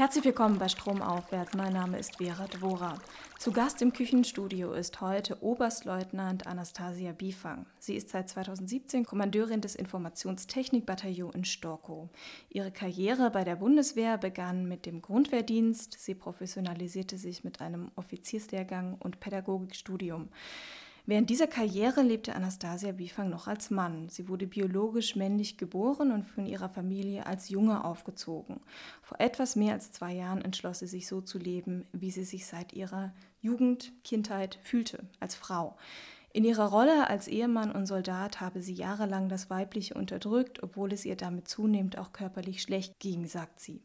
Herzlich 0.00 0.24
willkommen 0.24 0.58
bei 0.58 0.68
Stromaufwärts. 0.68 1.52
Mein 1.52 1.74
Name 1.74 1.98
ist 1.98 2.16
Vera 2.16 2.46
Dvora. 2.46 2.96
Zu 3.38 3.52
Gast 3.52 3.82
im 3.82 3.92
Küchenstudio 3.92 4.72
ist 4.72 5.02
heute 5.02 5.42
Oberstleutnant 5.42 6.46
Anastasia 6.46 7.12
Bifang. 7.12 7.66
Sie 7.78 7.96
ist 7.96 8.08
seit 8.08 8.30
2017 8.30 9.04
Kommandeurin 9.04 9.60
des 9.60 9.74
Informationstechnikbataillons 9.74 11.34
in 11.34 11.44
Storkow. 11.44 12.08
Ihre 12.48 12.70
Karriere 12.70 13.30
bei 13.30 13.44
der 13.44 13.56
Bundeswehr 13.56 14.16
begann 14.16 14.66
mit 14.66 14.86
dem 14.86 15.02
Grundwehrdienst. 15.02 15.98
Sie 15.98 16.14
professionalisierte 16.14 17.18
sich 17.18 17.44
mit 17.44 17.60
einem 17.60 17.90
Offizierslehrgang 17.94 18.96
und 19.00 19.20
Pädagogikstudium. 19.20 20.30
Während 21.10 21.28
dieser 21.28 21.48
Karriere 21.48 22.02
lebte 22.02 22.36
Anastasia 22.36 22.92
Bifang 22.92 23.30
noch 23.30 23.48
als 23.48 23.70
Mann. 23.70 24.08
Sie 24.10 24.28
wurde 24.28 24.46
biologisch 24.46 25.16
männlich 25.16 25.58
geboren 25.58 26.12
und 26.12 26.22
von 26.22 26.46
ihrer 26.46 26.68
Familie 26.68 27.26
als 27.26 27.48
Junge 27.48 27.82
aufgezogen. 27.82 28.60
Vor 29.02 29.18
etwas 29.20 29.56
mehr 29.56 29.72
als 29.72 29.90
zwei 29.90 30.12
Jahren 30.12 30.40
entschloss 30.40 30.78
sie 30.78 30.86
sich 30.86 31.08
so 31.08 31.20
zu 31.20 31.38
leben, 31.38 31.84
wie 31.90 32.12
sie 32.12 32.22
sich 32.22 32.46
seit 32.46 32.74
ihrer 32.74 33.12
Jugend, 33.40 33.90
Kindheit 34.04 34.60
fühlte, 34.62 35.02
als 35.18 35.34
Frau. 35.34 35.76
In 36.32 36.44
ihrer 36.44 36.66
Rolle 36.66 37.10
als 37.10 37.26
Ehemann 37.26 37.72
und 37.72 37.86
Soldat 37.86 38.40
habe 38.40 38.62
sie 38.62 38.72
jahrelang 38.72 39.28
das 39.28 39.50
Weibliche 39.50 39.94
unterdrückt, 39.94 40.62
obwohl 40.62 40.92
es 40.92 41.04
ihr 41.04 41.16
damit 41.16 41.48
zunehmend 41.48 41.98
auch 41.98 42.12
körperlich 42.12 42.62
schlecht 42.62 43.00
ging, 43.00 43.26
sagt 43.26 43.58
sie. 43.58 43.80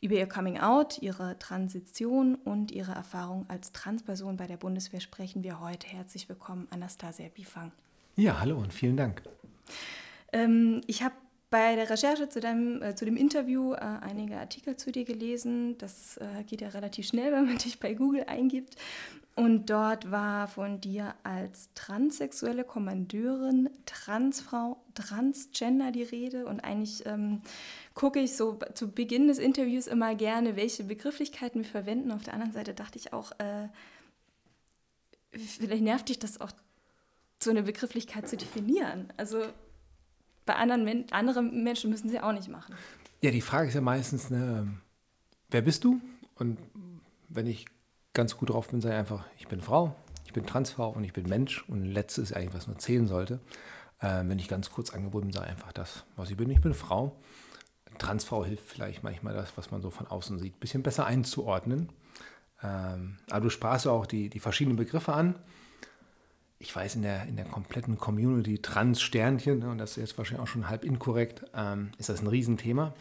Über 0.00 0.14
ihr 0.14 0.28
Coming-out, 0.28 0.98
ihre 1.02 1.36
Transition 1.40 2.36
und 2.36 2.70
ihre 2.70 2.92
Erfahrung 2.92 3.44
als 3.48 3.72
Transperson 3.72 4.36
bei 4.36 4.46
der 4.46 4.56
Bundeswehr 4.56 5.00
sprechen 5.00 5.42
wir 5.42 5.58
heute. 5.58 5.88
Herzlich 5.88 6.28
willkommen, 6.28 6.68
Anastasia 6.70 7.28
Bifang. 7.34 7.72
Ja, 8.14 8.38
hallo 8.38 8.56
und 8.56 8.72
vielen 8.72 8.96
Dank. 8.96 9.22
Ähm, 10.32 10.82
ich 10.86 11.02
habe 11.02 11.14
bei 11.50 11.74
der 11.74 11.90
Recherche 11.90 12.28
zu, 12.28 12.40
deinem, 12.40 12.80
äh, 12.80 12.94
zu 12.94 13.04
dem 13.04 13.16
Interview 13.16 13.72
äh, 13.72 13.78
einige 13.78 14.38
Artikel 14.38 14.76
zu 14.76 14.92
dir 14.92 15.04
gelesen. 15.04 15.76
Das 15.78 16.16
äh, 16.16 16.44
geht 16.44 16.60
ja 16.60 16.68
relativ 16.68 17.08
schnell, 17.08 17.32
wenn 17.32 17.46
man 17.46 17.58
dich 17.58 17.80
bei 17.80 17.94
Google 17.94 18.24
eingibt. 18.26 18.76
Und 19.36 19.70
dort 19.70 20.10
war 20.10 20.48
von 20.48 20.80
dir 20.80 21.14
als 21.22 21.70
transsexuelle 21.74 22.64
Kommandeurin, 22.64 23.70
Transfrau, 23.86 24.76
Transgender 24.94 25.92
die 25.92 26.02
Rede. 26.02 26.46
Und 26.46 26.60
eigentlich 26.60 27.06
ähm, 27.06 27.40
gucke 27.94 28.20
ich 28.20 28.36
so 28.36 28.58
zu 28.74 28.92
Beginn 28.92 29.28
des 29.28 29.38
Interviews 29.38 29.86
immer 29.86 30.14
gerne, 30.14 30.56
welche 30.56 30.84
Begrifflichkeiten 30.84 31.62
wir 31.62 31.70
verwenden. 31.70 32.12
Auf 32.12 32.22
der 32.22 32.34
anderen 32.34 32.52
Seite 32.52 32.74
dachte 32.74 32.98
ich 32.98 33.12
auch, 33.12 33.32
äh, 33.38 33.68
vielleicht 35.32 35.82
nervt 35.82 36.08
dich 36.08 36.18
das 36.18 36.40
auch, 36.40 36.50
so 37.42 37.50
eine 37.50 37.62
Begrifflichkeit 37.62 38.28
zu 38.28 38.36
definieren. 38.36 39.10
Also 39.16 39.42
bei 40.50 40.56
anderen 40.56 40.84
Men 40.84 41.04
anderen 41.12 41.62
Menschen 41.62 41.90
müssen 41.90 42.08
sie 42.08 42.18
auch 42.18 42.32
nicht 42.32 42.48
machen. 42.48 42.74
Ja, 43.20 43.30
die 43.30 43.40
Frage 43.40 43.68
ist 43.68 43.74
ja 43.74 43.80
meistens, 43.80 44.30
ne, 44.30 44.66
wer 45.48 45.62
bist 45.62 45.84
du? 45.84 46.00
Und 46.34 46.58
wenn 47.28 47.46
ich 47.46 47.66
ganz 48.14 48.36
gut 48.36 48.50
drauf 48.50 48.68
bin, 48.68 48.80
ich 48.80 48.86
einfach, 48.86 49.24
ich 49.38 49.46
bin 49.46 49.60
Frau, 49.60 49.94
ich 50.26 50.32
bin 50.32 50.46
Transfrau 50.46 50.90
und 50.90 51.04
ich 51.04 51.12
bin 51.12 51.28
Mensch. 51.28 51.64
Und 51.68 51.84
letztes 51.84 52.30
ist 52.30 52.36
eigentlich, 52.36 52.54
was 52.54 52.66
nur 52.66 52.78
zählen 52.78 53.06
sollte. 53.06 53.38
Äh, 54.00 54.24
wenn 54.24 54.40
ich 54.40 54.48
ganz 54.48 54.70
kurz 54.70 54.92
angebunden 54.92 55.32
sage, 55.32 55.46
einfach 55.46 55.72
das, 55.72 56.04
was 56.16 56.30
ich 56.30 56.36
bin. 56.36 56.50
Ich 56.50 56.60
bin 56.60 56.74
Frau. 56.74 57.16
Transfrau 57.98 58.44
hilft 58.44 58.66
vielleicht 58.66 59.04
manchmal 59.04 59.34
das, 59.34 59.56
was 59.56 59.70
man 59.70 59.82
so 59.82 59.90
von 59.90 60.08
außen 60.08 60.40
sieht, 60.40 60.56
ein 60.56 60.60
bisschen 60.60 60.82
besser 60.82 61.06
einzuordnen. 61.06 61.90
Ähm, 62.62 63.18
aber 63.30 63.42
du 63.42 63.50
sprachst 63.50 63.86
auch 63.86 64.06
die, 64.06 64.30
die 64.30 64.40
verschiedenen 64.40 64.76
Begriffe 64.76 65.12
an. 65.12 65.36
Ich 66.62 66.76
weiß, 66.76 66.96
in 66.96 67.02
der, 67.02 67.24
in 67.24 67.36
der 67.36 67.46
kompletten 67.46 67.96
Community 67.96 68.58
Trans-Sternchen, 68.58 69.60
ne, 69.60 69.70
und 69.70 69.78
das 69.78 69.92
ist 69.92 69.96
jetzt 69.96 70.18
wahrscheinlich 70.18 70.42
auch 70.42 70.52
schon 70.52 70.68
halb 70.68 70.84
inkorrekt, 70.84 71.42
ähm, 71.54 71.90
ist 71.96 72.10
das 72.10 72.20
ein 72.20 72.26
Riesenthema. 72.26 72.92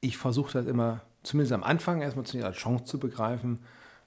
Ich 0.00 0.16
versuche 0.18 0.52
das 0.52 0.66
immer, 0.66 1.02
zumindest 1.22 1.52
am 1.52 1.62
Anfang, 1.62 2.02
erstmal 2.02 2.26
als 2.44 2.56
Chance 2.56 2.84
zu 2.84 2.98
begreifen, 2.98 3.60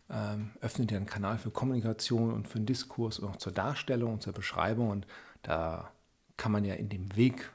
ähm, 0.09 0.52
öffnet 0.59 0.91
ja 0.91 0.97
einen 0.97 1.05
Kanal 1.05 1.37
für 1.37 1.52
Kommunikation 1.52 2.33
und 2.33 2.49
für 2.49 2.58
einen 2.58 2.65
Diskurs 2.65 3.19
und 3.19 3.30
auch 3.30 3.37
zur 3.37 3.53
Darstellung 3.53 4.14
und 4.14 4.23
zur 4.23 4.33
Beschreibung. 4.33 4.89
Und 4.89 5.08
da 5.42 5.89
kann 6.36 6.52
man 6.52 6.65
ja 6.65 6.73
in 6.73 6.89
dem 6.89 7.15
Weg 7.15 7.49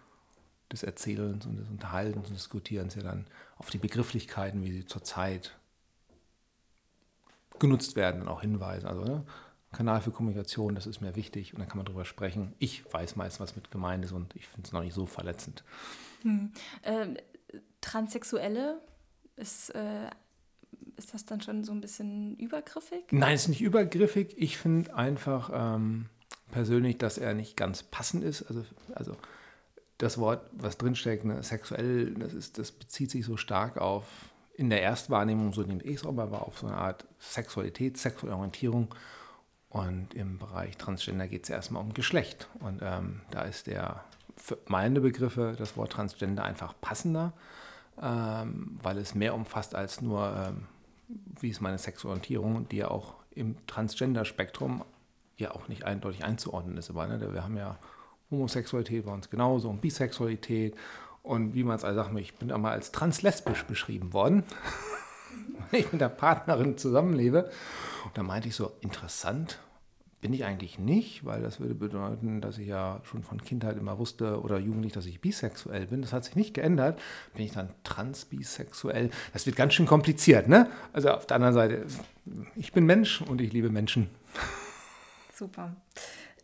des 0.73 0.85
Erzählens 0.85 1.45
und 1.45 1.57
des 1.57 1.69
Unterhaltens 1.69 2.29
und 2.29 2.35
Diskutierens 2.35 2.95
ja 2.95 3.03
dann 3.03 3.27
auf 3.59 3.69
die 3.69 3.79
Begrifflichkeiten, 3.79 4.63
wie 4.63 4.73
sie 4.73 4.87
zurzeit 4.87 5.55
genutzt 7.59 7.95
werden, 7.95 8.27
auch 8.27 8.41
hinweisen. 8.41 8.87
Also 8.87 9.05
ne, 9.05 9.25
Kanal 9.75 10.01
für 10.01 10.11
Kommunikation, 10.11 10.75
das 10.75 10.87
ist 10.87 11.01
mir 11.01 11.17
wichtig 11.17 11.53
und 11.53 11.61
dann 11.61 11.69
kann 11.69 11.77
man 11.77 11.87
darüber 11.87 12.05
sprechen. 12.05 12.55
Ich 12.59 12.85
weiß 12.93 13.17
meist, 13.17 13.41
was 13.41 13.57
mit 13.57 13.71
gemeint 13.71 14.05
ist 14.05 14.13
und 14.13 14.35
ich 14.37 14.47
finde 14.47 14.67
es 14.67 14.73
noch 14.73 14.83
nicht 14.83 14.95
so 14.95 15.07
verletzend. 15.07 15.65
Hm. 16.23 16.53
Ähm, 16.83 17.17
Transsexuelle 17.81 18.81
ist 19.37 19.71
äh, 19.71 20.09
ist 20.97 21.15
das 21.15 21.25
dann 21.25 21.41
schon 21.41 21.65
so 21.65 21.73
ein 21.73 21.81
bisschen 21.81 22.37
übergriffig? 22.37 23.05
Nein, 23.11 23.35
es 23.35 23.43
ist 23.43 23.49
nicht 23.49 23.63
übergriffig. 23.63 24.35
Ich 24.37 24.59
finde 24.59 24.95
einfach 24.95 25.51
ähm, 25.53 26.07
persönlich, 26.53 26.99
dass 26.99 27.19
er 27.19 27.35
nicht 27.35 27.57
ganz 27.57 27.83
passend 27.83 28.25
ist. 28.25 28.43
Also, 28.43 28.65
also 28.95 29.17
das 29.99 30.19
Wort, 30.19 30.49
was 30.53 30.79
drinsteckt, 30.79 31.25
ne, 31.25 31.43
sexuell, 31.43 32.15
das, 32.15 32.33
ist, 32.33 32.59
das 32.59 32.73
bezieht 32.73 33.11
sich 33.11 33.25
so 33.25 33.37
stark 33.37 33.79
auf, 33.79 34.05
in 34.57 34.71
der 34.71 34.83
Erstwahrnehmung, 34.83 35.53
so 35.53 35.63
nehme 35.63 35.83
ich 35.83 35.97
es 35.97 36.07
aber, 36.07 36.25
aber 36.25 36.47
auf 36.47 36.59
so 36.59 36.67
eine 36.69 36.77
Art 36.77 37.05
Sexualität, 37.19 37.99
sexuelle 37.99 38.37
Orientierung. 38.37 38.95
Und 39.75 40.15
im 40.15 40.39
Bereich 40.39 40.77
Transgender 40.77 41.27
geht 41.27 41.43
es 41.43 41.49
ja 41.49 41.57
erstmal 41.57 41.83
um 41.83 41.95
Geschlecht. 41.95 42.49
Und 42.61 42.81
ähm, 42.81 43.23
da 43.33 43.43
ist 43.43 43.67
der, 43.67 44.05
für 44.37 44.57
meine 44.69 45.01
Begriffe, 45.01 45.57
das 45.59 45.77
Wort 45.77 45.91
Transgender 45.91 46.45
einfach 46.45 46.75
passender, 46.81 47.33
ähm, 48.01 48.79
weil 48.81 48.99
es 48.99 49.17
mehr 49.17 49.35
umfasst 49.35 49.75
als 49.75 50.01
nur 50.01 50.33
ähm, 50.33 50.67
wie 51.41 51.49
ist 51.49 51.61
meine 51.61 51.79
Sexualorientierung, 51.79 52.69
die 52.69 52.77
ja 52.77 52.89
auch 52.89 53.15
im 53.35 53.57
Transgender-Spektrum 53.67 54.85
ja 55.39 55.51
auch 55.51 55.67
nicht 55.67 55.83
eindeutig 55.83 56.25
einzuordnen 56.25 56.77
ist. 56.77 56.91
Aber 56.91 57.09
ne, 57.09 57.21
wir 57.35 57.43
haben 57.43 57.57
ja 57.57 57.77
Homosexualität 58.31 59.05
bei 59.05 59.13
uns 59.13 59.29
genauso 59.29 59.71
und 59.71 59.81
Bisexualität 59.81 60.77
und 61.25 61.55
wie 61.55 61.65
man 61.65 61.75
es 61.75 61.83
alle 61.83 61.97
sagt, 61.97 62.17
ich 62.17 62.37
bin 62.37 62.53
einmal 62.53 62.75
als 62.75 62.93
translesbisch 62.93 63.65
beschrieben 63.65 64.13
worden, 64.13 64.45
ich 65.73 65.91
mit 65.91 66.01
der 66.01 66.11
Partnerin 66.11 66.79
zusammenlebe. 66.79 67.51
Und 68.05 68.17
da 68.17 68.23
meinte 68.23 68.47
ich 68.47 68.55
so, 68.55 68.71
interessant, 68.81 69.59
bin 70.25 70.33
ich 70.33 70.47
eigentlich 70.47 70.79
nicht, 70.79 71.27
weil 71.27 71.43
das 71.43 71.61
würde 71.61 71.75
bedeuten, 71.75 72.41
dass 72.41 72.57
ich 72.57 72.67
ja 72.67 73.03
schon 73.05 73.23
von 73.23 73.43
Kindheit 73.43 73.77
immer 73.77 73.99
wusste 73.99 74.41
oder 74.41 74.59
jugendlich, 74.59 74.95
dass 74.95 75.05
ich 75.05 75.21
bisexuell 75.21 75.89
bin. 75.89 76.01
Das 76.01 76.15
hat 76.15 76.25
sich 76.25 76.35
nicht 76.35 76.55
geändert. 76.55 76.99
Bin 77.35 77.45
ich 77.45 77.53
dann 77.53 77.69
transbisexuell? 77.85 79.11
Das 79.35 79.45
wird 79.45 79.55
ganz 79.55 79.75
schön 79.75 79.85
kompliziert, 79.85 80.49
ne? 80.49 80.71
Also 80.95 81.11
auf 81.11 81.27
der 81.27 81.35
anderen 81.35 81.53
Seite, 81.53 81.85
ich 82.57 82.73
bin 82.73 82.87
Mensch 82.87 83.21
und 83.21 83.43
ich 83.43 83.53
liebe 83.53 83.69
Menschen. 83.69 84.09
Super. 85.35 85.77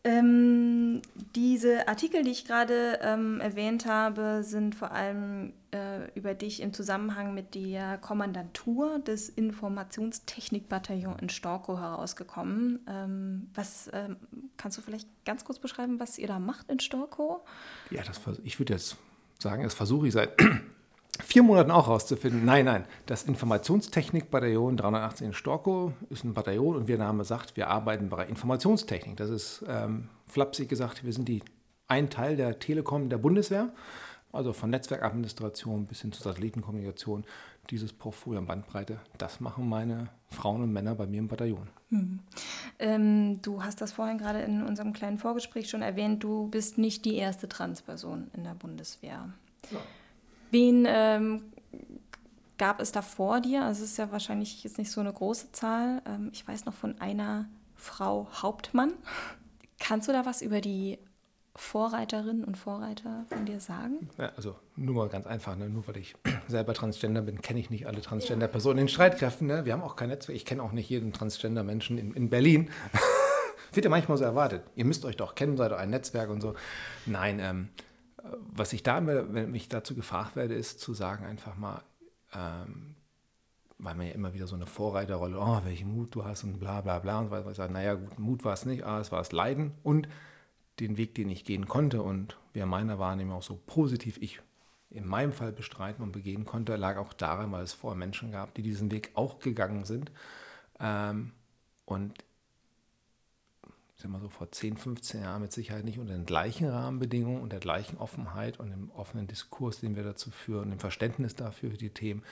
Ähm, 0.03 1.03
diese 1.34 1.87
Artikel, 1.87 2.22
die 2.22 2.31
ich 2.31 2.47
gerade 2.47 2.99
ähm, 3.03 3.38
erwähnt 3.41 3.84
habe, 3.84 4.43
sind 4.43 4.75
vor 4.75 4.93
allem 4.93 5.53
äh, 5.72 6.11
über 6.15 6.33
dich 6.33 6.62
im 6.62 6.72
Zusammenhang 6.72 7.34
mit 7.34 7.55
der 7.55 7.99
Kommandantur 7.99 8.99
des 8.99 9.28
Informationstechnikbataillons 9.28 11.21
in 11.21 11.28
Storkow 11.28 11.78
herausgekommen. 11.78 12.81
Ähm, 12.88 13.50
was 13.55 13.91
ähm, 13.93 14.16
kannst 14.56 14.78
du 14.78 14.83
vielleicht 14.83 15.09
ganz 15.27 15.44
kurz 15.44 15.59
beschreiben, 15.59 16.00
was 16.00 16.19
ihr 16.19 16.28
da 16.28 16.38
macht 16.38 16.71
in 16.71 16.81
Storkow? 16.81 17.43
Ja, 17.91 18.03
das, 18.03 18.21
ich 18.43 18.59
würde 18.59 18.72
jetzt 18.72 18.97
sagen, 19.38 19.65
das 19.65 19.75
versuche 19.75 20.09
ich 20.09 20.15
seit 20.15 20.32
vier 21.25 21.42
Monaten 21.42 21.70
auch 21.70 21.88
rauszufinden. 21.88 22.44
Nein, 22.44 22.64
nein, 22.64 22.84
das 23.06 23.25
Informationstechnik-Bataillon 23.25 24.76
318 24.76 25.28
in 25.28 25.32
Storkow 25.32 25.92
ist 26.08 26.25
ein 26.25 26.34
Bataillon 26.34 26.76
und 26.76 26.88
wie 26.88 26.92
der 26.92 27.06
Name 27.06 27.25
sagt, 27.25 27.56
wir 27.56 27.69
arbeiten 27.69 28.08
bei 28.08 28.26
Informationstechnik. 28.26 29.16
Das 29.16 29.31
ist 29.31 29.64
ähm, 29.69 30.08
flapsig 30.26 30.69
gesagt, 30.69 31.04
wir 31.04 31.12
sind 31.12 31.28
die, 31.28 31.42
ein 31.88 32.10
Teil 32.10 32.36
der 32.36 32.58
Telekom 32.58 33.08
der 33.08 33.19
Bundeswehr, 33.19 33.70
also 34.32 34.53
von 34.53 34.70
Netzwerkadministration 34.70 35.87
bis 35.87 36.02
hin 36.02 36.12
zur 36.12 36.25
Satellitenkommunikation. 36.25 37.25
Dieses 37.70 37.93
Portfolio 37.93 38.40
an 38.40 38.46
Bandbreite, 38.46 38.99
das 39.19 39.40
machen 39.40 39.69
meine 39.69 40.08
Frauen 40.28 40.62
und 40.62 40.73
Männer 40.73 40.94
bei 40.94 41.06
mir 41.06 41.19
im 41.19 41.28
Bataillon. 41.28 41.69
Hm. 41.90 42.20
Ähm, 42.78 43.43
du 43.43 43.62
hast 43.62 43.81
das 43.81 43.93
vorhin 43.93 44.19
gerade 44.19 44.40
in 44.40 44.62
unserem 44.64 44.93
kleinen 44.93 45.19
Vorgespräch 45.19 45.69
schon 45.69 45.82
erwähnt, 45.82 46.23
du 46.23 46.49
bist 46.49 46.78
nicht 46.78 47.05
die 47.05 47.16
erste 47.16 47.49
Transperson 47.49 48.28
in 48.34 48.44
der 48.44 48.55
Bundeswehr. 48.55 49.28
Ja. 49.70 49.78
Wen 50.50 50.87
ähm, 50.88 51.52
gab 52.58 52.81
es 52.81 52.93
da 52.93 53.02
vor 53.02 53.41
dir? 53.41 53.64
Also 53.64 53.85
es 53.85 53.93
ist 53.93 53.97
ja 53.97 54.12
wahrscheinlich 54.12 54.62
jetzt 54.64 54.79
nicht 54.79 54.91
so 54.91 55.00
eine 55.00 55.12
große 55.12 55.52
Zahl. 55.52 56.02
Ähm, 56.06 56.31
ich 56.32 56.47
weiß 56.47 56.67
noch 56.67 56.75
von 56.75 57.00
einer 57.00 57.49
Frau 57.75 58.29
Hauptmann. 58.43 58.93
Kannst 59.79 60.08
du 60.08 60.12
da 60.12 60.26
was 60.26 60.43
über 60.43 60.61
die 60.61 60.99
Vorreiterinnen 61.56 62.44
und 62.44 62.56
Vorreiter 62.56 63.25
von 63.29 63.44
dir 63.44 63.61
sagen? 63.61 64.08
Ja, 64.19 64.32
also 64.37 64.56
nur 64.76 64.94
mal 64.94 65.08
ganz 65.08 65.26
einfach, 65.26 65.56
ne? 65.56 65.69
nur 65.69 65.87
weil 65.88 65.97
ich 65.97 66.14
selber 66.49 66.75
Transgender 66.75 67.23
bin, 67.23 67.41
kenne 67.41 67.61
ich 67.61 67.70
nicht 67.70 67.87
alle 67.87 68.00
Transgender-Personen 68.00 68.81
in 68.81 68.88
Streitkräften. 68.88 69.47
Ne? 69.47 69.64
Wir 69.64 69.73
haben 69.73 69.82
auch 69.82 69.97
kein 69.97 70.11
Netzwerk. 70.11 70.37
Ich 70.37 70.44
kenne 70.44 70.62
auch 70.62 70.73
nicht 70.73 70.88
jeden 70.91 71.12
Transgender-Menschen 71.12 71.99
in, 71.99 72.12
in 72.12 72.31
Berlin. 72.31 72.70
Wird 73.73 73.85
ja 73.85 73.91
manchmal 73.91 74.19
so 74.19 74.25
erwartet. 74.25 74.64
Ihr 74.75 74.85
müsst 74.85 75.05
euch 75.05 75.17
doch 75.17 75.35
kennen, 75.35 75.56
seid 75.56 75.73
doch 75.73 75.79
ein 75.79 75.91
Netzwerk 75.91 76.29
und 76.29 76.41
so. 76.41 76.55
Nein, 77.06 77.38
ähm, 77.41 77.69
was 78.38 78.73
ich 78.73 78.82
da, 78.82 79.05
wenn 79.06 79.55
ich 79.55 79.69
dazu 79.69 79.94
gefragt 79.94 80.37
werde, 80.37 80.55
ist 80.55 80.81
zu 80.81 80.94
sagen 80.94 81.25
einfach 81.25 81.56
mal, 81.56 81.82
ähm, 82.35 82.94
weil 83.79 83.94
man 83.94 84.06
ja 84.06 84.12
immer 84.12 84.35
wieder 84.35 84.47
so 84.47 84.56
eine 84.56 84.67
Vorreiterrolle, 84.67 85.38
oh, 85.38 85.61
welchen 85.65 85.94
Mut 85.94 86.15
du 86.15 86.25
hast 86.25 86.44
und 86.44 86.59
bla 86.59 86.81
bla 86.81 86.99
bla. 86.99 87.21
Und 87.21 87.31
weil 87.31 87.49
ich 87.49 87.56
sage, 87.56 87.73
naja, 87.73 87.94
gut, 87.94 88.19
Mut 88.19 88.44
war 88.44 88.53
es 88.53 88.67
nicht, 88.67 88.85
aber 88.85 89.00
es 89.00 89.11
war 89.12 89.21
es 89.21 89.32
Leiden 89.32 89.73
und 89.82 90.09
den 90.81 90.97
Weg, 90.97 91.15
den 91.15 91.31
ich 91.31 91.44
gehen 91.44 91.67
konnte 91.69 92.03
und 92.03 92.37
wer 92.53 92.67
meiner 92.67 92.99
Wahrnehmung 92.99 93.37
auch 93.37 93.43
so 93.43 93.61
positiv 93.67 94.19
ich 94.21 94.41
in 94.91 95.06
meinem 95.06 95.33
Fall 95.33 95.53
bestreiten 95.53 96.03
und 96.03 96.12
begehen 96.12 96.44
konnte, 96.44 96.76
lag 96.76 96.97
auch 96.97 97.12
daran, 97.12 97.53
weil 97.53 97.62
es 97.62 97.73
vorher 97.73 97.99
Menschen 97.99 98.33
gab, 98.33 98.55
die 98.55 98.62
diesen 98.62 98.91
Weg 98.91 99.11
auch 99.15 99.38
gegangen 99.38 99.85
sind. 99.85 100.11
Ähm, 100.81 101.33
und 101.85 102.15
ich 104.00 104.05
sag 104.05 104.12
mal 104.12 104.20
so 104.23 104.31
vor 104.31 104.50
10, 104.50 104.79
15 104.79 105.20
Jahren 105.20 105.43
mit 105.43 105.52
Sicherheit 105.52 105.85
nicht 105.85 105.99
unter 105.99 106.14
den 106.14 106.25
gleichen 106.25 106.67
Rahmenbedingungen 106.67 107.43
und 107.43 107.52
der 107.52 107.61
gleichen 107.61 107.99
Offenheit 107.99 108.58
und 108.58 108.70
dem 108.70 108.91
offenen 108.93 109.26
Diskurs, 109.26 109.81
den 109.81 109.94
wir 109.94 110.02
dazu 110.02 110.31
führen, 110.31 110.70
dem 110.70 110.79
Verständnis 110.79 111.35
dafür 111.35 111.73
für 111.73 111.76
die 111.76 111.91
Themen, 111.91 112.23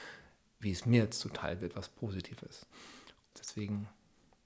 wie 0.61 0.71
es 0.71 0.87
mir 0.87 1.03
jetzt 1.03 1.21
zuteil 1.21 1.61
wird, 1.61 1.77
was 1.77 1.91
positiv 1.91 2.41
ist. 2.41 2.67
Deswegen 3.39 3.87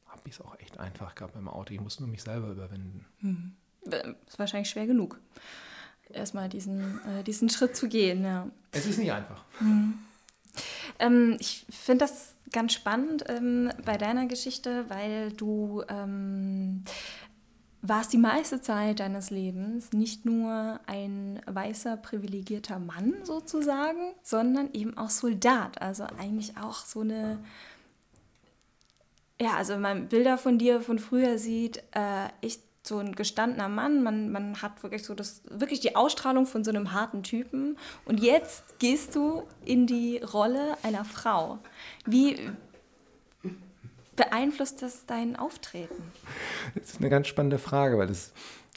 habe 0.09 0.23
ich 0.25 0.33
es 0.33 0.41
auch 0.41 0.59
echt 0.59 0.81
einfach 0.81 1.15
gehabt 1.15 1.35
beim 1.35 1.47
Auto. 1.47 1.73
Ich 1.73 1.81
muss 1.81 2.01
nur 2.01 2.09
mich 2.09 2.25
selber 2.25 2.49
überwinden. 2.49 3.07
Hm. 3.21 3.53
Ist 4.27 4.41
wahrscheinlich 4.41 4.71
schwer 4.71 4.89
genug, 4.89 5.21
erstmal 6.11 6.49
diesen, 6.49 7.01
äh, 7.07 7.23
diesen 7.23 7.49
Schritt 7.51 7.77
zu 7.77 7.89
gehen. 7.89 8.25
Ja. 8.25 8.51
Es 8.73 8.85
ist 8.85 8.99
nicht 8.99 9.13
einfach. 9.13 9.45
Hm. 9.59 9.95
Ähm, 11.03 11.37
ich 11.41 11.67
finde 11.69 12.07
das 12.07 12.37
ganz 12.53 12.73
spannend 12.73 13.25
ähm, 13.29 13.71
bei 13.85 13.99
deiner 13.99 14.27
Geschichte, 14.27 14.89
weil 14.89 15.33
du 15.33 15.83
ähm, 15.89 16.85
warst 17.83 18.13
die 18.13 18.19
meiste 18.19 18.61
Zeit 18.61 19.01
deines 19.01 19.31
Lebens 19.31 19.93
nicht 19.93 20.25
nur 20.25 20.79
ein 20.87 21.43
weißer, 21.47 21.97
privilegierter 21.97 22.79
Mann 22.79 23.15
sozusagen, 23.25 24.15
sondern 24.23 24.73
eben 24.73 24.97
auch 24.97 25.11
Soldat. 25.11 25.83
Also 25.83 26.05
eigentlich 26.05 26.57
auch 26.57 26.85
so 26.85 27.01
eine, 27.01 27.39
ja, 29.41 29.55
also 29.57 29.75
wenn 29.75 29.81
man 29.81 30.09
Bilder 30.09 30.39
von 30.39 30.57
dir 30.59 30.81
von 30.81 31.01
früher 31.01 31.37
sieht, 31.37 31.79
äh, 31.91 32.29
echt 32.43 32.63
so 32.85 32.99
ein 32.99 33.15
gestandener 33.15 33.69
Mann, 33.69 34.03
man, 34.03 34.31
man 34.31 34.61
hat 34.61 34.83
wirklich 34.83 35.05
so 35.05 35.15
das, 35.15 35.43
wirklich 35.49 35.81
die 35.81 35.95
Ausstrahlung 35.95 36.47
von 36.47 36.65
so 36.65 36.71
einem 36.71 36.93
harten 36.93 37.23
Typen. 37.23 37.79
Und 38.05 38.21
jetzt 38.21 38.79
gehst 38.81 39.15
du 39.15 39.45
in 39.65 39.87
die 39.87 40.19
Rolle 40.19 40.77
einer 40.83 41.05
Frau. 41.05 41.59
Wie, 42.07 42.51
beeinflusst 44.17 44.83
das 44.83 45.07
dein 45.07 45.37
Auftreten? 45.37 46.13
Das 46.75 46.91
ist 46.91 46.99
eine 46.99 47.11
ganz 47.11 47.29
spannende 47.29 47.59
Frage, 47.59 47.99
weil 47.99 48.07
das, 48.07 48.33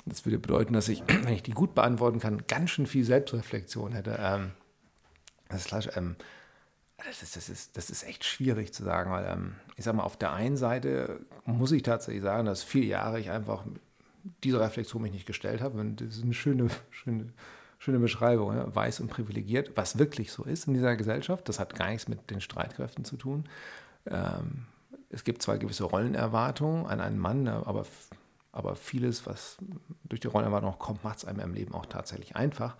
das 0.05 0.25
würde 0.25 0.39
bedeuten, 0.39 0.73
dass 0.73 0.87
ich, 0.87 1.03
wenn 1.07 1.33
ich 1.33 1.43
die 1.43 1.51
gut 1.51 1.75
beantworten 1.75 2.19
kann, 2.19 2.45
ganz 2.47 2.71
schön 2.71 2.87
viel 2.87 3.03
Selbstreflexion 3.03 3.93
hätte. 3.93 4.17
Ähm, 4.19 4.51
das, 5.49 5.61
ist 5.61 5.67
klar, 5.67 5.83
ähm, 5.95 6.15
das, 6.97 7.23
ist, 7.23 7.35
das, 7.35 7.49
ist, 7.49 7.77
das 7.77 7.89
ist 7.89 8.03
echt 8.03 8.23
schwierig 8.23 8.73
zu 8.73 8.83
sagen, 8.83 9.11
weil 9.11 9.25
ähm, 9.25 9.55
ich 9.75 9.85
sage 9.85 9.97
mal, 9.97 10.03
auf 10.03 10.17
der 10.17 10.33
einen 10.33 10.57
Seite 10.57 11.19
muss 11.45 11.71
ich 11.71 11.83
tatsächlich 11.83 12.23
sagen, 12.23 12.45
dass 12.45 12.63
vier 12.63 12.85
Jahre 12.85 13.19
ich 13.19 13.29
einfach 13.29 13.63
diese 14.43 14.59
Reflexion 14.59 15.01
mich 15.01 15.13
nicht 15.13 15.25
gestellt 15.25 15.61
habe. 15.61 15.79
Und 15.79 16.01
das 16.01 16.17
ist 16.17 16.23
eine 16.23 16.33
schöne, 16.33 16.67
schöne, 16.89 17.33
schöne 17.79 17.99
Beschreibung, 17.99 18.55
ja? 18.55 18.73
weiß 18.73 18.99
und 18.99 19.09
privilegiert, 19.09 19.71
was 19.75 19.97
wirklich 19.97 20.31
so 20.31 20.43
ist 20.43 20.67
in 20.67 20.73
dieser 20.73 20.95
Gesellschaft. 20.95 21.47
Das 21.49 21.59
hat 21.59 21.75
gar 21.75 21.89
nichts 21.89 22.07
mit 22.07 22.29
den 22.29 22.41
Streitkräften 22.41 23.05
zu 23.05 23.17
tun. 23.17 23.45
Ähm, 24.07 24.65
es 25.09 25.23
gibt 25.23 25.41
zwar 25.41 25.57
gewisse 25.57 25.83
Rollenerwartungen 25.85 26.87
an 26.87 26.99
einen 26.99 27.19
Mann, 27.19 27.43
ne, 27.43 27.63
aber, 27.65 27.85
aber 28.51 28.75
vieles, 28.75 29.25
was 29.25 29.57
durch 30.03 30.21
die 30.21 30.27
Rollenerwartung 30.27 30.77
kommt, 30.77 31.03
macht 31.03 31.19
es 31.19 31.25
einem 31.25 31.39
im 31.39 31.53
Leben 31.53 31.73
auch 31.73 31.85
tatsächlich 31.85 32.35
einfach. 32.35 32.75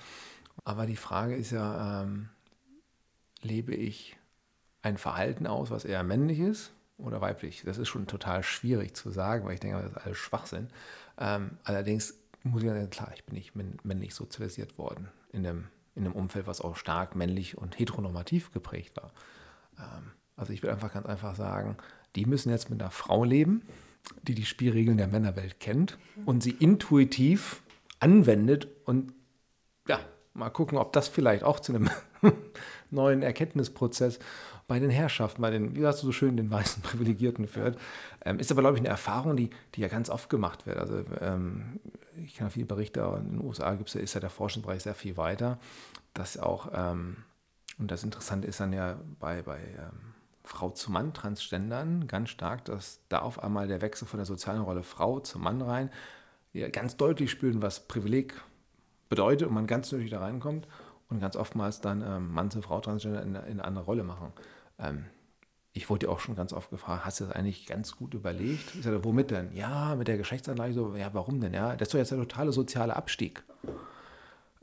Aber 0.63 0.85
die 0.85 0.95
Frage 0.95 1.35
ist 1.35 1.51
ja, 1.51 2.03
ähm, 2.03 2.29
lebe 3.41 3.75
ich 3.75 4.17
ein 4.81 4.97
Verhalten 4.97 5.47
aus, 5.47 5.71
was 5.71 5.85
eher 5.85 6.03
männlich 6.03 6.39
ist 6.39 6.71
oder 6.97 7.21
weiblich? 7.21 7.63
Das 7.65 7.77
ist 7.77 7.87
schon 7.87 8.07
total 8.07 8.43
schwierig 8.43 8.95
zu 8.95 9.11
sagen, 9.11 9.45
weil 9.45 9.55
ich 9.55 9.59
denke, 9.59 9.81
das 9.81 9.91
ist 9.91 9.97
alles 9.97 10.17
Schwachsinn. 10.17 10.69
Ähm, 11.17 11.57
allerdings 11.63 12.19
muss 12.43 12.63
ich 12.63 12.69
sagen, 12.69 12.89
klar, 12.89 13.11
ich 13.15 13.23
bin 13.23 13.35
nicht 13.35 13.55
männlich 13.83 14.13
sozialisiert 14.13 14.77
worden 14.77 15.09
in 15.31 15.45
einem, 15.45 15.67
in 15.95 16.05
einem 16.05 16.13
Umfeld, 16.13 16.47
was 16.47 16.61
auch 16.61 16.75
stark 16.75 17.15
männlich 17.15 17.57
und 17.57 17.79
heteronormativ 17.79 18.51
geprägt 18.51 18.97
war. 18.97 19.11
Ähm, 19.79 20.11
also 20.35 20.53
ich 20.53 20.61
will 20.61 20.69
einfach 20.69 20.93
ganz 20.93 21.05
einfach 21.05 21.35
sagen, 21.35 21.77
die 22.15 22.25
müssen 22.25 22.49
jetzt 22.49 22.69
mit 22.69 22.81
einer 22.81 22.91
Frau 22.91 23.23
leben, 23.23 23.63
die 24.23 24.35
die 24.35 24.45
Spielregeln 24.45 24.97
der 24.97 25.07
Männerwelt 25.07 25.59
kennt 25.59 25.97
und 26.25 26.43
sie 26.43 26.51
intuitiv 26.51 27.63
anwendet 27.99 28.67
und 28.85 29.13
ja, 29.87 29.99
mal 30.33 30.49
gucken, 30.49 30.77
ob 30.77 30.93
das 30.93 31.07
vielleicht 31.07 31.43
auch 31.43 31.59
zu 31.59 31.73
einem 31.73 31.89
neuen 32.91 33.23
Erkenntnisprozess 33.23 34.19
bei 34.67 34.79
den 34.79 34.89
Herrschaften, 34.89 35.41
bei 35.41 35.51
den, 35.51 35.75
wie 35.75 35.85
hast 35.85 36.01
du 36.01 36.07
so 36.07 36.11
schön, 36.11 36.37
den 36.37 36.49
weißen 36.49 36.81
Privilegierten 36.83 37.47
führt. 37.47 37.77
Ähm, 38.23 38.39
ist 38.39 38.51
aber, 38.51 38.61
glaube 38.61 38.77
ich, 38.77 38.81
eine 38.81 38.89
Erfahrung, 38.89 39.35
die, 39.35 39.49
die 39.75 39.81
ja 39.81 39.87
ganz 39.87 40.09
oft 40.09 40.29
gemacht 40.29 40.65
wird. 40.65 40.77
Also 40.77 41.03
ähm, 41.21 41.79
ich 42.23 42.35
kenne 42.35 42.49
viele 42.49 42.65
Berichte, 42.65 43.01
in 43.19 43.37
den 43.37 43.45
USA 43.45 43.73
gibt's, 43.75 43.95
ist 43.95 44.13
ja 44.13 44.19
der 44.19 44.29
Forschungsbereich 44.29 44.83
sehr 44.83 44.95
viel 44.95 45.17
weiter, 45.17 45.59
dass 46.13 46.37
auch, 46.37 46.69
ähm, 46.73 47.17
und 47.77 47.91
das 47.91 48.03
Interessante 48.03 48.47
ist 48.47 48.59
dann 48.59 48.73
ja 48.73 48.97
bei, 49.19 49.41
bei 49.41 49.59
ähm, 49.59 50.13
Frau 50.43 50.69
zu 50.69 50.91
Mann 50.91 51.13
Transgendern 51.13 52.07
ganz 52.07 52.29
stark, 52.29 52.65
dass 52.65 52.99
da 53.09 53.19
auf 53.19 53.43
einmal 53.43 53.67
der 53.67 53.81
Wechsel 53.81 54.07
von 54.07 54.17
der 54.17 54.25
sozialen 54.25 54.61
Rolle 54.61 54.83
Frau 54.83 55.19
zum 55.19 55.43
Mann 55.43 55.61
rein, 55.61 55.89
wir 56.53 56.69
ganz 56.69 56.95
deutlich 56.95 57.31
spüren, 57.31 57.61
was 57.61 57.87
Privileg 57.87 58.41
bedeutet 59.09 59.47
und 59.47 59.53
man 59.53 59.67
ganz 59.67 59.89
deutlich 59.89 60.09
da 60.09 60.19
reinkommt 60.19 60.67
und 61.09 61.19
ganz 61.19 61.35
oftmals 61.35 61.81
dann 61.81 62.01
ähm, 62.01 62.31
Mann 62.33 62.49
zu 62.49 62.61
Frau 62.61 62.79
Transgender 62.79 63.21
in, 63.21 63.35
in 63.35 63.41
eine 63.59 63.65
andere 63.65 63.85
Rolle 63.85 64.03
machen. 64.03 64.31
Ähm, 64.79 65.05
ich 65.73 65.89
wurde 65.89 66.09
auch 66.09 66.19
schon 66.19 66.35
ganz 66.35 66.53
oft 66.53 66.69
gefragt, 66.69 67.03
hast 67.05 67.19
du 67.19 67.25
das 67.25 67.35
eigentlich 67.35 67.65
ganz 67.65 67.97
gut 67.97 68.13
überlegt? 68.13 68.75
Ich 68.75 68.83
sage, 68.83 69.03
womit 69.03 69.31
denn? 69.31 69.51
Ja, 69.53 69.95
mit 69.95 70.07
der 70.07 70.17
Geschlechtsanlage 70.17 70.73
so, 70.73 70.95
ja, 70.95 71.09
warum 71.13 71.41
denn? 71.41 71.53
Ja, 71.53 71.75
das 71.75 71.87
ist 71.87 71.93
doch 71.93 71.99
jetzt 71.99 72.11
der 72.11 72.19
totale 72.19 72.53
soziale 72.53 72.95
Abstieg. 72.95 73.43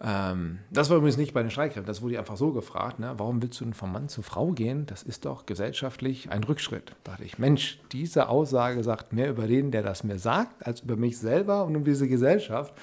Ähm, 0.03 0.61
das 0.70 0.88
war 0.91 0.97
übrigens 0.97 1.19
nicht 1.19 1.32
bei 1.35 1.43
den 1.43 1.50
Streitkräften, 1.50 1.87
das 1.87 2.03
wurde 2.03 2.19
einfach 2.19 2.37
so 2.37 2.53
gefragt, 2.53 2.99
ne? 2.99 3.14
warum 3.19 3.41
willst 3.41 3.61
du 3.61 3.64
denn 3.64 3.75
von 3.75 3.93
Mann 3.93 4.09
zu 4.09 4.23
Frau 4.23 4.53
gehen? 4.53 4.87
Das 4.87 5.03
ist 5.03 5.26
doch 5.26 5.47
gesellschaftlich 5.47 6.31
ein 6.31 6.43
Rückschritt. 6.43 6.97
Da 7.05 7.12
dachte 7.12 7.25
ich, 7.25 7.38
Mensch, 7.38 7.79
diese 7.93 8.29
Aussage 8.29 8.82
sagt 8.82 9.12
mehr 9.12 9.29
über 9.29 9.47
den, 9.47 9.70
der 9.70 9.82
das 9.82 10.03
mir 10.03 10.19
sagt, 10.19 10.67
als 10.67 10.81
über 10.81 10.97
mich 10.97 11.19
selber 11.19 11.64
und 11.67 11.76
um 11.76 11.85
diese 11.85 12.09
Gesellschaft. 12.09 12.75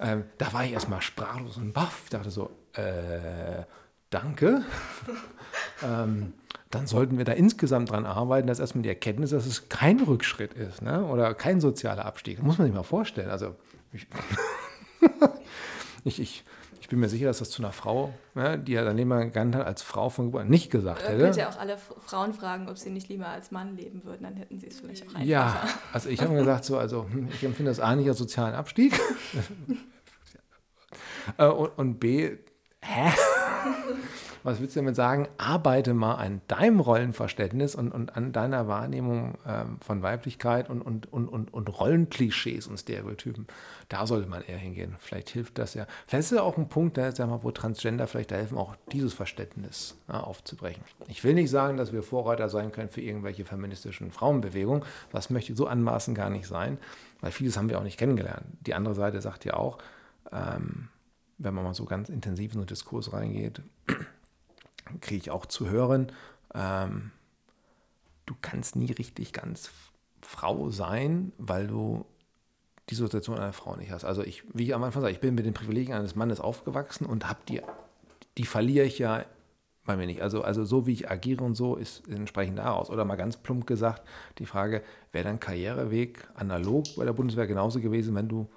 Ähm, 0.00 0.24
da 0.38 0.52
war 0.52 0.64
ich 0.64 0.72
erstmal 0.72 1.02
sprachlos 1.02 1.56
und 1.56 1.72
baff. 1.72 2.02
Ich 2.04 2.10
dachte 2.10 2.30
so, 2.30 2.50
äh, 2.74 3.64
danke. 4.08 4.62
ähm, 5.82 6.32
dann 6.72 6.86
sollten 6.86 7.18
wir 7.18 7.24
da 7.24 7.32
insgesamt 7.32 7.90
dran 7.90 8.06
arbeiten, 8.06 8.46
dass 8.48 8.58
erstmal 8.58 8.82
die 8.82 8.88
Erkenntnis, 8.88 9.30
dass 9.30 9.46
es 9.46 9.68
kein 9.68 10.00
Rückschritt 10.00 10.54
ist 10.54 10.82
ne? 10.82 11.04
oder 11.04 11.34
kein 11.34 11.60
sozialer 11.60 12.06
Abstieg. 12.06 12.38
Das 12.38 12.44
muss 12.44 12.58
man 12.58 12.66
sich 12.66 12.74
mal 12.74 12.82
vorstellen. 12.82 13.30
Also 13.30 13.54
ich, 13.92 14.06
ich, 16.04 16.20
ich, 16.20 16.44
ich, 16.80 16.88
bin 16.88 16.98
mir 16.98 17.10
sicher, 17.10 17.26
dass 17.26 17.40
das 17.40 17.50
zu 17.50 17.62
einer 17.62 17.72
Frau, 17.72 18.14
ne, 18.34 18.58
die 18.58 18.72
ja 18.72 18.84
dann 18.84 18.96
Leben 18.96 19.32
Gant 19.32 19.54
als 19.54 19.82
Frau 19.82 20.08
von 20.08 20.26
Geburt 20.26 20.48
nicht 20.48 20.70
gesagt 20.70 21.06
hätte. 21.06 21.18
Könnt 21.18 21.36
ja 21.36 21.50
auch 21.50 21.58
alle 21.58 21.76
Frauen 21.76 22.32
fragen, 22.32 22.68
ob 22.68 22.78
sie 22.78 22.90
nicht 22.90 23.08
lieber 23.08 23.28
als 23.28 23.50
Mann 23.50 23.76
leben 23.76 24.04
würden, 24.04 24.22
dann 24.22 24.36
hätten 24.36 24.58
sie 24.58 24.68
es 24.68 24.80
vielleicht 24.80 25.02
auch 25.02 25.08
einfacher. 25.08 25.26
Ja, 25.26 25.68
also 25.92 26.08
ich 26.08 26.22
habe 26.22 26.32
mir 26.32 26.38
gesagt, 26.38 26.64
so, 26.64 26.78
also 26.78 27.06
hm, 27.10 27.28
ich 27.34 27.44
empfinde 27.44 27.70
das 27.70 27.80
A 27.80 27.94
nicht 27.94 28.08
als 28.08 28.16
sozialen 28.18 28.54
Abstieg 28.54 28.98
äh, 31.36 31.46
und, 31.46 31.68
und 31.76 32.00
B, 32.00 32.38
hä? 32.80 33.12
Was 34.42 34.60
willst 34.60 34.74
du 34.74 34.80
damit 34.80 34.96
sagen? 34.96 35.28
Arbeite 35.38 35.94
mal 35.94 36.14
an 36.14 36.40
deinem 36.48 36.80
Rollenverständnis 36.80 37.74
und, 37.74 37.92
und 37.92 38.16
an 38.16 38.32
deiner 38.32 38.66
Wahrnehmung 38.66 39.38
ähm, 39.46 39.78
von 39.80 40.02
Weiblichkeit 40.02 40.68
und, 40.68 40.82
und, 40.82 41.12
und, 41.12 41.28
und, 41.28 41.54
und 41.54 41.68
Rollenklischees 41.68 42.66
und 42.66 42.78
Stereotypen. 42.78 43.46
Da 43.88 44.06
sollte 44.06 44.28
man 44.28 44.42
eher 44.42 44.58
hingehen. 44.58 44.96
Vielleicht 44.98 45.30
hilft 45.30 45.58
das 45.58 45.74
ja. 45.74 45.86
Vielleicht 46.06 46.30
ist 46.30 46.36
ja 46.36 46.42
auch 46.42 46.56
ein 46.56 46.68
Punkt, 46.68 46.96
der, 46.96 47.12
sag 47.12 47.28
mal, 47.28 47.42
wo 47.42 47.50
Transgender 47.50 48.06
vielleicht 48.06 48.32
helfen, 48.32 48.58
auch 48.58 48.74
dieses 48.90 49.14
Verständnis 49.14 49.96
ja, 50.08 50.20
aufzubrechen. 50.20 50.82
Ich 51.08 51.22
will 51.22 51.34
nicht 51.34 51.50
sagen, 51.50 51.76
dass 51.76 51.92
wir 51.92 52.02
Vorreiter 52.02 52.48
sein 52.48 52.72
können 52.72 52.88
für 52.88 53.00
irgendwelche 53.00 53.44
feministischen 53.44 54.10
Frauenbewegungen. 54.10 54.82
Das 55.12 55.30
möchte 55.30 55.54
so 55.54 55.66
anmaßen 55.66 56.14
gar 56.14 56.30
nicht 56.30 56.46
sein, 56.46 56.78
weil 57.20 57.30
vieles 57.30 57.56
haben 57.56 57.68
wir 57.68 57.78
auch 57.78 57.84
nicht 57.84 57.98
kennengelernt. 57.98 58.44
Die 58.66 58.74
andere 58.74 58.94
Seite 58.94 59.20
sagt 59.20 59.44
ja 59.44 59.54
auch, 59.54 59.78
ähm, 60.32 60.88
wenn 61.38 61.54
man 61.54 61.64
mal 61.64 61.74
so 61.74 61.84
ganz 61.84 62.08
intensiv 62.08 62.54
in 62.54 62.60
den 62.60 62.66
Diskurs 62.66 63.12
reingeht, 63.12 63.62
kriege 65.00 65.20
ich 65.20 65.30
auch 65.30 65.46
zu 65.46 65.68
hören, 65.68 66.12
ähm, 66.54 67.10
du 68.26 68.34
kannst 68.40 68.76
nie 68.76 68.92
richtig 68.92 69.32
ganz 69.32 69.70
Frau 70.20 70.70
sein, 70.70 71.32
weil 71.38 71.66
du 71.66 72.06
die 72.88 72.94
Situation 72.94 73.36
einer 73.36 73.52
Frau 73.52 73.76
nicht 73.76 73.90
hast. 73.90 74.04
Also 74.04 74.22
ich, 74.22 74.44
wie 74.54 74.64
ich 74.64 74.74
am 74.74 74.82
Anfang 74.82 75.02
sage, 75.02 75.12
ich 75.12 75.20
bin 75.20 75.34
mit 75.34 75.46
den 75.46 75.54
Privilegien 75.54 75.96
eines 75.96 76.14
Mannes 76.14 76.40
aufgewachsen 76.40 77.06
und 77.06 77.28
habe 77.28 77.40
die, 77.48 77.60
die 78.38 78.44
verliere 78.44 78.86
ich 78.86 78.98
ja 78.98 79.24
bei 79.84 79.96
mir 79.96 80.06
nicht. 80.06 80.22
Also, 80.22 80.42
also 80.42 80.64
so 80.64 80.86
wie 80.86 80.92
ich 80.92 81.10
agiere 81.10 81.42
und 81.42 81.54
so 81.54 81.76
ist 81.76 82.06
entsprechend 82.08 82.58
daraus. 82.58 82.90
Oder 82.90 83.04
mal 83.04 83.16
ganz 83.16 83.36
plump 83.36 83.66
gesagt, 83.66 84.02
die 84.38 84.46
Frage, 84.46 84.82
wäre 85.10 85.24
dein 85.24 85.40
Karriereweg 85.40 86.28
analog 86.34 86.84
bei 86.96 87.04
der 87.04 87.12
Bundeswehr 87.12 87.46
genauso 87.46 87.80
gewesen, 87.80 88.14
wenn 88.14 88.28
du, 88.28 88.48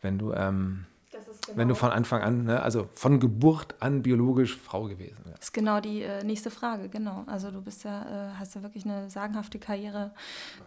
wenn 0.00 0.18
du 0.18 0.32
ähm, 0.32 0.86
Genau. 1.46 1.58
Wenn 1.58 1.68
du 1.68 1.74
von 1.74 1.90
Anfang 1.90 2.22
an, 2.22 2.44
ne, 2.44 2.62
also 2.62 2.88
von 2.94 3.18
Geburt 3.18 3.74
an 3.80 4.02
biologisch 4.02 4.56
Frau 4.56 4.84
gewesen 4.84 5.18
wärst. 5.24 5.38
Das 5.38 5.46
ist 5.46 5.52
genau 5.52 5.80
die 5.80 6.02
äh, 6.02 6.22
nächste 6.22 6.52
Frage, 6.52 6.88
genau. 6.88 7.24
Also 7.26 7.50
du 7.50 7.60
bist 7.60 7.82
ja, 7.82 8.02
äh, 8.02 8.34
hast 8.38 8.54
ja 8.54 8.62
wirklich 8.62 8.84
eine 8.84 9.10
sagenhafte 9.10 9.58
Karriere 9.58 10.12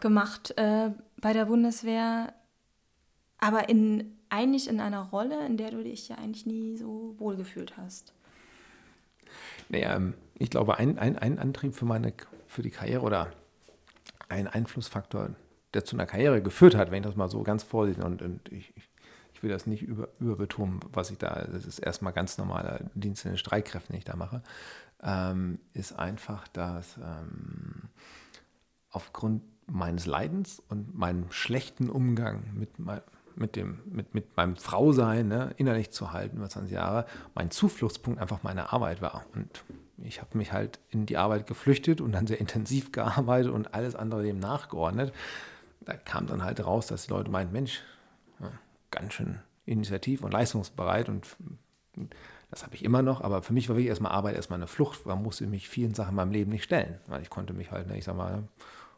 gemacht 0.02 0.54
äh, 0.58 0.92
bei 1.22 1.32
der 1.32 1.46
Bundeswehr, 1.46 2.34
aber 3.38 3.70
in, 3.70 4.18
eigentlich 4.28 4.68
in 4.68 4.82
einer 4.82 5.02
Rolle, 5.04 5.46
in 5.46 5.56
der 5.56 5.72
du 5.72 5.82
dich 5.82 6.10
ja 6.10 6.18
eigentlich 6.18 6.46
nie 6.46 6.76
so 6.76 7.16
wohlgefühlt 7.20 7.78
hast. 7.78 8.14
Naja, 9.70 9.96
ähm, 9.96 10.14
ich 10.38 10.50
glaube, 10.50 10.78
ein, 10.78 11.00
ein, 11.00 11.18
ein 11.18 11.40
Antrieb 11.40 11.74
für, 11.74 11.86
meine, 11.86 12.14
für 12.48 12.62
die 12.62 12.70
Karriere 12.70 13.02
oder 13.02 13.32
ein 14.28 14.48
Einflussfaktor, 14.48 15.30
der 15.74 15.86
zu 15.86 15.96
einer 15.96 16.06
Karriere 16.06 16.42
geführt 16.42 16.76
hat, 16.76 16.92
wenn 16.92 17.02
ich 17.02 17.08
das 17.08 17.16
mal 17.16 17.30
so 17.30 17.44
ganz 17.44 17.64
vorsichtig 17.64 18.04
und, 18.04 18.22
und 18.22 18.52
ich, 18.52 18.74
ich 18.76 18.90
will 19.44 19.50
das 19.50 19.68
nicht 19.68 19.84
über, 19.84 20.10
überbetonen, 20.20 20.80
was 20.92 21.12
ich 21.12 21.18
da, 21.18 21.46
das 21.52 21.66
ist 21.66 21.80
erstmal 21.80 22.14
ganz 22.14 22.38
normaler 22.38 22.80
Dienst 22.94 23.26
in 23.26 23.32
den 23.32 23.38
Streitkräften, 23.38 23.94
den 23.94 24.00
ich 24.00 24.06
da 24.06 24.16
mache, 24.16 24.42
ähm, 25.04 25.60
ist 25.74 25.98
einfach, 25.98 26.48
dass 26.50 26.98
ähm, 26.98 27.90
aufgrund 28.90 29.44
meines 29.68 30.06
Leidens 30.06 30.62
und 30.70 30.96
meinem 30.96 31.32
schlechten 31.32 31.90
Umgang 31.90 32.44
mit, 32.54 32.80
mit, 33.36 33.56
dem, 33.56 33.80
mit, 33.86 34.14
mit 34.14 34.38
meinem 34.38 34.56
Frausein 34.56 35.28
ne, 35.28 35.54
innerlich 35.58 35.92
zu 35.92 36.14
halten 36.14 36.38
über 36.38 36.50
20 36.50 36.72
Jahre, 36.72 37.06
mein 37.34 37.52
Zufluchtspunkt 37.52 38.20
einfach 38.20 38.44
meine 38.44 38.72
Arbeit 38.72 39.02
war. 39.02 39.26
Und 39.34 39.64
ich 39.98 40.22
habe 40.22 40.38
mich 40.38 40.52
halt 40.52 40.80
in 40.90 41.06
die 41.06 41.18
Arbeit 41.18 41.48
geflüchtet 41.48 42.02
und 42.02 42.12
dann 42.12 42.28
sehr 42.28 42.40
intensiv 42.40 42.92
gearbeitet 42.92 43.52
und 43.52 43.74
alles 43.74 43.96
andere 43.96 44.24
dem 44.24 44.40
nachgeordnet. 44.40 45.14
Da 45.82 45.94
kam 45.94 46.26
dann 46.26 46.44
halt 46.44 46.66
raus, 46.66 46.88
dass 46.88 47.06
die 47.06 47.12
Leute 47.12 47.30
meinten, 47.30 47.54
Mensch, 47.54 47.82
ganz 48.96 49.14
schön 49.14 49.40
initiativ 49.66 50.24
und 50.24 50.32
leistungsbereit 50.32 51.10
und 51.10 51.36
das 52.52 52.64
habe 52.64 52.76
ich 52.76 52.84
immer 52.84 53.02
noch, 53.02 53.22
aber 53.22 53.42
für 53.42 53.54
mich 53.54 53.70
war 53.70 53.76
wirklich 53.76 53.90
erstmal 53.90 54.12
Arbeit 54.12 54.36
erstmal 54.36 54.60
eine 54.60 54.68
Flucht. 54.68 55.06
Man 55.06 55.22
musste 55.22 55.48
mich 55.48 55.68
vielen 55.68 55.94
Sachen 55.94 56.12
in 56.12 56.16
meinem 56.16 56.32
Leben 56.32 56.52
nicht 56.52 56.64
stellen, 56.64 57.00
weil 57.08 57.22
ich 57.22 57.30
konnte 57.30 57.54
mich 57.54 57.72
halt, 57.72 57.88
ne, 57.88 57.98
ich 57.98 58.06
sag 58.06 58.16
mal, 58.16 58.44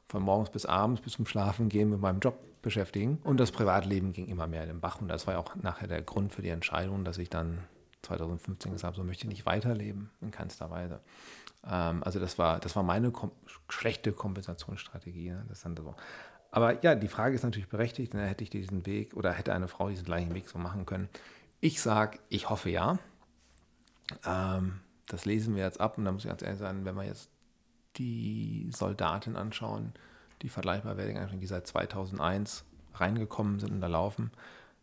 von 0.08 0.24
morgens 0.24 0.50
bis 0.50 0.66
abends 0.66 1.02
bis 1.02 1.14
zum 1.14 1.26
Schlafen 1.26 1.70
gehen 1.70 1.90
mit 1.90 2.00
meinem 2.00 2.20
Job 2.20 2.38
beschäftigen. 2.62 3.20
Und 3.24 3.40
das 3.40 3.52
Privatleben 3.52 4.14
ging 4.14 4.28
immer 4.28 4.48
mehr 4.48 4.64
in 4.64 4.70
den 4.70 4.80
Bach. 4.80 5.02
Und 5.02 5.08
das 5.08 5.28
war 5.28 5.36
ja 5.36 5.40
auch 5.40 5.56
nachher 5.56 5.88
der 5.88 6.02
Grund 6.02 6.34
für 6.34 6.42
die 6.42 6.50
Entscheidung, 6.50 7.04
dass 7.04 7.18
ich 7.18 7.30
dann 7.30 7.60
2015 8.04 8.72
gesagt 8.72 8.84
habe, 8.84 8.96
so 8.96 9.04
möchte 9.04 9.26
ich 9.26 9.30
nicht 9.30 9.46
weiterleben, 9.46 10.10
in 10.22 10.32
keinster 10.32 10.70
Weise. 10.70 11.02
Ähm, 11.70 12.04
also 12.04 12.20
das 12.20 12.38
war, 12.38 12.60
das 12.60 12.76
war 12.76 12.84
meine 12.84 13.12
kom 13.12 13.32
schlechte 13.70 14.14
Kompensationsstrategie. 14.14 15.32
Ne? 15.32 15.46
Das 15.50 15.62
so. 15.62 15.96
Aber 16.52 16.84
ja, 16.84 16.96
die 16.96 17.08
Frage 17.08 17.36
ist 17.36 17.44
natürlich 17.44 17.70
berechtigt, 17.70 18.14
ne? 18.14 18.26
hätte 18.26 18.44
ich 18.44 18.50
diesen 18.50 18.86
Weg 18.86 19.16
oder 19.16 19.32
hätte 19.32 19.54
eine 19.54 19.68
Frau 19.68 19.90
diesen 19.90 20.06
gleichen 20.06 20.34
Weg 20.34 20.50
so 20.50 20.58
machen 20.58 20.86
können. 20.86 21.10
Ich 21.60 21.82
sage, 21.82 22.20
ich 22.30 22.50
hoffe 22.50 22.70
ja. 22.70 23.00
Ähm, 24.26 24.80
das 25.08 25.26
lesen 25.26 25.56
wir 25.56 25.64
jetzt 25.64 25.82
ab 25.82 25.98
und 25.98 26.06
da 26.06 26.12
muss 26.12 26.24
ich 26.24 26.30
ganz 26.30 26.42
ehrlich 26.42 26.60
sagen, 26.60 26.86
wenn 26.86 26.96
wir 26.96 27.04
jetzt 27.04 27.30
die 27.98 28.70
Soldaten 28.74 29.36
anschauen, 29.36 29.94
die 30.42 30.50
vergleichbar 30.50 30.98
werden, 30.98 31.40
die 31.40 31.48
seit 31.48 31.68
2001 31.68 32.66
reingekommen 32.94 33.60
sind 33.60 33.72
und 33.72 33.82
da 33.82 33.88
laufen. 33.88 34.32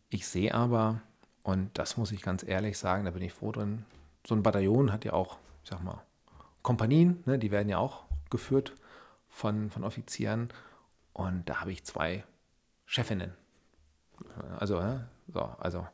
Ich 0.09 0.27
sehe 0.27 0.53
aber, 0.53 1.01
und 1.43 1.77
das 1.77 1.97
muss 1.97 2.11
ich 2.11 2.21
ganz 2.21 2.43
ehrlich 2.43 2.77
sagen, 2.77 3.05
da 3.05 3.11
bin 3.11 3.21
ich 3.21 3.33
froh 3.33 3.51
drin, 3.51 3.85
so 4.25 4.35
ein 4.35 4.43
Bataillon 4.43 4.91
hat 4.91 5.05
ja 5.05 5.13
auch, 5.13 5.37
ich 5.63 5.69
sag 5.69 5.83
mal, 5.83 6.01
Kompanien, 6.61 7.23
ne, 7.25 7.37
die 7.37 7.51
werden 7.51 7.69
ja 7.69 7.77
auch 7.77 8.05
geführt 8.29 8.73
von, 9.29 9.69
von 9.69 9.83
Offizieren. 9.83 10.49
Und 11.15 11.47
da 11.47 11.61
habe 11.61 11.71
ich 11.71 11.85
zwei 11.85 12.25
Chefinnen. 12.85 13.33
Also, 14.59 14.81
ne, 14.81 15.07
so, 15.33 15.39
also 15.39 15.87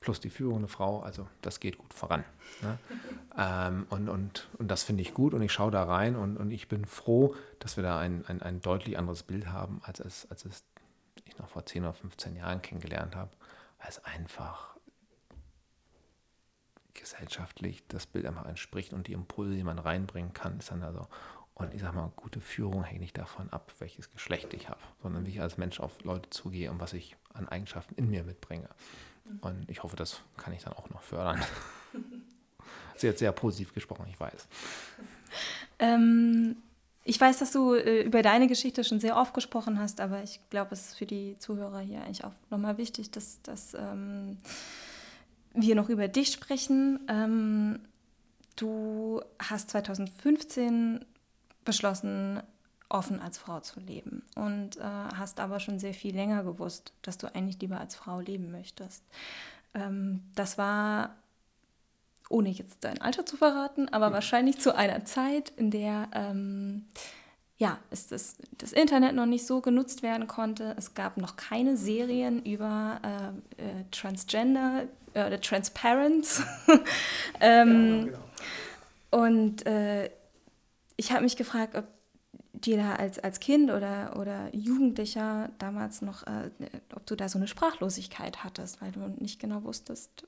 plus 0.00 0.18
die 0.18 0.30
führende 0.30 0.66
Frau, 0.66 1.00
also 1.00 1.28
das 1.42 1.60
geht 1.60 1.78
gut 1.78 1.94
voran. 1.94 2.24
Ne? 2.60 2.78
ähm, 3.38 3.86
und, 3.88 4.08
und, 4.08 4.48
und 4.58 4.68
das 4.68 4.82
finde 4.82 5.02
ich 5.02 5.14
gut 5.14 5.32
und 5.32 5.42
ich 5.42 5.52
schaue 5.52 5.70
da 5.70 5.84
rein 5.84 6.16
und, 6.16 6.36
und 6.36 6.50
ich 6.50 6.66
bin 6.66 6.86
froh, 6.86 7.36
dass 7.60 7.76
wir 7.76 7.84
da 7.84 8.00
ein, 8.00 8.26
ein, 8.26 8.42
ein 8.42 8.60
deutlich 8.60 8.98
anderes 8.98 9.22
Bild 9.22 9.46
haben, 9.46 9.80
als 9.84 10.00
es, 10.00 10.28
als 10.28 10.44
es 10.44 10.64
ich 11.24 11.38
noch 11.38 11.48
vor 11.48 11.64
10 11.64 11.84
oder 11.84 11.94
15 11.94 12.34
Jahren 12.34 12.60
kennengelernt 12.60 13.14
habe, 13.14 13.30
es 13.78 14.04
einfach 14.04 14.76
gesellschaftlich 16.94 17.86
das 17.86 18.06
Bild 18.06 18.26
einfach 18.26 18.46
entspricht 18.46 18.92
und 18.92 19.06
die 19.06 19.12
Impulse, 19.12 19.54
die 19.54 19.64
man 19.64 19.78
reinbringen 19.78 20.32
kann, 20.32 20.58
ist 20.58 20.72
dann 20.72 20.82
also, 20.82 21.06
und 21.54 21.72
ich 21.72 21.82
sage 21.82 21.96
mal, 21.96 22.10
gute 22.16 22.40
Führung 22.40 22.82
hängt 22.82 23.00
nicht 23.00 23.16
davon 23.16 23.48
ab, 23.50 23.72
welches 23.78 24.10
Geschlecht 24.10 24.52
ich 24.54 24.68
habe, 24.68 24.80
sondern 25.02 25.24
wie 25.24 25.30
ich 25.30 25.40
als 25.40 25.56
Mensch 25.56 25.78
auf 25.78 26.02
Leute 26.02 26.28
zugehe 26.30 26.70
und 26.70 26.80
was 26.80 26.92
ich 26.92 27.16
an 27.32 27.48
Eigenschaften 27.48 27.94
in 27.94 28.10
mir 28.10 28.24
mitbringe. 28.24 28.68
Und 29.40 29.70
ich 29.70 29.82
hoffe, 29.82 29.96
das 29.96 30.20
kann 30.36 30.52
ich 30.52 30.64
dann 30.64 30.74
auch 30.74 30.90
noch 30.90 31.02
fördern. 31.02 31.42
Sie 32.96 33.08
hat 33.08 33.18
sehr 33.18 33.32
positiv 33.32 33.72
gesprochen, 33.72 34.06
ich 34.10 34.18
weiß. 34.18 34.48
Ähm, 35.78 36.56
ich 37.04 37.20
weiß, 37.20 37.38
dass 37.38 37.52
du 37.52 37.74
äh, 37.74 38.02
über 38.02 38.22
deine 38.22 38.46
Geschichte 38.46 38.82
schon 38.82 39.00
sehr 39.00 39.16
oft 39.16 39.34
gesprochen 39.34 39.78
hast, 39.78 40.00
aber 40.00 40.22
ich 40.22 40.40
glaube, 40.50 40.74
es 40.74 40.88
ist 40.88 40.98
für 40.98 41.06
die 41.06 41.36
Zuhörer 41.38 41.80
hier 41.80 42.02
eigentlich 42.02 42.24
auch 42.24 42.32
nochmal 42.50 42.78
wichtig, 42.78 43.10
dass, 43.10 43.40
dass 43.42 43.74
ähm, 43.74 44.38
wir 45.52 45.74
noch 45.74 45.88
über 45.88 46.08
dich 46.08 46.32
sprechen. 46.32 47.00
Ähm, 47.08 47.80
du 48.56 49.22
hast 49.38 49.70
2015 49.70 51.04
beschlossen, 51.64 52.42
offen 52.88 53.20
als 53.20 53.38
Frau 53.38 53.60
zu 53.60 53.80
leben 53.80 54.22
und 54.36 54.76
äh, 54.76 54.82
hast 54.82 55.40
aber 55.40 55.58
schon 55.58 55.78
sehr 55.78 55.94
viel 55.94 56.14
länger 56.14 56.44
gewusst, 56.44 56.92
dass 57.02 57.18
du 57.18 57.34
eigentlich 57.34 57.60
lieber 57.60 57.80
als 57.80 57.96
Frau 57.96 58.20
leben 58.20 58.50
möchtest. 58.50 59.02
Ähm, 59.74 60.22
das 60.34 60.58
war, 60.58 61.16
ohne 62.28 62.50
jetzt 62.50 62.84
dein 62.84 63.00
Alter 63.00 63.26
zu 63.26 63.36
verraten, 63.36 63.88
aber 63.88 64.12
wahrscheinlich 64.12 64.60
zu 64.60 64.74
einer 64.76 65.04
Zeit, 65.04 65.50
in 65.56 65.70
der 65.70 66.08
ähm, 66.12 66.84
ja, 67.56 67.78
ist 67.90 68.12
das, 68.12 68.36
das 68.58 68.72
Internet 68.72 69.14
noch 69.14 69.26
nicht 69.26 69.46
so 69.46 69.60
genutzt 69.60 70.02
werden 70.02 70.26
konnte. 70.26 70.74
Es 70.76 70.94
gab 70.94 71.16
noch 71.16 71.36
keine 71.36 71.76
Serien 71.76 72.42
über 72.44 73.00
äh, 73.02 73.62
äh, 73.62 73.84
Transgender 73.92 74.84
äh, 75.14 75.26
oder 75.26 75.40
Transparents. 75.40 76.42
ähm, 77.40 77.96
ja, 77.96 78.04
genau. 78.04 78.18
Und 79.10 79.66
äh, 79.66 80.10
ich 80.96 81.12
habe 81.12 81.22
mich 81.22 81.36
gefragt, 81.36 81.74
ob 81.74 81.86
dir 82.52 82.76
da 82.76 82.94
als, 82.94 83.18
als 83.18 83.40
Kind 83.40 83.70
oder, 83.70 84.16
oder 84.18 84.54
Jugendlicher 84.54 85.50
damals 85.58 86.02
noch, 86.02 86.22
äh, 86.26 86.50
ob 86.94 87.06
du 87.06 87.16
da 87.16 87.28
so 87.28 87.38
eine 87.38 87.48
Sprachlosigkeit 87.48 88.44
hattest, 88.44 88.80
weil 88.80 88.92
du 88.92 89.00
nicht 89.18 89.40
genau 89.40 89.64
wusstest, 89.64 90.26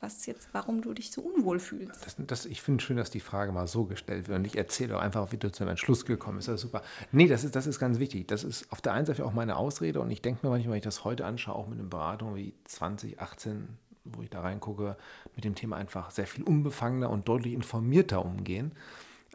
was 0.00 0.26
jetzt, 0.26 0.48
warum 0.52 0.82
du 0.82 0.92
dich 0.92 1.10
so 1.10 1.22
unwohl 1.22 1.58
fühlst. 1.58 2.04
Das, 2.04 2.16
das, 2.18 2.46
ich 2.46 2.62
finde 2.62 2.82
schön, 2.84 2.96
dass 2.96 3.10
die 3.10 3.20
Frage 3.20 3.52
mal 3.52 3.66
so 3.66 3.84
gestellt 3.84 4.28
wird 4.28 4.38
und 4.38 4.44
ich 4.44 4.56
erzähle 4.56 4.96
auch 4.96 5.00
einfach, 5.00 5.32
wie 5.32 5.36
du 5.36 5.50
zu 5.50 5.64
einem 5.64 5.70
Entschluss 5.70 6.04
gekommen 6.04 6.36
bist. 6.36 6.48
Das 6.48 6.56
ist 6.56 6.60
super. 6.60 6.82
Nee, 7.10 7.26
das 7.26 7.44
ist, 7.44 7.56
das 7.56 7.66
ist 7.66 7.78
ganz 7.78 7.98
wichtig. 7.98 8.28
Das 8.28 8.44
ist 8.44 8.70
auf 8.70 8.80
der 8.80 8.92
einen 8.92 9.06
Seite 9.06 9.24
auch 9.24 9.32
meine 9.32 9.56
Ausrede 9.56 10.00
und 10.00 10.10
ich 10.10 10.22
denke 10.22 10.46
mir 10.46 10.50
manchmal, 10.50 10.72
wenn 10.72 10.78
ich 10.78 10.84
das 10.84 11.04
heute 11.04 11.24
anschaue, 11.24 11.54
auch 11.54 11.66
mit 11.66 11.78
einer 11.78 11.88
Beratung 11.88 12.36
wie 12.36 12.54
2018, 12.64 13.68
wo 14.04 14.22
ich 14.22 14.30
da 14.30 14.42
reingucke, 14.42 14.96
mit 15.34 15.44
dem 15.44 15.54
Thema 15.54 15.76
einfach 15.76 16.10
sehr 16.10 16.26
viel 16.26 16.44
unbefangener 16.44 17.10
und 17.10 17.26
deutlich 17.26 17.54
informierter 17.54 18.24
umgehen. 18.24 18.72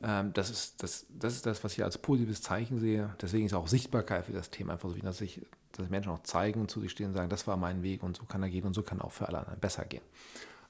Ähm, 0.01 0.32
das, 0.34 0.50
ist, 0.50 0.82
das, 0.84 1.06
das 1.10 1.34
ist 1.36 1.46
das, 1.46 1.63
was 1.63 1.74
ich 1.74 1.84
als 1.84 1.98
positives 1.98 2.41
Zeichen 2.41 2.79
sehe. 2.79 3.13
Deswegen 3.22 3.46
ist 3.46 3.53
auch 3.53 3.68
Sichtbarkeit 3.68 4.25
für 4.25 4.34
das 4.34 4.50
Thema 4.50 4.74
einfach 4.74 4.89
so 4.89 4.96
wichtig, 4.96 5.08
dass 5.08 5.18
sich 5.18 5.41
dass 5.74 5.89
Menschen 5.89 6.12
auch 6.12 6.24
zeigen 6.24 6.62
und 6.62 6.72
zu 6.72 6.82
sich 6.82 6.91
stehen 6.91 7.08
und 7.08 7.13
sagen, 7.13 7.29
das 7.29 7.48
war 7.48 7.58
mein 7.58 7.84
Weg 7.84 8.03
und 8.03 8.18
so 8.18 8.25
kann 8.25 8.41
er 8.41 8.50
gehen 8.50 8.65
und 8.65 8.74
so 8.74 8.82
kann 8.82 9.01
auch 9.01 9.12
für 9.12 9.27
alle 9.27 9.39
anderen 9.39 9.60
besser 9.60 9.86
gehen. 9.86 10.01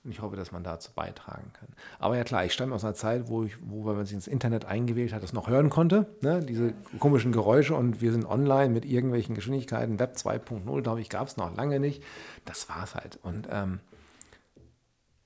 Und 0.03 0.11
ich 0.11 0.21
hoffe, 0.21 0.37
dass 0.37 0.53
man 0.53 0.63
dazu 0.63 0.91
beitragen 0.93 1.51
kann. 1.53 1.67
Aber 1.99 2.15
ja 2.15 2.23
klar, 2.23 2.45
ich 2.45 2.53
stamme 2.53 2.73
aus 2.73 2.85
einer 2.85 2.93
Zeit, 2.93 3.27
wo, 3.27 3.43
ich, 3.43 3.57
wo 3.61 3.85
wenn 3.85 3.97
man 3.97 4.05
sich 4.05 4.15
ins 4.15 4.27
Internet 4.27 4.63
eingewählt 4.63 5.11
hat, 5.11 5.23
das 5.23 5.33
noch 5.33 5.49
hören 5.49 5.69
konnte. 5.69 6.07
Ne? 6.21 6.39
Diese 6.39 6.73
komischen 6.99 7.33
Geräusche 7.33 7.75
und 7.75 7.99
wir 7.99 8.13
sind 8.13 8.25
online 8.25 8.69
mit 8.69 8.85
irgendwelchen 8.85 9.35
Geschwindigkeiten. 9.35 9.99
Web 9.99 10.15
2.0, 10.15 10.81
glaube 10.81 11.01
ich, 11.01 11.09
gab 11.09 11.27
es 11.27 11.35
noch 11.35 11.53
lange 11.55 11.81
nicht. 11.81 12.01
Das 12.45 12.69
war 12.69 12.83
es 12.83 12.95
halt. 12.95 13.19
Und 13.23 13.49
ähm, 13.51 13.81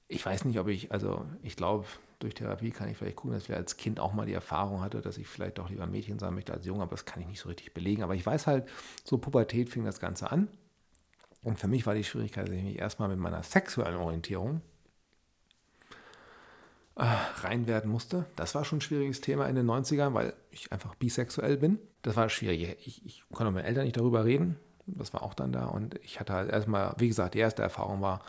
ich 0.07 0.25
weiß 0.25 0.45
nicht, 0.45 0.59
ob 0.59 0.67
ich, 0.67 0.91
also 0.91 1.23
ich 1.43 1.55
glaube, 1.55 1.85
durch 2.23 2.33
Therapie 2.33 2.71
kann 2.71 2.89
ich 2.89 2.97
vielleicht 2.97 3.17
gucken, 3.17 3.33
dass 3.33 3.43
ich 3.43 3.53
als 3.53 3.77
Kind 3.77 3.99
auch 3.99 4.13
mal 4.13 4.25
die 4.25 4.33
Erfahrung 4.33 4.81
hatte, 4.81 5.01
dass 5.01 5.17
ich 5.17 5.27
vielleicht 5.27 5.57
doch 5.57 5.69
lieber 5.69 5.85
Mädchen 5.85 6.19
sein 6.19 6.33
möchte 6.33 6.53
als 6.53 6.65
Junge, 6.65 6.83
aber 6.83 6.91
das 6.91 7.05
kann 7.05 7.21
ich 7.21 7.27
nicht 7.27 7.39
so 7.39 7.49
richtig 7.49 7.73
belegen. 7.73 8.01
Aber 8.01 8.15
ich 8.15 8.25
weiß 8.25 8.47
halt, 8.47 8.67
so 9.03 9.17
Pubertät 9.17 9.69
fing 9.69 9.83
das 9.83 9.99
Ganze 9.99 10.31
an. 10.31 10.47
Und 11.43 11.59
für 11.59 11.67
mich 11.67 11.85
war 11.85 11.93
die 11.93 12.05
Schwierigkeit, 12.05 12.47
dass 12.47 12.55
ich 12.55 12.63
mich 12.63 12.79
erstmal 12.79 13.09
mit 13.09 13.19
meiner 13.19 13.43
sexuellen 13.43 13.97
Orientierung 13.97 14.61
äh, 16.95 17.03
rein 17.41 17.67
werden 17.67 17.91
musste. 17.91 18.25
Das 18.37 18.55
war 18.55 18.63
schon 18.63 18.77
ein 18.77 18.81
schwieriges 18.81 19.19
Thema 19.19 19.47
in 19.47 19.55
den 19.55 19.69
90ern, 19.69 20.13
weil 20.13 20.33
ich 20.51 20.71
einfach 20.71 20.95
bisexuell 20.95 21.57
bin. 21.57 21.79
Das 22.01 22.15
war 22.15 22.29
schwierig. 22.29 22.77
Ich, 22.85 23.05
ich 23.05 23.23
konnte 23.33 23.51
mit 23.51 23.55
meinen 23.55 23.65
Eltern 23.65 23.83
nicht 23.83 23.97
darüber 23.97 24.23
reden. 24.23 24.57
Das 24.85 25.13
war 25.13 25.23
auch 25.23 25.33
dann 25.33 25.51
da. 25.51 25.65
Und 25.65 25.99
ich 26.03 26.21
hatte 26.21 26.33
halt 26.33 26.49
erstmal, 26.49 26.93
wie 26.97 27.09
gesagt, 27.09 27.33
die 27.33 27.39
erste 27.39 27.61
Erfahrung 27.61 28.01
war, 28.01 28.21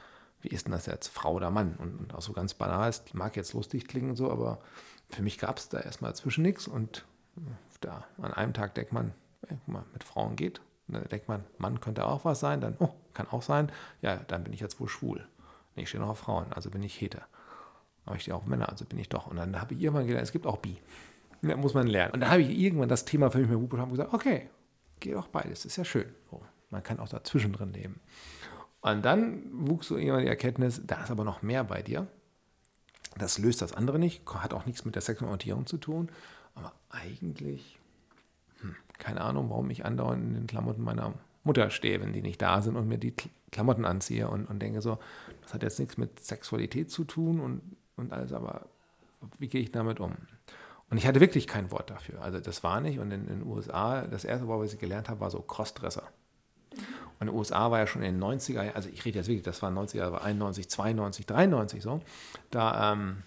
wie 0.44 0.48
ist 0.48 0.66
denn 0.66 0.72
das 0.72 0.86
jetzt, 0.86 1.08
Frau 1.08 1.32
oder 1.32 1.50
Mann? 1.50 1.74
Und, 1.78 1.98
und 1.98 2.14
auch 2.14 2.22
so 2.22 2.32
ganz 2.32 2.54
banal 2.54 2.88
ist, 2.88 3.14
mag 3.14 3.34
jetzt 3.36 3.54
lustig 3.54 3.88
klingen 3.88 4.10
und 4.10 4.16
so, 4.16 4.30
aber 4.30 4.60
für 5.08 5.22
mich 5.22 5.38
gab 5.38 5.58
es 5.58 5.68
da 5.68 5.80
erstmal 5.80 6.14
zwischen 6.14 6.42
nichts. 6.42 6.68
Und 6.68 7.04
da 7.80 8.04
an 8.18 8.32
einem 8.34 8.52
Tag 8.52 8.74
denkt 8.74 8.92
man, 8.92 9.12
ey, 9.42 9.56
guck 9.64 9.68
mal, 9.68 9.84
mit 9.92 10.04
Frauen 10.04 10.36
geht. 10.36 10.60
Und 10.86 10.94
dann 10.94 11.04
denkt 11.08 11.28
man, 11.28 11.44
Mann 11.58 11.80
könnte 11.80 12.06
auch 12.06 12.24
was 12.24 12.40
sein, 12.40 12.60
dann, 12.60 12.76
oh, 12.78 12.90
kann 13.14 13.26
auch 13.28 13.42
sein, 13.42 13.72
ja, 14.02 14.16
dann 14.16 14.44
bin 14.44 14.52
ich 14.52 14.60
jetzt 14.60 14.78
wohl 14.80 14.88
schwul. 14.88 15.26
Ich 15.76 15.88
stehe 15.88 16.02
noch 16.02 16.10
auf 16.10 16.18
Frauen, 16.18 16.52
also 16.52 16.70
bin 16.70 16.82
ich 16.82 17.00
Heter. 17.00 17.22
Aber 18.04 18.16
ich 18.16 18.22
stehe 18.22 18.34
auf 18.34 18.44
Männer, 18.44 18.68
also 18.68 18.84
bin 18.84 18.98
ich 18.98 19.08
doch. 19.08 19.26
Und 19.26 19.36
dann 19.36 19.60
habe 19.60 19.74
ich 19.74 19.80
irgendwann 19.80 20.06
gelernt, 20.06 20.26
es 20.26 20.32
gibt 20.32 20.46
auch 20.46 20.58
Bi. 20.58 20.76
Da 21.42 21.58
muss 21.58 21.74
man 21.74 21.86
lernen. 21.86 22.14
Und 22.14 22.20
dann 22.20 22.30
habe 22.30 22.40
ich 22.40 22.58
irgendwann 22.58 22.88
das 22.88 23.04
Thema 23.04 23.30
für 23.30 23.36
mich 23.36 23.48
mit 23.48 23.58
Hupe 23.58 23.76
und 23.76 23.90
gesagt, 23.90 24.14
okay, 24.14 24.48
geht 24.98 25.14
auch 25.14 25.28
beides, 25.28 25.66
ist 25.66 25.76
ja 25.76 25.84
schön. 25.84 26.10
So, 26.30 26.40
man 26.70 26.82
kann 26.82 26.98
auch 27.00 27.08
dazwischen 27.08 27.52
drin 27.52 27.74
leben. 27.74 28.00
Und 28.84 29.02
dann 29.02 29.44
wuchs 29.50 29.88
so 29.88 29.96
irgendwann 29.96 30.20
die 30.20 30.28
Erkenntnis, 30.28 30.82
da 30.86 31.02
ist 31.02 31.10
aber 31.10 31.24
noch 31.24 31.40
mehr 31.40 31.64
bei 31.64 31.80
dir. 31.80 32.06
Das 33.16 33.38
löst 33.38 33.62
das 33.62 33.72
andere 33.72 33.98
nicht, 33.98 34.22
hat 34.34 34.52
auch 34.52 34.66
nichts 34.66 34.84
mit 34.84 34.94
der 34.94 35.00
sexuellen 35.00 35.30
Orientierung 35.30 35.64
zu 35.64 35.78
tun. 35.78 36.10
Aber 36.54 36.70
eigentlich, 36.90 37.78
hm, 38.60 38.76
keine 38.98 39.22
Ahnung, 39.22 39.48
warum 39.48 39.70
ich 39.70 39.86
andauernd 39.86 40.22
in 40.22 40.34
den 40.34 40.46
Klamotten 40.46 40.82
meiner 40.82 41.14
Mutter 41.44 41.70
stehe, 41.70 42.02
wenn 42.02 42.12
die 42.12 42.20
nicht 42.20 42.42
da 42.42 42.60
sind 42.60 42.76
und 42.76 42.86
mir 42.86 42.98
die 42.98 43.14
Klamotten 43.50 43.86
anziehe 43.86 44.28
und, 44.28 44.44
und 44.44 44.60
denke 44.60 44.82
so, 44.82 44.98
das 45.40 45.54
hat 45.54 45.62
jetzt 45.62 45.78
nichts 45.78 45.96
mit 45.96 46.20
Sexualität 46.20 46.90
zu 46.90 47.04
tun 47.04 47.40
und, 47.40 47.62
und 47.96 48.12
alles, 48.12 48.34
aber 48.34 48.66
wie 49.38 49.48
gehe 49.48 49.62
ich 49.62 49.72
damit 49.72 49.98
um? 49.98 50.12
Und 50.90 50.98
ich 50.98 51.06
hatte 51.06 51.20
wirklich 51.20 51.46
kein 51.46 51.70
Wort 51.70 51.88
dafür. 51.88 52.20
Also 52.20 52.38
das 52.38 52.62
war 52.62 52.82
nicht. 52.82 52.98
Und 52.98 53.10
in 53.12 53.28
den 53.28 53.46
USA, 53.46 54.02
das 54.02 54.26
erste 54.26 54.46
Wort, 54.46 54.60
was 54.60 54.74
ich 54.74 54.78
gelernt 54.78 55.08
habe, 55.08 55.20
war 55.20 55.30
so 55.30 55.40
Crossdresser. 55.40 56.02
Und 57.18 57.28
in 57.28 57.32
den 57.32 57.36
USA 57.36 57.70
war 57.70 57.78
ja 57.78 57.86
schon 57.86 58.02
in 58.02 58.18
den 58.18 58.22
90er, 58.22 58.54
Jahren, 58.54 58.74
also 58.74 58.88
ich 58.88 59.04
rede 59.04 59.18
jetzt 59.18 59.28
wirklich, 59.28 59.44
das 59.44 59.62
war 59.62 59.70
90er, 59.70 59.98
das 60.00 60.12
war 60.12 60.24
91, 60.24 60.68
92, 60.68 61.26
93 61.26 61.82
so. 61.82 62.00
Da, 62.50 62.92
ähm, 62.92 63.22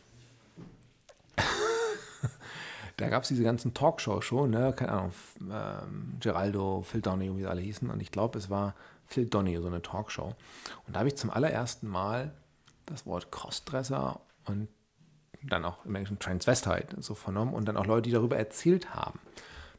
da 2.98 3.10
gab 3.10 3.24
es 3.24 3.30
diese 3.30 3.44
ganzen 3.44 3.74
Talkshows 3.74 4.26
schon, 4.26 4.50
ne? 4.52 4.74
keine 4.76 4.92
Ahnung, 4.92 5.12
ähm, 5.52 6.18
Geraldo, 6.20 6.82
Phil 6.82 7.02
Donahue, 7.02 7.38
wie 7.38 7.42
sie 7.42 7.48
alle 7.48 7.62
hießen. 7.62 7.90
Und 7.90 8.02
ich 8.02 8.12
glaube, 8.12 8.38
es 8.38 8.50
war 8.50 8.76
Phil 9.06 9.28
Donahue, 9.28 9.62
so 9.62 9.68
eine 9.68 9.82
Talkshow. 9.82 10.36
Und 10.86 10.96
da 10.96 11.00
habe 11.00 11.10
ich 11.10 11.16
zum 11.16 11.30
allerersten 11.30 11.88
Mal 11.88 12.34
das 12.86 13.06
Wort 13.06 13.32
Crossdresser 13.32 14.20
und 14.46 14.68
dann 15.44 15.66
auch 15.66 15.86
im 15.86 15.96
Englischen 15.96 16.20
Transvestite 16.20 17.02
so 17.02 17.16
vernommen 17.16 17.54
und 17.54 17.66
dann 17.66 17.78
auch 17.78 17.86
Leute, 17.86 18.04
die 18.04 18.12
darüber 18.12 18.38
erzählt 18.38 18.94
haben. 18.94 19.20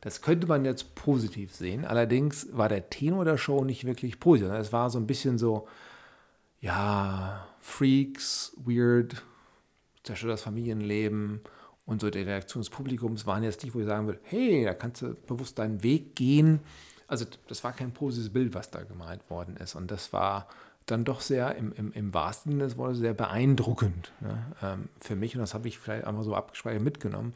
Das 0.01 0.23
könnte 0.23 0.47
man 0.47 0.65
jetzt 0.65 0.95
positiv 0.95 1.55
sehen. 1.55 1.85
Allerdings 1.85 2.49
war 2.53 2.69
der 2.69 2.89
Tenor 2.89 3.25
der 3.25 3.37
Show 3.37 3.65
nicht 3.65 3.85
wirklich 3.85 4.21
positiv. 4.21 4.53
Es 4.53 4.73
war 4.73 4.91
so 4.91 4.99
ein 4.99 5.07
bisschen 5.07 5.39
so, 5.39 5.67
ja, 6.61 7.47
Freaks, 7.59 8.53
weird, 8.57 9.23
zerstört 10.05 10.33
das 10.33 10.43
Familienleben. 10.43 11.41
Und 11.85 12.01
so 12.01 12.11
die 12.11 12.21
Reaktion 12.21 12.61
des 12.61 12.71
Publikums 12.71 13.27
waren 13.27 13.43
jetzt 13.43 13.63
nicht, 13.65 13.75
wo 13.75 13.81
ich 13.81 13.87
sagen 13.87 14.07
würde, 14.07 14.21
hey, 14.25 14.65
da 14.65 14.75
kannst 14.75 15.03
du 15.03 15.15
bewusst 15.27 15.59
deinen 15.59 15.83
Weg 15.83 16.15
gehen. 16.15 16.61
Also 17.07 17.25
das 17.49 17.65
war 17.65 17.73
kein 17.73 17.93
positives 17.93 18.33
Bild, 18.33 18.55
was 18.55 18.71
da 18.71 18.83
gemalt 18.83 19.31
worden 19.31 19.57
ist. 19.57 19.75
Und 19.75 19.91
das 19.91 20.13
war 20.13 20.49
dann 20.85 21.05
doch 21.05 21.21
sehr, 21.21 21.57
im, 21.57 21.73
im, 21.73 21.93
im 21.93 22.15
wahrsten 22.15 22.53
Sinne 22.53 22.65
des 22.65 22.77
Wortes, 22.77 22.99
sehr 22.99 23.15
beeindruckend 23.15 24.13
ne? 24.21 24.53
ähm, 24.63 24.89
für 25.01 25.17
mich. 25.17 25.35
Und 25.35 25.41
das 25.41 25.55
habe 25.55 25.69
ich 25.69 25.79
vielleicht 25.79 26.05
einmal 26.05 26.25
so 26.25 26.35
abgespeichert 26.35 26.83
mitgenommen. 26.83 27.33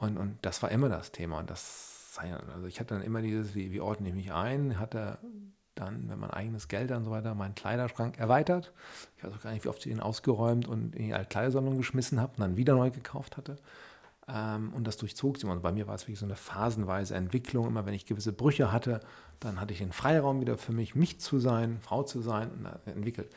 Und, 0.00 0.16
und 0.16 0.38
das 0.40 0.62
war 0.62 0.70
immer 0.70 0.88
das 0.88 1.12
Thema. 1.12 1.40
Und 1.40 1.50
das, 1.50 2.18
also 2.54 2.66
ich 2.66 2.80
hatte 2.80 2.94
dann 2.94 3.02
immer 3.02 3.20
dieses, 3.20 3.54
wie, 3.54 3.70
wie 3.70 3.82
ordne 3.82 4.08
ich 4.08 4.14
mich 4.14 4.32
ein, 4.32 4.78
hatte 4.78 5.18
dann, 5.74 6.08
wenn 6.08 6.18
man 6.18 6.30
eigenes 6.30 6.68
Geld 6.68 6.90
und 6.90 7.04
so 7.04 7.10
weiter, 7.10 7.34
meinen 7.34 7.54
Kleiderschrank 7.54 8.18
erweitert. 8.18 8.72
Ich 9.18 9.24
weiß 9.24 9.34
auch 9.34 9.42
gar 9.42 9.52
nicht, 9.52 9.66
wie 9.66 9.68
oft 9.68 9.84
ich 9.84 9.92
den 9.92 10.00
ausgeräumt 10.00 10.66
und 10.66 10.96
in 10.96 11.04
die 11.04 11.14
Altkleidersammlung 11.14 11.76
geschmissen 11.76 12.18
habe 12.18 12.32
und 12.32 12.40
dann 12.40 12.56
wieder 12.56 12.76
neu 12.76 12.90
gekauft 12.90 13.36
hatte. 13.36 13.56
Ähm, 14.26 14.72
und 14.72 14.86
das 14.86 14.96
durchzog 14.96 15.36
sich. 15.36 15.44
Und 15.44 15.60
bei 15.60 15.70
mir 15.70 15.86
war 15.86 15.96
es 15.96 16.04
wirklich 16.04 16.18
so 16.18 16.24
eine 16.24 16.36
phasenweise 16.36 17.14
Entwicklung. 17.14 17.66
Immer 17.66 17.84
wenn 17.84 17.92
ich 17.92 18.06
gewisse 18.06 18.32
Brüche 18.32 18.72
hatte, 18.72 19.00
dann 19.38 19.60
hatte 19.60 19.74
ich 19.74 19.80
den 19.80 19.92
Freiraum 19.92 20.40
wieder 20.40 20.56
für 20.56 20.72
mich, 20.72 20.94
mich 20.94 21.20
zu 21.20 21.38
sein, 21.38 21.78
Frau 21.78 22.04
zu 22.04 22.22
sein 22.22 22.50
und 22.52 22.66
entwickelt. 22.86 23.30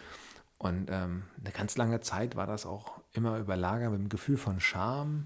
Und 0.60 0.88
ähm, 0.90 1.24
eine 1.42 1.52
ganz 1.52 1.76
lange 1.76 2.00
Zeit 2.00 2.38
war 2.38 2.48
das 2.48 2.66
auch 2.66 3.02
immer 3.12 3.38
überlagert 3.38 3.92
mit 3.92 4.00
dem 4.00 4.10
Gefühl 4.10 4.38
von 4.38 4.62
Scham 4.62 5.26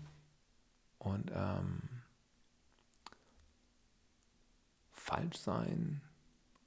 und 0.99 1.31
ähm, 1.33 1.81
Falschsein 4.91 6.01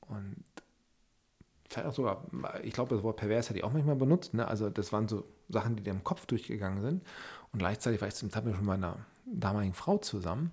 und 0.01 0.45
vielleicht 1.69 1.89
auch 1.89 1.95
sogar, 1.95 2.25
ich 2.63 2.73
glaube, 2.73 2.95
das 2.95 3.05
Wort 3.05 3.17
pervers 3.17 3.49
hätte 3.49 3.59
ich 3.59 3.65
auch 3.65 3.73
manchmal 3.73 3.97
benutzt. 3.97 4.35
Ne? 4.35 4.47
Also 4.47 4.71
das 4.71 4.93
waren 4.93 5.09
so 5.09 5.25
Sachen, 5.49 5.77
die 5.77 5.83
dir 5.83 5.91
im 5.91 6.05
Kopf 6.05 6.27
durchgegangen 6.27 6.81
sind. 6.81 7.05
Und 7.53 7.59
gleichzeitig 7.59 8.01
war 8.01 8.09
ich 8.09 8.15
zum 8.15 8.31
schon 8.31 8.45
mit 8.45 8.63
meiner 8.63 8.97
damaligen 9.27 9.75
Frau 9.75 9.99
zusammen, 9.99 10.51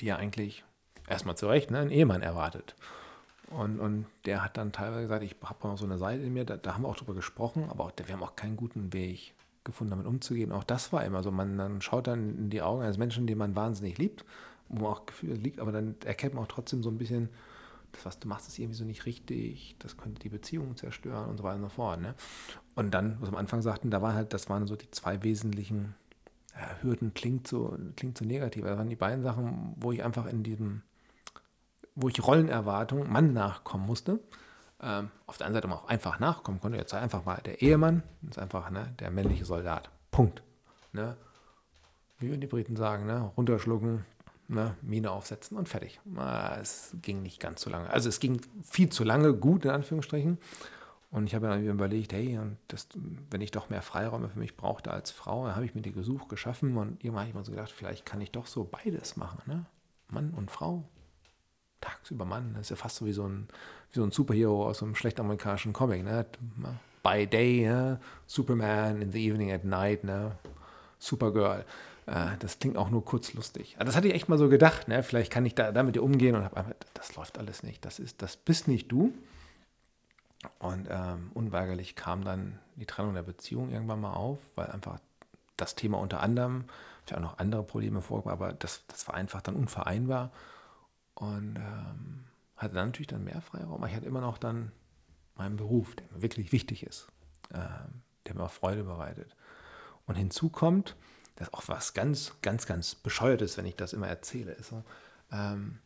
die 0.00 0.06
ja 0.06 0.16
eigentlich 0.16 0.64
erstmal 1.08 1.36
zu 1.36 1.46
Recht 1.46 1.70
ne, 1.70 1.78
einen 1.78 1.90
Ehemann 1.90 2.22
erwartet. 2.22 2.74
Und, 3.50 3.78
und 3.78 4.06
der 4.24 4.42
hat 4.42 4.56
dann 4.56 4.72
teilweise 4.72 5.02
gesagt, 5.02 5.22
ich 5.22 5.36
habe 5.42 5.68
noch 5.68 5.78
so 5.78 5.84
eine 5.84 5.98
Seite 5.98 6.22
in 6.22 6.32
mir, 6.32 6.44
da, 6.44 6.56
da, 6.56 6.74
haben 6.74 6.82
wir 6.82 6.88
auch 6.88 6.96
drüber 6.96 7.14
gesprochen, 7.14 7.68
aber 7.70 7.84
auch, 7.84 7.92
wir 7.96 8.12
haben 8.12 8.22
auch 8.22 8.34
keinen 8.34 8.56
guten 8.56 8.92
Weg 8.92 9.34
gefunden, 9.66 9.90
damit 9.90 10.06
umzugehen. 10.06 10.52
Auch 10.52 10.64
das 10.64 10.92
war 10.92 11.04
immer 11.04 11.22
so, 11.22 11.30
man, 11.30 11.56
man 11.56 11.82
schaut 11.82 12.06
dann 12.06 12.36
in 12.38 12.50
die 12.50 12.62
Augen 12.62 12.82
eines 12.82 12.96
Menschen, 12.96 13.26
den 13.26 13.38
man 13.38 13.54
wahnsinnig 13.54 13.98
liebt, 13.98 14.24
wo 14.68 14.82
man 14.82 14.92
auch 14.92 15.06
Gefühle 15.06 15.34
liegt, 15.34 15.60
aber 15.60 15.72
dann 15.72 15.96
erkennt 16.04 16.34
man 16.34 16.44
auch 16.44 16.48
trotzdem 16.48 16.82
so 16.82 16.90
ein 16.90 16.98
bisschen, 16.98 17.28
das, 17.92 18.04
was 18.04 18.18
du 18.18 18.28
machst, 18.28 18.48
ist 18.48 18.58
irgendwie 18.58 18.76
so 18.76 18.84
nicht 18.84 19.06
richtig, 19.06 19.76
das 19.78 19.96
könnte 19.96 20.20
die 20.20 20.28
Beziehung 20.28 20.76
zerstören 20.76 21.28
und 21.28 21.36
so 21.38 21.44
weiter 21.44 21.56
und 21.56 21.62
so 21.62 21.68
fort. 21.68 22.00
Ne? 22.00 22.14
Und 22.74 22.92
dann, 22.92 23.16
was 23.20 23.30
wir 23.30 23.34
am 23.34 23.40
Anfang 23.40 23.62
sagten, 23.62 23.90
da 23.90 24.02
waren 24.02 24.14
halt, 24.14 24.32
das 24.32 24.48
waren 24.48 24.66
so 24.66 24.76
die 24.76 24.90
zwei 24.90 25.22
wesentlichen 25.22 25.94
ja, 26.54 26.82
Hürden, 26.82 27.14
klingt 27.14 27.46
so, 27.46 27.76
klingt 27.96 28.18
so 28.18 28.24
negativ. 28.24 28.64
Das 28.64 28.78
waren 28.78 28.88
die 28.88 28.96
beiden 28.96 29.22
Sachen, 29.22 29.74
wo 29.76 29.92
ich 29.92 30.02
einfach 30.02 30.26
in 30.26 30.42
diesem, 30.42 30.82
wo 31.94 32.08
ich 32.08 32.26
Rollenerwartung 32.26 33.10
Mann 33.10 33.32
nachkommen 33.32 33.86
musste. 33.86 34.20
Ähm, 34.80 35.10
auf 35.26 35.38
der 35.38 35.46
anderen 35.46 35.70
Seite 35.70 35.82
auch 35.82 35.88
einfach 35.88 36.18
nachkommen 36.18 36.60
konnte. 36.60 36.78
Jetzt 36.78 36.92
einfach 36.94 37.24
mal 37.24 37.40
der 37.44 37.62
Ehemann, 37.62 38.02
ist 38.28 38.38
einfach 38.38 38.70
ne, 38.70 38.94
der 38.98 39.10
männliche 39.10 39.44
Soldat. 39.44 39.90
Punkt. 40.10 40.42
Ne? 40.92 41.16
Wie 42.18 42.28
würden 42.28 42.40
die 42.40 42.46
Briten 42.46 42.76
sagen, 42.76 43.06
ne? 43.06 43.30
runterschlucken, 43.36 44.04
ne, 44.48 44.76
Mine 44.82 45.10
aufsetzen 45.10 45.56
und 45.56 45.68
fertig. 45.68 46.00
Es 46.60 46.94
ging 47.02 47.22
nicht 47.22 47.40
ganz 47.40 47.62
so 47.62 47.70
lange. 47.70 47.90
Also 47.90 48.08
es 48.08 48.20
ging 48.20 48.40
viel 48.62 48.90
zu 48.90 49.04
lange, 49.04 49.34
gut 49.34 49.64
in 49.64 49.70
Anführungsstrichen. 49.70 50.38
Und 51.10 51.26
ich 51.26 51.34
habe 51.34 51.46
dann 51.46 51.64
überlegt, 51.64 52.12
hey, 52.12 52.38
das, 52.68 52.88
wenn 53.30 53.40
ich 53.40 53.50
doch 53.50 53.70
mehr 53.70 53.82
Freiräume 53.82 54.28
für 54.28 54.38
mich 54.38 54.56
brauchte 54.56 54.90
als 54.90 55.10
Frau, 55.10 55.46
dann 55.46 55.54
habe 55.54 55.64
ich 55.64 55.74
mir 55.74 55.82
die 55.82 55.92
gesucht, 55.92 56.28
geschaffen 56.28 56.76
und 56.76 57.02
irgendwann 57.02 57.22
habe 57.22 57.28
ich 57.30 57.34
mir 57.34 57.44
so 57.44 57.52
gedacht, 57.52 57.70
vielleicht 57.70 58.04
kann 58.04 58.20
ich 58.20 58.32
doch 58.32 58.46
so 58.46 58.64
beides 58.64 59.16
machen, 59.16 59.40
ne? 59.46 59.66
Mann 60.08 60.34
und 60.34 60.50
Frau. 60.50 60.84
Tagsüber 61.80 62.24
Mann, 62.24 62.54
das 62.54 62.62
ist 62.62 62.70
ja 62.70 62.76
fast 62.76 62.96
so 62.96 63.06
wie 63.06 63.12
so 63.12 63.26
ein, 63.26 63.48
wie 63.96 64.00
so 64.00 64.06
ein 64.06 64.10
Superhero 64.10 64.66
aus 64.66 64.82
einem 64.82 64.94
schlecht 64.94 65.18
amerikanischen 65.18 65.72
Comic, 65.72 66.04
ne? 66.04 66.26
By 67.02 67.26
day, 67.26 67.66
ne? 67.66 68.00
Superman, 68.26 69.00
in 69.00 69.12
the 69.12 69.26
evening 69.26 69.52
at 69.52 69.64
night, 69.64 70.04
ne? 70.04 70.32
Supergirl. 70.98 71.64
Äh, 72.06 72.36
das 72.38 72.58
klingt 72.58 72.76
auch 72.76 72.90
nur 72.90 73.04
kurzlustig. 73.04 73.76
Das 73.78 73.96
hatte 73.96 74.08
ich 74.08 74.14
echt 74.14 74.28
mal 74.28 74.38
so 74.38 74.48
gedacht, 74.48 74.88
ne? 74.88 75.02
vielleicht 75.02 75.32
kann 75.32 75.44
ich 75.44 75.54
da 75.54 75.72
damit 75.72 75.98
umgehen 75.98 76.34
und 76.36 76.44
habe 76.44 76.56
einfach, 76.56 76.72
das 76.94 77.14
läuft 77.16 77.38
alles 77.38 77.62
nicht. 77.62 77.84
Das, 77.84 77.98
ist, 77.98 78.22
das 78.22 78.36
bist 78.36 78.68
nicht 78.68 78.90
du. 78.90 79.12
Und 80.58 80.86
ähm, 80.88 81.30
unweigerlich 81.34 81.96
kam 81.96 82.24
dann 82.24 82.58
die 82.76 82.86
Trennung 82.86 83.14
der 83.14 83.22
Beziehung 83.22 83.70
irgendwann 83.70 84.00
mal 84.00 84.12
auf, 84.12 84.38
weil 84.54 84.66
einfach 84.66 85.00
das 85.56 85.74
Thema 85.74 85.98
unter 85.98 86.20
anderem, 86.20 86.64
vielleicht 87.04 87.18
auch 87.18 87.30
noch 87.30 87.38
andere 87.38 87.62
Probleme 87.62 88.00
vorkam, 88.00 88.32
aber 88.32 88.52
das, 88.52 88.84
das 88.86 89.08
war 89.08 89.14
einfach 89.14 89.42
dann 89.42 89.56
unvereinbar. 89.56 90.30
Und 91.14 91.56
ähm, 91.56 92.25
hatte 92.56 92.74
dann 92.74 92.88
natürlich 92.88 93.08
dann 93.08 93.24
mehr 93.24 93.40
Freiraum. 93.40 93.74
Aber 93.74 93.88
ich 93.88 93.94
hatte 93.94 94.06
immer 94.06 94.20
noch 94.20 94.38
dann 94.38 94.72
meinen 95.34 95.56
Beruf, 95.56 95.94
der 95.94 96.06
mir 96.12 96.22
wirklich 96.22 96.52
wichtig 96.52 96.84
ist, 96.84 97.08
äh, 97.50 97.58
der 98.26 98.34
mir 98.34 98.44
auch 98.44 98.50
Freude 98.50 98.84
bereitet. 98.84 99.36
Und 100.06 100.14
hinzu 100.14 100.48
kommt, 100.48 100.96
das 101.36 101.48
ist 101.48 101.54
auch 101.54 101.68
was 101.68 101.92
ganz, 101.94 102.32
ganz, 102.40 102.66
ganz 102.66 102.94
Bescheuertes, 102.94 103.56
wenn 103.58 103.66
ich 103.66 103.76
das 103.76 103.92
immer 103.92 104.08
erzähle. 104.08 104.52
Ist 104.52 104.70
so, 104.70 104.82
ähm, 105.30 105.78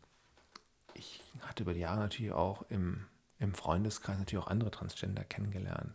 ich 0.95 1.23
hatte 1.41 1.65
über 1.65 1.75
die 1.75 1.81
Jahre 1.81 1.99
natürlich 1.99 2.33
auch 2.33 2.63
im, 2.69 3.07
im 3.39 3.55
Freundeskreis 3.55 4.19
natürlich 4.19 4.45
auch 4.45 4.51
andere 4.51 4.71
Transgender 4.71 5.25
kennengelernt. 5.25 5.95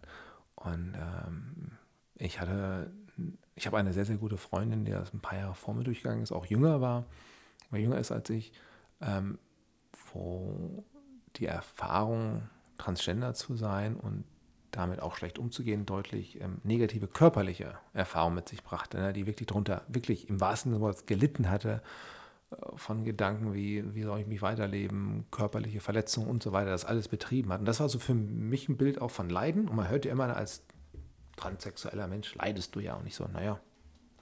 Und 0.55 0.95
ähm, 0.95 1.71
ich 2.15 2.39
hatte, 2.39 2.91
ich 3.55 3.67
habe 3.67 3.77
eine 3.77 3.93
sehr, 3.93 4.05
sehr 4.05 4.17
gute 4.17 4.37
Freundin, 4.37 4.83
die 4.83 4.91
das 4.91 5.13
ein 5.13 5.21
paar 5.21 5.37
Jahre 5.37 5.55
vor 5.55 5.73
mir 5.73 5.83
durchgegangen 5.83 6.23
ist, 6.23 6.31
auch 6.31 6.45
jünger 6.45 6.81
war, 6.81 7.05
weil 7.69 7.81
jünger 7.81 7.99
ist 7.99 8.11
als 8.11 8.29
ich, 8.29 8.51
ähm, 9.01 9.37
wo 10.15 10.83
die 11.35 11.45
Erfahrung, 11.45 12.49
Transgender 12.77 13.33
zu 13.33 13.55
sein 13.55 13.95
und 13.95 14.25
damit 14.71 15.01
auch 15.01 15.15
schlecht 15.15 15.39
umzugehen, 15.39 15.85
deutlich 15.85 16.41
ähm, 16.41 16.57
negative 16.63 17.07
körperliche 17.07 17.77
Erfahrungen 17.93 18.35
mit 18.35 18.49
sich 18.49 18.63
brachte, 18.63 18.97
ne, 18.97 19.13
die 19.13 19.25
wirklich 19.25 19.47
darunter, 19.47 19.83
wirklich 19.87 20.29
im 20.29 20.41
wahrsten 20.41 20.71
Sinne 20.71 20.79
des 20.79 20.81
Wortes 20.81 21.05
gelitten 21.05 21.49
hatte, 21.49 21.81
äh, 22.51 22.55
von 22.75 23.05
Gedanken 23.05 23.53
wie, 23.53 23.95
wie 23.95 24.03
soll 24.03 24.19
ich 24.19 24.27
mich 24.27 24.41
weiterleben, 24.41 25.25
körperliche 25.31 25.79
Verletzungen 25.79 26.27
und 26.27 26.43
so 26.43 26.51
weiter, 26.51 26.71
das 26.71 26.83
alles 26.83 27.07
betrieben 27.07 27.53
hat. 27.53 27.59
Und 27.59 27.65
das 27.65 27.79
war 27.79 27.87
so 27.87 27.99
für 27.99 28.13
mich 28.13 28.67
ein 28.67 28.77
Bild 28.77 29.01
auch 29.01 29.11
von 29.11 29.29
Leiden. 29.29 29.69
Und 29.69 29.77
man 29.77 29.87
hört 29.87 30.05
ja 30.05 30.11
immer 30.11 30.35
als 30.35 30.63
transsexueller 31.37 32.07
Mensch, 32.07 32.35
leidest 32.35 32.75
du 32.75 32.79
ja 32.79 32.95
auch 32.95 33.03
nicht 33.03 33.15
so, 33.15 33.25
naja, 33.27 33.59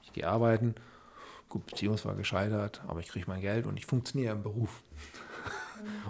ich 0.03 0.13
gehe 0.13 0.27
arbeiten, 0.27 0.75
gut, 1.49 1.65
Beziehung 1.67 2.03
war 2.03 2.15
gescheitert, 2.15 2.81
aber 2.87 2.99
ich 2.99 3.07
kriege 3.07 3.25
mein 3.27 3.41
Geld 3.41 3.65
und 3.65 3.77
ich 3.77 3.85
funktioniere 3.85 4.33
im 4.33 4.43
Beruf. 4.43 4.83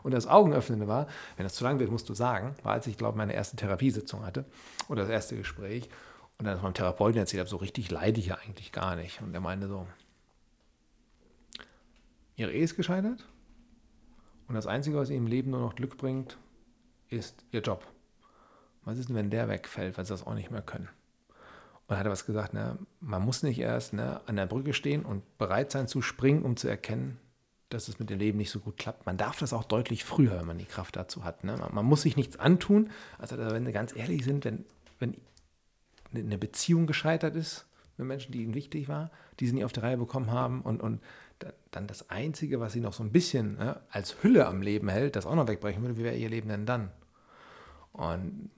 Und 0.03 0.13
das 0.13 0.27
Augenöffnende 0.27 0.88
war, 0.88 1.07
wenn 1.38 1.45
das 1.45 1.53
zu 1.53 1.63
lang 1.63 1.79
wird, 1.79 1.91
musst 1.91 2.09
du 2.09 2.13
sagen, 2.13 2.55
war 2.63 2.73
als 2.73 2.88
ich, 2.88 2.97
glaube 2.97 3.17
meine 3.17 3.33
erste 3.33 3.55
Therapiesitzung 3.55 4.25
hatte 4.25 4.45
oder 4.88 5.01
das 5.01 5.09
erste 5.09 5.36
Gespräch 5.36 5.89
und 6.38 6.45
dann 6.45 6.62
meinem 6.62 6.73
Therapeuten 6.73 7.19
erzählt 7.19 7.41
habe, 7.41 7.49
so 7.49 7.57
richtig 7.57 7.91
leide 7.91 8.19
ich 8.19 8.27
ja 8.27 8.38
eigentlich 8.45 8.71
gar 8.71 8.95
nicht. 8.95 9.21
Und 9.21 9.33
er 9.33 9.41
meinte 9.41 9.67
so, 9.67 9.88
ihre 12.36 12.51
Ehe 12.51 12.63
ist 12.63 12.75
gescheitert 12.75 13.25
und 14.47 14.55
das 14.55 14.67
Einzige, 14.67 14.97
was 14.97 15.09
ihr 15.09 15.17
im 15.17 15.27
Leben 15.27 15.51
nur 15.51 15.62
noch 15.62 15.75
Glück 15.75 15.97
bringt, 15.97 16.38
ist 17.09 17.45
ihr 17.51 17.62
Job. 17.62 17.86
Was 18.83 18.97
ist 18.97 19.09
denn, 19.09 19.15
wenn 19.15 19.29
der 19.29 19.47
wegfällt, 19.47 19.97
weil 19.97 20.05
sie 20.05 20.13
das 20.13 20.25
auch 20.25 20.33
nicht 20.33 20.51
mehr 20.51 20.62
können? 20.62 20.89
Und 21.88 21.95
er 21.95 21.99
hat 21.99 22.07
was 22.07 22.25
gesagt, 22.25 22.53
ne, 22.53 22.77
man 22.99 23.23
muss 23.23 23.43
nicht 23.43 23.59
erst 23.59 23.93
ne, 23.93 24.21
an 24.25 24.36
der 24.36 24.45
Brücke 24.45 24.73
stehen 24.73 25.05
und 25.05 25.38
bereit 25.38 25.71
sein 25.71 25.88
zu 25.88 26.01
springen, 26.01 26.43
um 26.43 26.57
zu 26.57 26.67
erkennen, 26.67 27.19
dass 27.73 27.88
es 27.88 27.99
mit 27.99 28.09
dem 28.09 28.19
Leben 28.19 28.38
nicht 28.38 28.51
so 28.51 28.59
gut 28.59 28.77
klappt. 28.77 29.05
Man 29.05 29.17
darf 29.17 29.39
das 29.39 29.53
auch 29.53 29.63
deutlich 29.63 30.03
früher, 30.03 30.38
wenn 30.39 30.45
man 30.45 30.57
die 30.57 30.65
Kraft 30.65 30.95
dazu 30.95 31.23
hat. 31.23 31.43
Ne? 31.43 31.57
Man, 31.57 31.73
man, 31.73 31.86
muss 31.86 32.03
sich 32.03 32.15
nichts 32.15 32.38
antun. 32.38 32.89
Also 33.17 33.38
wenn 33.38 33.65
wir 33.65 33.73
ganz 33.73 33.95
ehrlich 33.95 34.23
sind, 34.23 34.45
wenn, 34.45 34.65
wenn 34.99 35.15
eine 36.13 36.38
Beziehung 36.38 36.88
gescheitert 36.88 37.36
ist 37.36 37.65
mit 37.97 38.07
Menschen, 38.07 38.31
die 38.31 38.43
ihnen 38.43 38.53
wichtig 38.53 38.88
war, 38.88 39.12
die 39.39 39.47
sie 39.47 39.53
nie 39.53 39.65
auf 39.65 39.73
die 39.73 39.79
Reihe 39.79 39.97
bekommen 39.97 40.31
haben 40.31 40.62
und, 40.62 40.81
und 40.81 41.01
dann 41.71 41.88
das 41.88 42.09
Einzige, 42.09 42.59
was 42.59 42.73
sie 42.73 42.79
noch 42.79 42.93
so 42.93 43.03
ein 43.03 43.12
bisschen 43.12 43.55
ne, 43.55 43.81
als 43.89 44.23
Hülle 44.23 44.47
am 44.47 44.62
Leben 44.62 44.89
hält, 44.89 45.15
das 45.15 45.25
auch 45.25 45.36
noch 45.36 45.47
wegbrechen 45.47 45.81
würde, 45.81 45.97
wie 45.97 46.03
wäre 46.03 46.15
ihr 46.15 46.29
Leben 46.29 46.49
denn 46.49 46.65
dann? 46.65 46.91
Und 47.91 48.49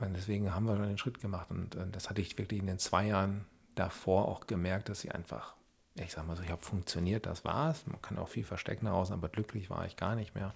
deswegen 0.00 0.54
haben 0.54 0.66
wir 0.66 0.76
schon 0.76 0.88
den 0.88 0.98
Schritt 0.98 1.20
gemacht. 1.20 1.50
Und, 1.50 1.76
und 1.76 1.94
das 1.94 2.10
hatte 2.10 2.20
ich 2.20 2.36
wirklich 2.38 2.60
in 2.60 2.66
den 2.66 2.78
zwei 2.78 3.06
Jahren 3.06 3.44
davor 3.74 4.28
auch 4.28 4.46
gemerkt, 4.46 4.88
dass 4.88 5.00
sie 5.00 5.10
einfach, 5.10 5.54
ich 5.94 6.12
sag 6.12 6.26
mal 6.26 6.36
so, 6.36 6.42
ich 6.42 6.50
habe 6.50 6.62
funktioniert, 6.62 7.26
das 7.26 7.44
war's. 7.44 7.86
Man 7.86 8.00
kann 8.00 8.18
auch 8.18 8.28
viel 8.28 8.44
verstecken 8.44 8.86
daraus, 8.86 9.10
aber 9.10 9.28
glücklich 9.28 9.68
war 9.70 9.86
ich 9.86 9.96
gar 9.96 10.14
nicht 10.14 10.34
mehr. 10.34 10.54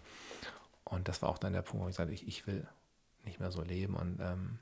Und 0.85 1.09
das 1.09 1.21
war 1.23 1.29
auch 1.29 1.39
dann 1.39 1.53
der 1.53 1.63
Punkt, 1.63 1.85
wo 1.85 1.89
ich 1.89 1.97
sagte, 1.97 2.15
ich, 2.15 2.27
ich 2.27 2.47
will 2.47 2.67
nicht 3.25 3.41
mehr 3.41 3.51
so 3.51 3.63
leben 3.63 3.95
und 3.95 4.21
ähm, 4.21 4.59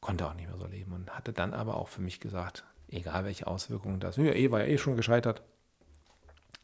konnte 0.00 0.26
auch 0.26 0.34
nicht 0.34 0.48
mehr 0.48 0.56
so 0.56 0.66
leben. 0.66 0.92
Und 0.92 1.10
hatte 1.10 1.32
dann 1.32 1.52
aber 1.52 1.76
auch 1.76 1.88
für 1.88 2.00
mich 2.00 2.20
gesagt, 2.20 2.64
egal 2.88 3.24
welche 3.24 3.46
Auswirkungen 3.46 4.00
das, 4.00 4.16
ja, 4.16 4.24
eh 4.24 4.50
war 4.50 4.60
ja 4.60 4.66
eh 4.66 4.78
schon 4.78 4.96
gescheitert. 4.96 5.42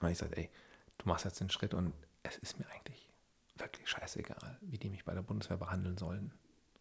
Und 0.00 0.10
ich 0.10 0.18
sagte, 0.18 0.36
ey, 0.36 0.50
du 0.98 1.08
machst 1.08 1.24
jetzt 1.24 1.40
den 1.40 1.50
Schritt 1.50 1.74
und 1.74 1.92
es 2.22 2.36
ist 2.38 2.58
mir 2.58 2.66
eigentlich 2.70 3.10
wirklich 3.56 3.88
scheißegal, 3.88 4.58
wie 4.60 4.78
die 4.78 4.90
mich 4.90 5.04
bei 5.04 5.14
der 5.14 5.22
Bundeswehr 5.22 5.56
behandeln 5.56 5.96
sollen 5.96 6.32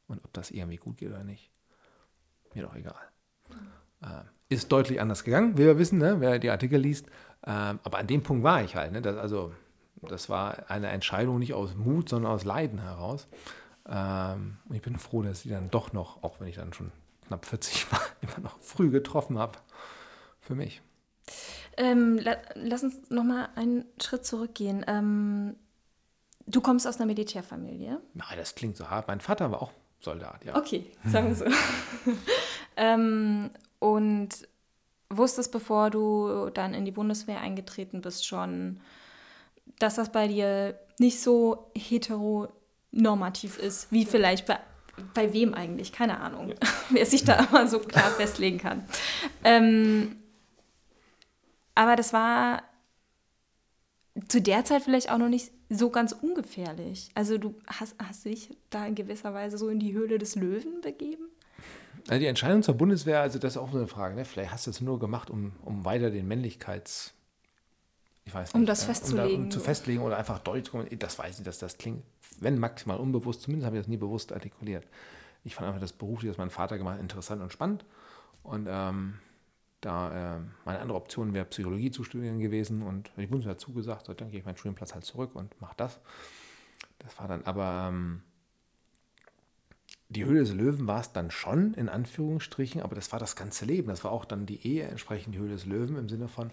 und 0.08 0.24
ob 0.24 0.34
das 0.34 0.52
irgendwie 0.52 0.78
gut 0.78 0.98
geht 0.98 1.10
oder 1.10 1.24
nicht. 1.24 1.50
Mir 2.54 2.64
doch 2.64 2.76
egal. 2.76 3.10
Mhm. 3.50 3.85
Äh, 4.02 4.24
ist 4.50 4.72
deutlich 4.72 5.02
anders 5.02 5.24
gegangen, 5.24 5.58
wie 5.58 5.64
wir 5.64 5.80
wissen, 5.80 5.98
ne? 5.98 6.18
wer 6.20 6.40
die 6.40 6.50
Artikel 6.50 6.80
liest. 6.80 7.08
Ähm, 7.46 7.80
aber 7.84 7.98
an 7.98 8.08
dem 8.08 8.24
Punkt 8.24 8.44
war 8.44 8.64
ich 8.64 8.76
halt. 8.76 8.92
Ne? 8.92 9.02
Das, 9.02 9.18
also, 9.18 9.54
das 10.02 10.30
war 10.30 10.70
eine 10.70 10.90
Entscheidung 10.90 11.40
nicht 11.40 11.54
aus 11.54 11.76
Mut, 11.76 12.10
sondern 12.10 12.32
aus 12.32 12.44
Leiden 12.44 12.80
heraus. 12.80 13.28
Ähm, 13.88 14.58
und 14.68 14.76
ich 14.76 14.82
bin 14.82 14.98
froh, 14.98 15.24
dass 15.24 15.46
ich 15.46 15.52
dann 15.52 15.70
doch 15.70 15.94
noch, 15.94 16.24
auch 16.24 16.40
wenn 16.40 16.48
ich 16.48 16.56
dann 16.56 16.74
schon 16.74 16.92
knapp 17.28 17.46
40 17.46 17.92
war, 17.92 18.02
immer 18.22 18.40
noch 18.44 18.60
früh 18.60 18.90
getroffen 18.90 19.38
habe. 19.38 19.58
Für 20.42 20.56
mich. 20.56 20.82
Ähm, 21.78 22.20
la 22.20 22.38
lass 22.54 22.84
uns 22.84 23.10
noch 23.10 23.24
mal 23.24 23.50
einen 23.56 23.86
Schritt 24.02 24.26
zurückgehen. 24.26 24.86
Ähm, 24.88 25.56
du 26.46 26.62
kommst 26.62 26.88
aus 26.88 26.98
einer 26.98 27.08
Militärfamilie? 27.08 28.00
Nein, 28.14 28.38
das 28.38 28.54
klingt 28.54 28.78
so 28.78 28.90
hart. 28.90 29.08
Mein 29.08 29.22
Vater 29.22 29.52
war 29.52 29.62
auch 29.62 29.72
Soldat, 30.02 30.46
ja. 30.46 30.56
Okay, 30.56 30.86
sagen 31.06 31.30
wir 31.30 31.36
so. 31.36 31.46
ähm, 32.78 33.50
und 33.80 34.30
wusstest, 35.10 35.52
bevor 35.52 35.90
du 35.90 36.50
dann 36.54 36.74
in 36.74 36.86
die 36.86 36.92
Bundeswehr 36.92 37.42
eingetreten 37.42 38.02
bist, 38.02 38.26
schon, 38.26 38.80
dass 39.80 39.96
das 39.96 40.12
bei 40.12 40.28
dir 40.28 40.80
nicht 41.00 41.22
so 41.22 41.72
heteronormativ 41.76 43.58
ist, 43.58 43.92
wie 43.92 44.06
vielleicht 44.06 44.46
bei, 44.46 44.60
bei 45.14 45.34
wem 45.34 45.54
eigentlich? 45.54 45.92
Keine 45.92 46.20
Ahnung, 46.20 46.50
ja. 46.50 46.56
wer 46.90 47.06
sich 47.06 47.24
da 47.24 47.36
immer 47.50 47.68
so 47.68 47.80
klar 47.80 48.10
festlegen 48.12 48.58
kann. 48.58 48.86
Ähm, 49.44 50.18
aber 51.76 51.96
das 51.96 52.14
war 52.14 52.64
zu 54.30 54.42
der 54.42 54.64
Zeit 54.64 54.84
vielleicht 54.84 55.12
auch 55.12 55.18
noch 55.18 55.28
nicht 55.28 55.52
so 55.70 55.90
ganz 55.90 56.14
ungefährlich. 56.14 57.10
Also 57.16 57.38
du 57.38 57.56
hast, 57.68 57.96
hast 58.02 58.26
dich 58.26 58.58
da 58.70 58.86
in 58.86 58.96
gewisser 58.96 59.34
Weise 59.34 59.58
so 59.58 59.68
in 59.68 59.80
die 59.80 59.94
Höhle 59.94 60.18
des 60.18 60.36
Löwen 60.36 60.82
begeben? 60.82 61.28
Also 62.08 62.20
die 62.20 62.28
Entscheidung 62.28 62.62
zur 62.62 62.76
Bundeswehr, 62.76 63.22
also 63.22 63.40
das 63.40 63.54
ist 63.54 63.58
auch 63.58 63.72
so 63.72 63.78
eine 63.78 63.88
Frage. 63.88 64.16
Ne? 64.16 64.26
Vielleicht 64.26 64.52
hast 64.52 64.68
du 64.68 64.72
es 64.72 64.82
nur 64.82 65.00
gemacht, 65.00 65.30
um, 65.30 65.54
um 65.64 65.86
weiter 65.86 66.12
den 66.12 66.28
Männlichkeits... 66.28 67.14
Ich 68.28 68.34
weiß 68.34 68.50
nicht, 68.50 68.60
um 68.60 68.66
das 68.66 68.84
festzulegen. 68.84 69.36
Um, 69.36 69.44
um 69.46 69.52
zu 69.52 69.60
festlegen 69.60 70.02
oder 70.02 70.18
einfach 70.18 70.40
deutlich 70.40 70.66
zu 70.66 70.96
Das 70.98 71.20
weiß 71.20 71.40
ich, 71.40 71.46
dass 71.46 71.60
das 71.60 71.78
klingt, 71.78 72.04
wenn 72.40 72.58
maximal 72.58 72.98
unbewusst, 72.98 73.44
zumindest 73.44 73.68
habe 73.68 73.78
ich 73.78 73.84
das 73.84 73.88
nie 73.88 73.98
bewusst 73.98 74.34
artikuliert. 74.34 74.88
Ich 75.44 75.54
fand 75.54 75.68
einfach 75.68 75.82
das 75.82 75.94
berufliche, 75.94 76.32
das 76.32 76.38
mein 76.40 76.50
Vater 76.50 76.80
gemacht 76.80 76.96
hat, 76.96 77.02
interessant 77.02 77.44
und 77.44 77.54
spannend. 77.54 77.86
Und 78.42 78.68
ähm, 78.68 79.20
da 79.82 80.38
äh, 80.38 80.40
meine 80.66 80.80
andere 80.80 80.98
Option 80.98 81.34
wäre 81.36 81.46
Psychologie 81.46 81.92
zu 81.92 82.04
studieren 82.04 82.40
gewesen 82.40 82.82
und 82.82 83.12
die 83.16 83.28
Bundeswehr 83.28 83.60
zugesagt, 83.60 84.08
so, 84.08 84.14
dann 84.16 84.32
gehe 84.32 84.40
ich 84.40 84.46
meinen 84.46 84.58
Studienplatz 84.58 84.96
halt 84.96 85.06
zurück 85.06 85.36
und 85.36 85.60
mache 85.62 85.76
das. 85.78 86.00
Das 87.00 87.20
war 87.20 87.28
dann 87.28 87.44
aber 87.44 87.90
ähm, 87.90 88.24
die 90.16 90.26
Höhle 90.26 90.40
des 90.40 90.54
Löwen 90.54 90.88
war 90.88 91.02
es 91.02 91.12
dann 91.12 91.30
schon, 91.30 91.74
in 91.74 91.90
Anführungsstrichen, 91.90 92.82
aber 92.82 92.96
das 92.96 93.12
war 93.12 93.20
das 93.20 93.36
ganze 93.36 93.66
Leben. 93.66 93.90
Das 93.90 94.04
war 94.04 94.12
auch 94.12 94.26
dann 94.26 94.46
die 94.46 94.66
Ehe 94.66 94.88
entsprechend 94.88 95.36
die 95.36 95.40
Höhle 95.40 95.54
des 95.54 95.66
Löwen 95.66 95.98
im 95.98 96.10
Sinne 96.10 96.28
von, 96.28 96.52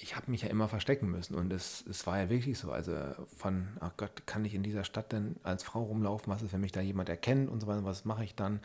ich 0.00 0.14
habe 0.14 0.30
mich 0.30 0.42
ja 0.42 0.48
immer 0.48 0.68
verstecken 0.68 1.10
müssen 1.10 1.34
und 1.34 1.52
es, 1.52 1.84
es 1.88 2.06
war 2.06 2.18
ja 2.18 2.30
wirklich 2.30 2.58
so. 2.58 2.70
Also 2.70 2.92
von, 3.36 3.68
ach 3.80 3.90
Gott, 3.96 4.26
kann 4.26 4.44
ich 4.44 4.54
in 4.54 4.62
dieser 4.62 4.84
Stadt 4.84 5.10
denn 5.12 5.36
als 5.42 5.64
Frau 5.64 5.82
rumlaufen? 5.82 6.32
Was 6.32 6.42
ist, 6.42 6.52
wenn 6.52 6.60
mich 6.60 6.72
da 6.72 6.80
jemand 6.80 7.08
erkennt 7.08 7.50
und 7.50 7.60
so 7.60 7.66
weiter? 7.66 7.84
Was 7.84 8.04
mache 8.04 8.22
ich 8.22 8.34
dann? 8.34 8.60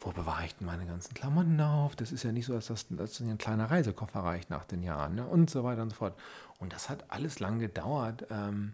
Wo 0.00 0.12
bewahre 0.12 0.46
ich 0.46 0.54
denn 0.54 0.66
meine 0.66 0.86
ganzen 0.86 1.12
Klamotten 1.12 1.60
auf? 1.60 1.96
Das 1.96 2.12
ist 2.12 2.22
ja 2.22 2.32
nicht 2.32 2.46
so, 2.46 2.54
dass 2.54 2.68
das, 2.68 2.86
dass 2.88 3.20
ein 3.20 3.36
kleiner 3.36 3.70
Reisekoffer 3.70 4.20
reicht 4.20 4.48
nach 4.48 4.64
den 4.64 4.82
Jahren 4.82 5.16
ne? 5.16 5.26
und 5.26 5.50
so 5.50 5.62
weiter 5.64 5.82
und 5.82 5.90
so 5.90 5.96
fort. 5.96 6.18
Und 6.58 6.72
das 6.72 6.88
hat 6.88 7.04
alles 7.08 7.38
lang 7.38 7.58
gedauert. 7.58 8.26
Ähm, 8.30 8.72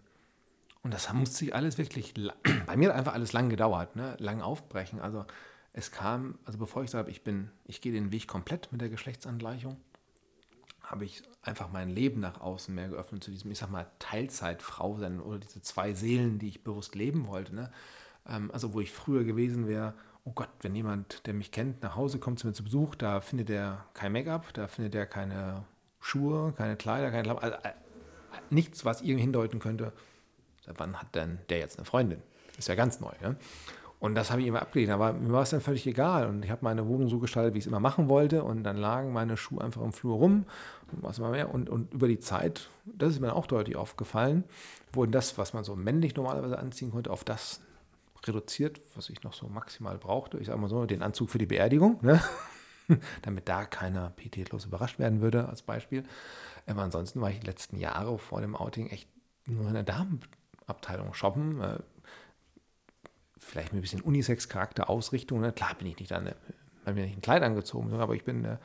und 0.85 0.93
das 0.93 1.11
musste 1.11 1.37
sich 1.37 1.55
alles 1.55 1.79
wirklich, 1.79 2.13
bei 2.67 2.77
mir 2.77 2.89
hat 2.89 2.95
einfach 2.95 3.15
alles 3.15 3.33
lang 3.33 3.49
gedauert, 3.49 3.95
ne? 3.95 4.15
lang 4.19 4.43
aufbrechen. 4.43 5.01
Also 5.01 5.25
es 5.73 5.89
kam, 5.91 6.37
also 6.45 6.59
bevor 6.59 6.83
ich 6.83 6.91
sage, 6.91 7.09
ich 7.09 7.23
bin, 7.23 7.49
ich 7.65 7.81
gehe 7.81 7.91
den 7.91 8.11
Weg 8.11 8.27
komplett 8.27 8.71
mit 8.71 8.81
der 8.81 8.89
Geschlechtsangleichung, 8.89 9.77
habe 10.81 11.03
ich 11.03 11.23
einfach 11.41 11.71
mein 11.71 11.89
Leben 11.89 12.19
nach 12.19 12.39
außen 12.39 12.73
mehr 12.73 12.87
geöffnet 12.87 13.23
zu 13.23 13.31
diesem, 13.31 13.49
ich 13.49 13.57
sag 13.57 13.71
mal, 13.71 13.87
Teilzeitfrau 13.97 14.99
sein 14.99 15.19
oder 15.19 15.39
diese 15.39 15.59
zwei 15.63 15.95
Seelen, 15.95 16.37
die 16.37 16.49
ich 16.49 16.63
bewusst 16.63 16.93
leben 16.93 17.25
wollte. 17.25 17.55
Ne? 17.55 17.71
Ähm, 18.29 18.51
also 18.53 18.75
wo 18.75 18.79
ich 18.79 18.91
früher 18.91 19.23
gewesen 19.23 19.67
wäre, 19.67 19.95
oh 20.23 20.33
Gott, 20.33 20.51
wenn 20.61 20.75
jemand, 20.75 21.25
der 21.25 21.33
mich 21.33 21.49
kennt, 21.49 21.81
nach 21.81 21.95
Hause 21.95 22.19
kommt 22.19 22.37
zu 22.37 22.45
mir 22.45 22.53
zu 22.53 22.63
Besuch, 22.63 22.93
da 22.93 23.21
findet 23.21 23.49
er 23.49 23.85
kein 23.95 24.11
Make-up, 24.11 24.53
da 24.53 24.67
findet 24.67 24.93
er 24.93 25.07
keine 25.07 25.65
Schuhe, 25.99 26.53
keine 26.55 26.75
Kleider, 26.75 27.09
keine 27.09 27.23
Klamotten, 27.23 27.45
also, 27.45 27.57
äh, 27.63 27.73
nichts, 28.51 28.85
was 28.85 29.01
irgendwie 29.01 29.21
hindeuten 29.21 29.57
könnte, 29.57 29.91
wann 30.77 30.99
hat 30.99 31.15
denn 31.15 31.39
der 31.49 31.59
jetzt 31.59 31.77
eine 31.77 31.85
Freundin? 31.85 32.21
Ist 32.57 32.67
ja 32.67 32.75
ganz 32.75 32.99
neu. 32.99 33.11
Ne? 33.21 33.35
Und 33.99 34.15
das 34.15 34.29
habe 34.31 34.41
ich 34.41 34.47
immer 34.47 34.61
abgelehnt. 34.61 34.91
Aber 34.91 35.13
mir 35.13 35.33
war 35.33 35.43
es 35.43 35.49
dann 35.49 35.61
völlig 35.61 35.87
egal. 35.87 36.27
Und 36.27 36.43
ich 36.43 36.51
habe 36.51 36.63
meine 36.63 36.87
Wohnung 36.87 37.09
so 37.09 37.19
gestaltet, 37.19 37.53
wie 37.53 37.59
ich 37.59 37.63
es 37.63 37.67
immer 37.67 37.79
machen 37.79 38.09
wollte. 38.09 38.43
Und 38.43 38.63
dann 38.63 38.77
lagen 38.77 39.13
meine 39.13 39.37
Schuhe 39.37 39.63
einfach 39.63 39.81
im 39.81 39.93
Flur 39.93 40.17
rum. 40.17 40.45
Und 40.91 41.03
was 41.03 41.17
immer 41.17 41.31
mehr. 41.31 41.53
Und, 41.53 41.69
und 41.69 41.93
über 41.93 42.07
die 42.07 42.19
Zeit, 42.19 42.69
das 42.85 43.13
ist 43.13 43.19
mir 43.19 43.33
auch 43.33 43.47
deutlich 43.47 43.75
aufgefallen, 43.75 44.43
wurden 44.93 45.11
das, 45.11 45.37
was 45.37 45.53
man 45.53 45.63
so 45.63 45.75
männlich 45.75 46.15
normalerweise 46.15 46.59
anziehen 46.59 46.91
konnte, 46.91 47.11
auf 47.11 47.23
das 47.23 47.61
reduziert, 48.27 48.81
was 48.95 49.09
ich 49.09 49.23
noch 49.23 49.33
so 49.33 49.47
maximal 49.47 49.97
brauchte. 49.97 50.37
Ich 50.37 50.47
sage 50.47 50.59
mal 50.59 50.69
so, 50.69 50.85
den 50.85 51.01
Anzug 51.01 51.29
für 51.29 51.37
die 51.37 51.45
Beerdigung, 51.45 51.99
ne? 52.01 52.21
damit 53.23 53.49
da 53.49 53.65
keiner 53.65 54.11
pietätlos 54.11 54.65
überrascht 54.65 54.99
werden 54.99 55.21
würde, 55.21 55.49
als 55.49 55.61
Beispiel. 55.61 56.03
Aber 56.67 56.83
ansonsten 56.83 57.21
war 57.21 57.29
ich 57.29 57.39
die 57.39 57.47
letzten 57.47 57.77
Jahre 57.77 58.17
vor 58.17 58.41
dem 58.41 58.55
Outing 58.55 58.87
echt 58.87 59.09
nur 59.45 59.67
in 59.67 59.73
der 59.73 59.83
Damenabteilung 60.65 61.13
shoppen. 61.13 61.61
Äh, 61.61 61.79
vielleicht 63.37 63.73
mit 63.73 63.79
ein 63.79 63.81
bisschen 63.81 64.01
Unisex-Charakter, 64.01 64.89
Ausrichtung. 64.89 65.41
Ne? 65.41 65.51
Klar 65.51 65.75
bin 65.77 65.87
ich 65.87 65.99
nicht 65.99 66.11
dann, 66.11 66.29
weil 66.83 66.93
mir 66.93 67.05
nicht 67.05 67.17
ein 67.17 67.21
Kleid 67.21 67.43
angezogen, 67.43 67.93
aber 67.93 68.15
ich 68.15 68.23
bin, 68.23 68.43
äh, 68.43 68.57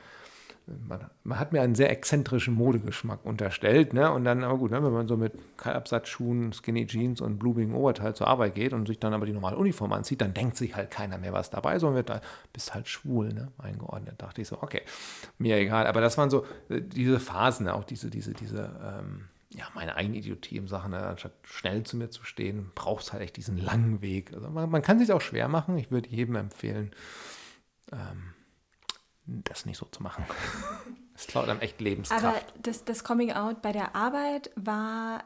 man, 0.87 1.09
man, 1.23 1.39
hat 1.39 1.53
mir 1.53 1.61
einen 1.61 1.75
sehr 1.75 1.91
exzentrischen 1.91 2.53
Modegeschmack 2.53 3.23
unterstellt. 3.25 3.93
Ne? 3.93 4.11
Und 4.11 4.23
dann, 4.23 4.43
aber 4.43 4.57
gut, 4.57 4.71
ne, 4.71 4.83
wenn 4.83 4.93
man 4.93 5.07
so 5.07 5.17
mit 5.17 5.33
Kalabsatzschuhen, 5.57 6.53
Skinny 6.53 6.87
Jeans 6.87 7.21
und 7.21 7.37
blubigen 7.37 7.75
Oberteil 7.75 8.15
zur 8.15 8.27
Arbeit 8.27 8.55
geht 8.55 8.73
und 8.73 8.87
sich 8.87 8.99
dann 8.99 9.13
aber 9.13 9.25
die 9.25 9.33
normale 9.33 9.57
Uniform 9.57 9.91
anzieht, 9.93 10.21
dann 10.21 10.33
denkt 10.33 10.57
sich 10.57 10.75
halt 10.75 10.89
keiner 10.89 11.17
mehr 11.17 11.33
was 11.33 11.49
dabei, 11.49 11.77
sondern 11.77 11.97
wird 11.97 12.09
da, 12.09 12.21
bist 12.53 12.73
halt 12.73 12.87
schwul, 12.87 13.33
ne? 13.33 13.51
eingeordnet. 13.57 14.15
Da 14.17 14.27
dachte 14.27 14.41
ich 14.41 14.47
so, 14.47 14.61
okay, 14.61 14.81
mir 15.37 15.57
egal. 15.57 15.85
Aber 15.87 16.01
das 16.01 16.17
waren 16.17 16.29
so 16.29 16.45
äh, 16.69 16.81
diese 16.81 17.19
Phasen, 17.19 17.67
auch 17.67 17.83
diese, 17.83 18.09
diese, 18.09 18.33
diese, 18.33 18.71
ähm, 18.83 19.25
ja, 19.53 19.67
meine 19.73 19.95
eigene 19.95 20.17
Idiotie 20.17 20.57
im 20.57 20.67
Sachen, 20.67 20.91
ne? 20.91 21.05
anstatt 21.05 21.33
schnell 21.43 21.83
zu 21.83 21.97
mir 21.97 22.09
zu 22.09 22.23
stehen, 22.23 22.71
braucht 22.73 23.03
es 23.03 23.13
halt 23.13 23.21
echt 23.21 23.37
diesen 23.37 23.57
langen 23.57 24.01
Weg. 24.01 24.33
Also 24.33 24.49
man, 24.49 24.69
man 24.69 24.81
kann 24.81 24.99
sich 24.99 25.11
auch 25.11 25.21
schwer 25.21 25.47
machen. 25.47 25.77
Ich 25.77 25.91
würde 25.91 26.09
jedem 26.09 26.35
empfehlen, 26.35 26.91
ähm, 27.91 28.33
das 29.25 29.65
nicht 29.65 29.77
so 29.77 29.85
zu 29.85 30.03
machen. 30.03 30.25
Es 31.13 31.27
klaut 31.27 31.49
einem 31.49 31.59
echt 31.59 31.79
Lebenskraft. 31.79 32.23
Aber 32.23 32.35
das, 32.63 32.83
das 32.83 33.03
Coming 33.03 33.31
Out 33.33 33.61
bei 33.61 33.71
der 33.71 33.95
Arbeit 33.95 34.49
war 34.55 35.23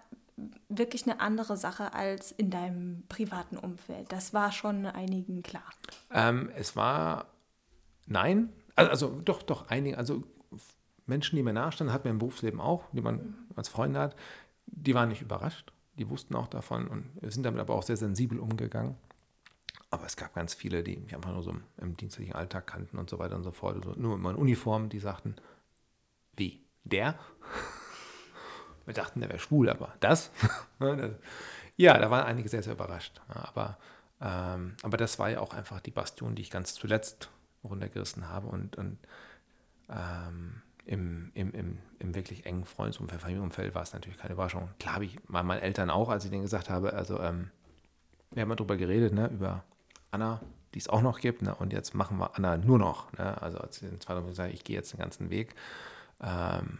wirklich 0.68 1.04
eine 1.04 1.22
andere 1.22 1.56
Sache 1.56 1.94
als 1.94 2.34
in 2.34 2.50
deinem 2.50 3.04
privaten 3.08 3.58
Umfeld. 3.58 4.12
Das 4.12 4.34
war 4.34 4.52
schon 4.52 4.86
einigen 4.88 5.42
klar. 5.42 5.64
Ähm, 6.12 6.52
es 6.56 6.76
war, 6.76 7.28
nein, 8.08 8.52
also, 8.76 8.92
also, 8.92 9.22
doch, 9.22 9.42
doch, 9.42 9.70
einigen, 9.70 9.96
also 9.96 10.24
Menschen, 11.06 11.36
die 11.36 11.44
mir 11.44 11.54
nahestanden, 11.54 11.94
hat 11.94 12.04
mir 12.04 12.12
im 12.12 12.20
Berufsleben 12.20 12.60
auch, 12.60 12.84
die 12.92 13.02
man 13.02 13.36
als 13.56 13.70
Freunde 13.70 14.00
hat, 14.00 14.16
die 14.66 14.96
waren 14.96 15.10
nicht 15.10 15.22
überrascht, 15.22 15.72
die 15.98 16.10
wussten 16.10 16.36
auch 16.36 16.48
davon 16.48 16.88
und 16.88 17.32
sind 17.32 17.44
damit 17.44 17.60
aber 17.60 17.76
auch 17.76 17.84
sehr 17.84 17.98
sensibel 17.98 18.40
umgegangen. 18.40 18.96
Aber 19.92 20.06
es 20.06 20.18
gab 20.18 20.34
ganz 20.34 20.54
viele, 20.54 20.84
die 20.84 20.98
mich 20.98 21.16
einfach 21.16 21.32
nur 21.32 21.44
so 21.44 21.56
im, 21.78 21.96
dienstlichen 21.96 22.36
Alltag 22.36 22.68
kannten 22.68 22.98
und 22.98 23.10
so 23.10 23.20
weiter 23.20 23.36
und 23.36 23.44
so 23.44 23.52
fort. 23.52 23.76
Also 23.76 23.94
nur 24.00 24.16
in 24.16 24.26
Uniform, 24.26 24.90
die 24.90 25.00
sagten, 25.00 25.36
wie? 26.36 26.62
Der? 26.84 27.18
Wir 28.86 28.94
dachten, 28.94 29.20
der 29.20 29.30
wäre 29.30 29.40
schwul, 29.40 29.70
aber 29.70 29.94
das? 30.00 30.32
ja, 31.78 31.98
da 31.98 32.12
waren 32.12 32.26
einige 32.26 32.50
sehr, 32.50 32.62
sehr 32.62 32.74
überrascht. 32.74 33.22
Aber, 33.28 33.78
ähm, 34.20 34.76
aber 34.84 34.98
das 34.98 35.18
war 35.18 35.30
ja 35.30 35.40
auch 35.40 35.54
einfach 35.54 35.80
die 35.80 35.92
Bastion, 35.92 36.36
die 36.36 36.42
ich 36.42 36.52
ganz 36.52 36.74
zuletzt 36.74 37.30
runtergerissen 37.64 38.30
habe. 38.30 38.48
Und, 38.48 38.76
und 38.76 38.98
ähm, 39.90 40.62
im, 40.86 41.32
im, 41.34 41.52
im, 41.52 41.78
im 42.00 42.16
wirklich 42.16 42.46
engen 42.46 42.66
Freundesumfeld, 42.66 43.22
Familienumfeld 43.22 43.74
war 43.74 43.82
es 43.82 43.94
natürlich 43.94 44.18
keine 44.18 44.34
Überraschung. 44.34 44.70
Klar 44.80 44.96
habe 44.96 45.06
ich 45.06 45.18
mal 45.28 45.44
meinen 45.44 45.62
Eltern 45.62 45.90
auch, 45.90 46.10
als 46.10 46.26
ich 46.26 46.32
denen 46.32 46.44
gesagt 46.44 46.70
habe, 46.70 46.94
also 46.94 47.20
ähm, 47.20 47.50
wir 48.32 48.42
haben 48.42 48.50
mal 48.50 48.56
drüber 48.56 48.78
geredet, 48.78 49.14
ne, 49.14 49.28
über 49.28 49.64
Anna, 50.12 50.42
die 50.74 50.80
es 50.80 50.88
auch 50.88 51.02
noch 51.02 51.20
gibt, 51.20 51.42
ne, 51.42 51.56
und 51.56 51.74
jetzt 51.74 51.96
machen 51.96 52.18
wir 52.18 52.36
Anna 52.36 52.58
nur 52.58 52.78
noch. 52.78 53.12
Ne, 53.14 53.42
also 53.42 53.58
als 53.58 53.78
sie 53.78 53.88
den 53.88 54.00
zweiten 54.00 54.28
gesagt 54.28 54.54
ich 54.54 54.64
gehe 54.64 54.76
jetzt 54.76 54.94
den 54.94 55.00
ganzen 55.00 55.30
Weg, 55.30 55.56
ähm, 56.22 56.80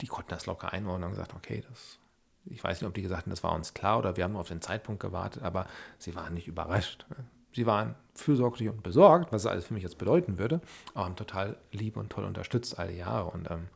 die 0.00 0.06
konnten 0.06 0.30
das 0.30 0.46
locker 0.46 0.72
einbauen 0.72 0.96
und 0.96 1.04
haben 1.04 1.10
gesagt, 1.10 1.34
okay, 1.34 1.64
das, 1.68 1.98
ich 2.44 2.62
weiß 2.62 2.80
nicht, 2.80 2.88
ob 2.88 2.94
die 2.94 3.02
gesagt 3.02 3.22
haben, 3.22 3.30
das 3.30 3.42
war 3.42 3.54
uns 3.54 3.74
klar 3.74 3.98
oder 3.98 4.16
wir 4.16 4.24
haben 4.24 4.32
nur 4.32 4.40
auf 4.40 4.48
den 4.48 4.60
Zeitpunkt 4.60 5.00
gewartet, 5.00 5.42
aber 5.42 5.66
sie 5.98 6.14
waren 6.14 6.34
nicht 6.34 6.46
überrascht. 6.46 7.06
Sie 7.54 7.66
waren 7.66 7.94
fürsorglich 8.14 8.68
und 8.68 8.82
besorgt, 8.82 9.32
was 9.32 9.42
es 9.42 9.46
alles 9.46 9.66
für 9.66 9.74
mich 9.74 9.82
jetzt 9.82 9.98
bedeuten 9.98 10.38
würde, 10.38 10.60
aber 10.94 11.04
haben 11.04 11.16
total 11.16 11.56
lieb 11.70 11.96
und 11.96 12.10
toll 12.10 12.24
unterstützt 12.24 12.78
alle 12.78 12.92
Jahre. 12.92 13.30
Und, 13.30 13.50
ähm, 13.50 13.68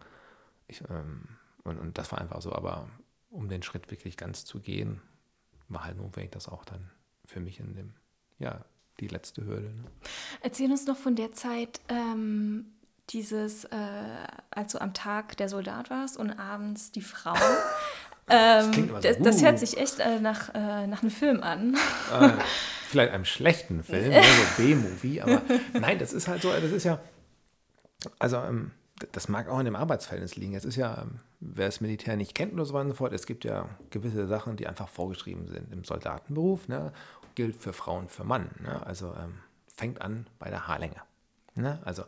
ich, 0.69 0.83
ähm, 0.91 1.29
und, 1.65 1.79
und 1.79 1.99
das 1.99 2.13
war 2.13 2.21
einfach 2.21 2.43
so. 2.43 2.53
Aber 2.53 2.89
um 3.31 3.49
den 3.49 3.63
Schritt 3.63 3.91
wirklich 3.91 4.17
ganz 4.17 4.45
zu 4.45 4.61
gehen, 4.61 5.01
war 5.69 5.85
halt 5.85 5.99
notwendig, 5.99 6.33
das 6.33 6.49
auch 6.49 6.65
dann 6.65 6.91
für 7.25 7.41
mich 7.41 7.61
in 7.61 7.75
dem, 7.75 7.95
ja, 8.39 8.65
die 9.01 9.09
letzte 9.09 9.45
Hürde. 9.45 9.69
Ne? 9.69 9.85
Erzähl 10.41 10.71
uns 10.71 10.87
noch 10.87 10.97
von 10.97 11.17
der 11.17 11.33
Zeit, 11.33 11.81
ähm, 11.89 12.67
dieses, 13.11 13.65
äh, 13.65 14.27
als 14.51 14.73
du 14.73 14.81
am 14.81 14.95
Tag 14.95 15.37
der 15.37 15.49
Soldat 15.49 15.91
warst 15.91 16.17
und 16.17 16.31
abends 16.33 16.93
die 16.93 17.03
Frau. 17.03 17.35
Ähm, 18.29 18.73
das, 18.73 18.77
so, 18.77 19.01
das, 19.01 19.19
das, 19.19 19.43
hört 19.43 19.59
sich 19.59 19.77
echt 19.79 20.01
äh, 20.01 20.19
nach, 20.19 20.53
äh, 20.55 20.87
nach 20.87 21.03
einem 21.03 21.11
Film 21.11 21.43
an. 21.43 21.77
Äh, 22.13 22.31
vielleicht 22.89 23.13
einem 23.13 23.25
schlechten 23.25 23.85
Film, 23.85 24.11
ne, 24.11 24.23
so 24.23 24.63
B-Movie, 24.63 25.21
aber 25.21 25.43
nein, 25.75 25.99
das 25.99 26.13
ist 26.13 26.27
halt 26.27 26.43
so, 26.43 26.51
das 26.51 26.73
ist 26.73 26.85
ja, 26.85 27.01
also 28.19 28.39
ähm, 28.39 28.73
das 29.13 29.29
mag 29.29 29.49
auch 29.49 29.59
in 29.59 29.65
dem 29.65 29.77
Arbeitsverhältnis 29.77 30.37
liegen. 30.37 30.55
Es 30.55 30.65
ist 30.65 30.77
ja, 30.77 31.03
ähm, 31.03 31.21
wer 31.41 31.67
das 31.67 31.81
Militär 31.81 32.17
nicht 32.17 32.35
kennt 32.35 32.55
oder 32.55 32.65
so 32.65 32.75
weiter 32.75 32.87
und 32.87 32.91
so 32.91 32.97
fort, 32.97 33.13
es 33.13 33.27
gibt 33.27 33.45
ja 33.45 33.69
gewisse 33.91 34.27
Sachen, 34.27 34.57
die 34.57 34.67
einfach 34.67 34.89
vorgeschrieben 34.89 35.47
sind 35.47 35.73
im 35.73 35.85
Soldatenberuf, 35.85 36.67
ne, 36.69 36.93
gilt 37.35 37.57
für 37.57 37.73
Frau 37.73 37.99
und 37.99 38.11
für 38.11 38.25
Mann. 38.25 38.51
Ne, 38.61 38.85
also 38.85 39.15
ähm, 39.15 39.35
fängt 39.73 40.01
an 40.03 40.27
bei 40.39 40.51
der 40.51 40.67
Haarlänge. 40.67 41.01
Ne, 41.55 41.81
also 41.85 42.05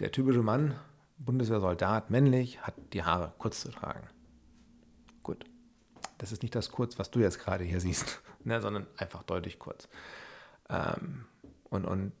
der 0.00 0.12
typische 0.12 0.42
Mann, 0.42 0.74
Bundeswehrsoldat, 1.18 2.10
männlich, 2.10 2.60
hat 2.60 2.74
die 2.92 3.04
Haare 3.04 3.32
kurz 3.38 3.60
zu 3.60 3.70
tragen. 3.70 4.06
Das 6.18 6.32
ist 6.32 6.42
nicht 6.42 6.54
das 6.54 6.70
kurz, 6.70 6.98
was 6.98 7.10
du 7.10 7.20
jetzt 7.20 7.38
gerade 7.38 7.64
hier 7.64 7.80
siehst, 7.80 8.20
ne, 8.44 8.60
sondern 8.60 8.86
einfach 8.96 9.22
deutlich 9.22 9.58
kurz. 9.58 9.88
Ähm, 10.68 11.26
und, 11.64 11.84
und 11.84 12.12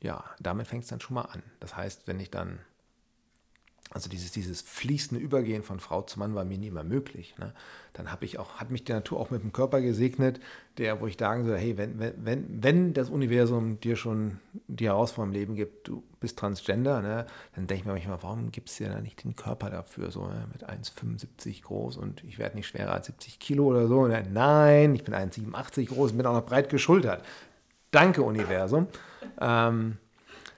ja, 0.00 0.24
damit 0.40 0.66
fängt 0.66 0.84
es 0.84 0.90
dann 0.90 1.00
schon 1.00 1.14
mal 1.14 1.22
an. 1.22 1.42
Das 1.60 1.76
heißt, 1.76 2.06
wenn 2.06 2.20
ich 2.20 2.30
dann, 2.30 2.58
also 3.94 4.08
dieses, 4.08 4.32
dieses 4.32 4.62
fließende 4.62 5.22
Übergehen 5.22 5.62
von 5.62 5.78
Frau 5.78 6.02
zu 6.02 6.18
Mann 6.18 6.34
war 6.34 6.44
mir 6.44 6.56
nie 6.56 6.68
immer 6.68 6.84
möglich. 6.84 7.34
Ne? 7.38 7.52
Dann 7.92 8.10
habe 8.10 8.24
ich 8.24 8.38
auch, 8.38 8.54
hat 8.54 8.70
mich 8.70 8.84
die 8.84 8.92
Natur 8.92 9.20
auch 9.20 9.30
mit 9.30 9.42
dem 9.42 9.52
Körper 9.52 9.82
gesegnet, 9.82 10.40
der, 10.78 11.00
wo 11.00 11.06
ich 11.06 11.18
sagen 11.18 11.44
soll, 11.44 11.58
hey, 11.58 11.76
wenn, 11.76 11.98
wenn, 11.98 12.14
wenn, 12.24 12.62
wenn 12.62 12.94
das 12.94 13.10
Universum 13.10 13.80
dir 13.80 13.96
schon 13.96 14.38
die 14.66 14.86
Herausforderung 14.86 15.34
im 15.34 15.40
Leben 15.40 15.54
gibt, 15.56 15.88
du 15.88 16.02
bist 16.20 16.38
Transgender, 16.38 17.02
ne, 17.02 17.26
dann 17.54 17.66
denke 17.66 17.80
ich 17.80 17.84
mir 17.84 17.92
manchmal, 17.92 18.22
warum 18.22 18.50
gibt 18.50 18.70
es 18.70 18.76
dir 18.76 18.88
da 18.88 19.00
nicht 19.00 19.22
den 19.24 19.36
Körper 19.36 19.68
dafür, 19.68 20.10
so 20.10 20.26
ne, 20.26 20.46
mit 20.52 20.66
1,75 20.66 21.62
groß 21.62 21.98
und 21.98 22.24
ich 22.24 22.38
werde 22.38 22.56
nicht 22.56 22.68
schwerer 22.68 22.92
als 22.92 23.06
70 23.06 23.38
Kilo 23.38 23.66
oder 23.66 23.88
so. 23.88 24.06
Ne? 24.06 24.24
Nein, 24.32 24.94
ich 24.94 25.04
bin 25.04 25.14
1,87 25.14 25.88
groß 25.88 26.12
und 26.12 26.16
bin 26.16 26.26
auch 26.26 26.34
noch 26.34 26.46
breit 26.46 26.70
geschultert. 26.70 27.22
Danke, 27.90 28.22
Universum. 28.22 28.88
Ähm, 29.38 29.98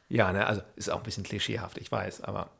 ja, 0.09 0.33
ne, 0.33 0.47
also 0.47 0.63
ist 0.77 0.91
auch 0.91 0.99
ein 0.99 1.03
bisschen 1.03 1.25
klischeehaft, 1.25 1.79
ich 1.79 1.91
weiß, 1.91 2.21
aber 2.21 2.51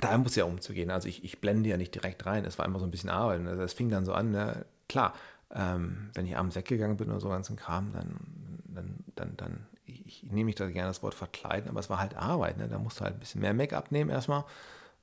da 0.00 0.16
muss 0.18 0.36
ja 0.36 0.44
umzugehen. 0.44 0.90
Also 0.90 1.08
ich, 1.08 1.24
ich 1.24 1.40
blende 1.40 1.68
ja 1.68 1.76
nicht 1.76 1.94
direkt 1.94 2.26
rein, 2.26 2.44
es 2.44 2.58
war 2.58 2.66
immer 2.66 2.78
so 2.78 2.86
ein 2.86 2.90
bisschen 2.90 3.10
Arbeit. 3.10 3.46
Also 3.46 3.62
es 3.62 3.72
fing 3.72 3.90
dann 3.90 4.04
so 4.04 4.12
an, 4.12 4.30
ne? 4.30 4.64
klar, 4.88 5.14
ähm, 5.54 6.10
wenn 6.14 6.26
ich 6.26 6.36
abends 6.36 6.56
weggegangen 6.56 6.96
bin 6.96 7.10
oder 7.10 7.20
so 7.20 7.28
ganzen 7.28 7.56
Kram, 7.56 7.92
dann, 7.92 8.18
dann, 8.66 9.04
dann, 9.16 9.36
dann 9.36 9.66
ich, 9.86 10.06
ich 10.06 10.22
nehme 10.24 10.44
mich 10.44 10.56
da 10.56 10.68
gerne 10.68 10.88
das 10.88 11.02
Wort 11.02 11.14
verkleiden, 11.14 11.70
aber 11.70 11.80
es 11.80 11.90
war 11.90 11.98
halt 11.98 12.16
Arbeit. 12.16 12.58
Ne? 12.58 12.68
Da 12.68 12.78
musst 12.78 13.00
du 13.00 13.04
halt 13.04 13.14
ein 13.14 13.20
bisschen 13.20 13.40
mehr 13.40 13.54
Make-up 13.54 13.90
nehmen 13.90 14.10
erstmal, 14.10 14.44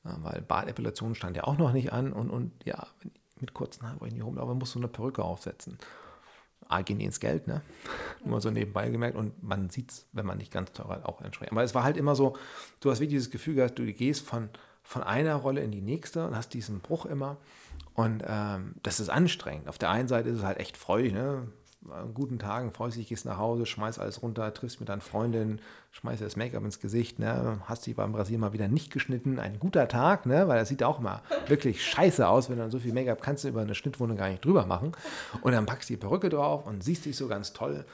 weil 0.03 0.41
Bartepilation 0.41 1.15
stand 1.15 1.35
ja 1.35 1.45
auch 1.45 1.57
noch 1.57 1.73
nicht 1.73 1.91
an 1.91 2.13
und, 2.13 2.29
und 2.29 2.51
ja, 2.63 2.87
mit 3.39 3.53
kurzen 3.53 3.83
Haaren, 3.83 3.99
wo 3.99 4.05
ich 4.05 4.13
nicht 4.13 4.23
rumlaufe, 4.23 4.53
musst 4.53 4.75
du 4.75 4.79
eine 4.79 4.87
Perücke 4.87 5.23
aufsetzen. 5.23 5.77
A, 6.67 6.81
gehen 6.81 6.97
die 6.99 7.05
ins 7.05 7.19
Geld, 7.19 7.47
ne? 7.47 7.61
Nur 8.25 8.41
so 8.41 8.49
nebenbei 8.49 8.89
gemerkt 8.89 9.15
und 9.15 9.43
man 9.43 9.69
sieht 9.69 9.91
es, 9.91 10.07
wenn 10.13 10.25
man 10.25 10.37
nicht 10.37 10.51
ganz 10.51 10.71
teuer 10.71 10.89
hat, 10.89 11.05
auch 11.05 11.21
entsprechend. 11.21 11.51
Aber 11.51 11.63
es 11.63 11.75
war 11.75 11.83
halt 11.83 11.97
immer 11.97 12.15
so, 12.15 12.35
du 12.79 12.89
hast 12.89 12.99
wie 12.99 13.07
dieses 13.07 13.29
Gefühl 13.29 13.55
gehabt, 13.55 13.77
du 13.77 13.85
gehst 13.93 14.25
von, 14.25 14.49
von 14.85 15.03
einer 15.03 15.35
Rolle 15.35 15.61
in 15.61 15.71
die 15.71 15.81
nächste 15.81 16.27
und 16.27 16.35
hast 16.35 16.53
diesen 16.53 16.79
Bruch 16.79 17.05
immer. 17.05 17.37
Und 17.95 18.23
ähm, 18.27 18.75
das 18.83 18.99
ist 18.99 19.09
anstrengend. 19.09 19.67
Auf 19.67 19.77
der 19.77 19.89
einen 19.89 20.07
Seite 20.07 20.29
ist 20.29 20.39
es 20.39 20.43
halt 20.43 20.59
echt 20.59 20.77
freudig, 20.77 21.13
ne? 21.13 21.47
an 21.91 22.13
guten 22.13 22.39
Tagen 22.39 22.71
freust 22.71 22.97
dich, 22.97 23.09
gehst 23.09 23.25
nach 23.25 23.37
Hause, 23.37 23.65
schmeißt 23.65 23.99
alles 23.99 24.21
runter, 24.21 24.51
triffst 24.53 24.79
mit 24.79 24.89
deinen 24.89 25.01
Freundinnen, 25.01 25.61
schmeißt 25.91 26.21
das 26.21 26.35
Make-up 26.35 26.63
ins 26.63 26.79
Gesicht, 26.79 27.19
ne? 27.19 27.59
hast 27.65 27.85
dich 27.85 27.95
beim 27.95 28.11
Brasieren 28.11 28.41
mal 28.41 28.53
wieder 28.53 28.67
nicht 28.67 28.91
geschnitten. 28.91 29.39
Ein 29.39 29.59
guter 29.59 29.87
Tag, 29.87 30.25
ne? 30.25 30.47
weil 30.47 30.57
das 30.57 30.69
sieht 30.69 30.83
auch 30.83 30.99
mal 30.99 31.21
wirklich 31.47 31.85
scheiße 31.85 32.27
aus, 32.27 32.49
wenn 32.49 32.57
du 32.57 32.63
dann 32.63 32.71
so 32.71 32.79
viel 32.79 32.93
Make-up 32.93 33.21
kannst 33.21 33.43
du 33.43 33.49
über 33.49 33.61
eine 33.61 33.75
Schnittwunde 33.75 34.15
gar 34.15 34.29
nicht 34.29 34.43
drüber 34.43 34.65
machen. 34.65 34.93
Und 35.41 35.51
dann 35.51 35.65
packst 35.65 35.89
du 35.89 35.93
die 35.93 35.99
Perücke 35.99 36.29
drauf 36.29 36.65
und 36.65 36.83
siehst 36.83 37.05
dich 37.05 37.15
so 37.15 37.27
ganz 37.27 37.53
toll. 37.53 37.85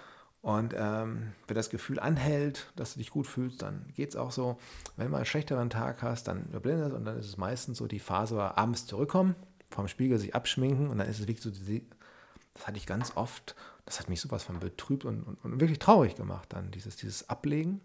Und 0.41 0.73
ähm, 0.75 1.33
wenn 1.47 1.55
das 1.55 1.69
Gefühl 1.69 1.99
anhält, 1.99 2.71
dass 2.75 2.93
du 2.93 2.99
dich 2.99 3.11
gut 3.11 3.27
fühlst, 3.27 3.61
dann 3.61 3.85
geht 3.95 4.09
es 4.09 4.15
auch 4.15 4.31
so. 4.31 4.57
Wenn 4.95 5.05
du 5.05 5.11
mal 5.11 5.17
einen 5.17 5.25
schlechteren 5.25 5.69
Tag 5.69 6.01
hast, 6.01 6.27
dann 6.27 6.45
überblendet 6.45 6.93
und 6.93 7.05
dann 7.05 7.19
ist 7.19 7.27
es 7.27 7.37
meistens 7.37 7.77
so 7.77 7.87
die 7.87 7.99
Phase, 7.99 8.35
wo 8.35 8.39
abends 8.39 8.87
zurückkommen, 8.87 9.35
vom 9.69 9.87
Spiegel 9.87 10.17
sich 10.17 10.33
abschminken 10.33 10.89
und 10.89 10.97
dann 10.97 11.07
ist 11.07 11.19
es 11.19 11.27
wirklich 11.27 11.41
so, 11.41 11.51
das 11.51 12.67
hatte 12.67 12.77
ich 12.77 12.87
ganz 12.87 13.15
oft, 13.15 13.55
das 13.85 13.99
hat 13.99 14.09
mich 14.09 14.19
sowas 14.19 14.43
von 14.43 14.59
betrübt 14.59 15.05
und, 15.05 15.21
und, 15.21 15.35
und, 15.45 15.59
wirklich 15.59 15.79
traurig 15.79 16.15
gemacht 16.15 16.51
dann, 16.53 16.71
dieses, 16.71 16.95
dieses 16.95 17.29
Ablegen 17.29 17.79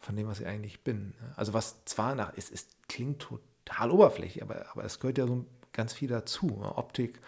von 0.00 0.16
dem, 0.16 0.26
was 0.26 0.40
ich 0.40 0.46
eigentlich 0.46 0.82
bin. 0.82 1.14
Also 1.36 1.54
was 1.54 1.84
zwar 1.84 2.16
nach, 2.16 2.32
es, 2.36 2.50
es 2.50 2.66
klingt 2.88 3.20
total 3.20 3.92
oberflächlich, 3.92 4.42
aber, 4.42 4.66
aber 4.72 4.84
es 4.84 4.98
gehört 4.98 5.18
ja 5.18 5.28
so 5.28 5.46
ganz 5.72 5.92
viel 5.92 6.08
dazu. 6.08 6.46
Ne? 6.46 6.76
Optik 6.76 7.20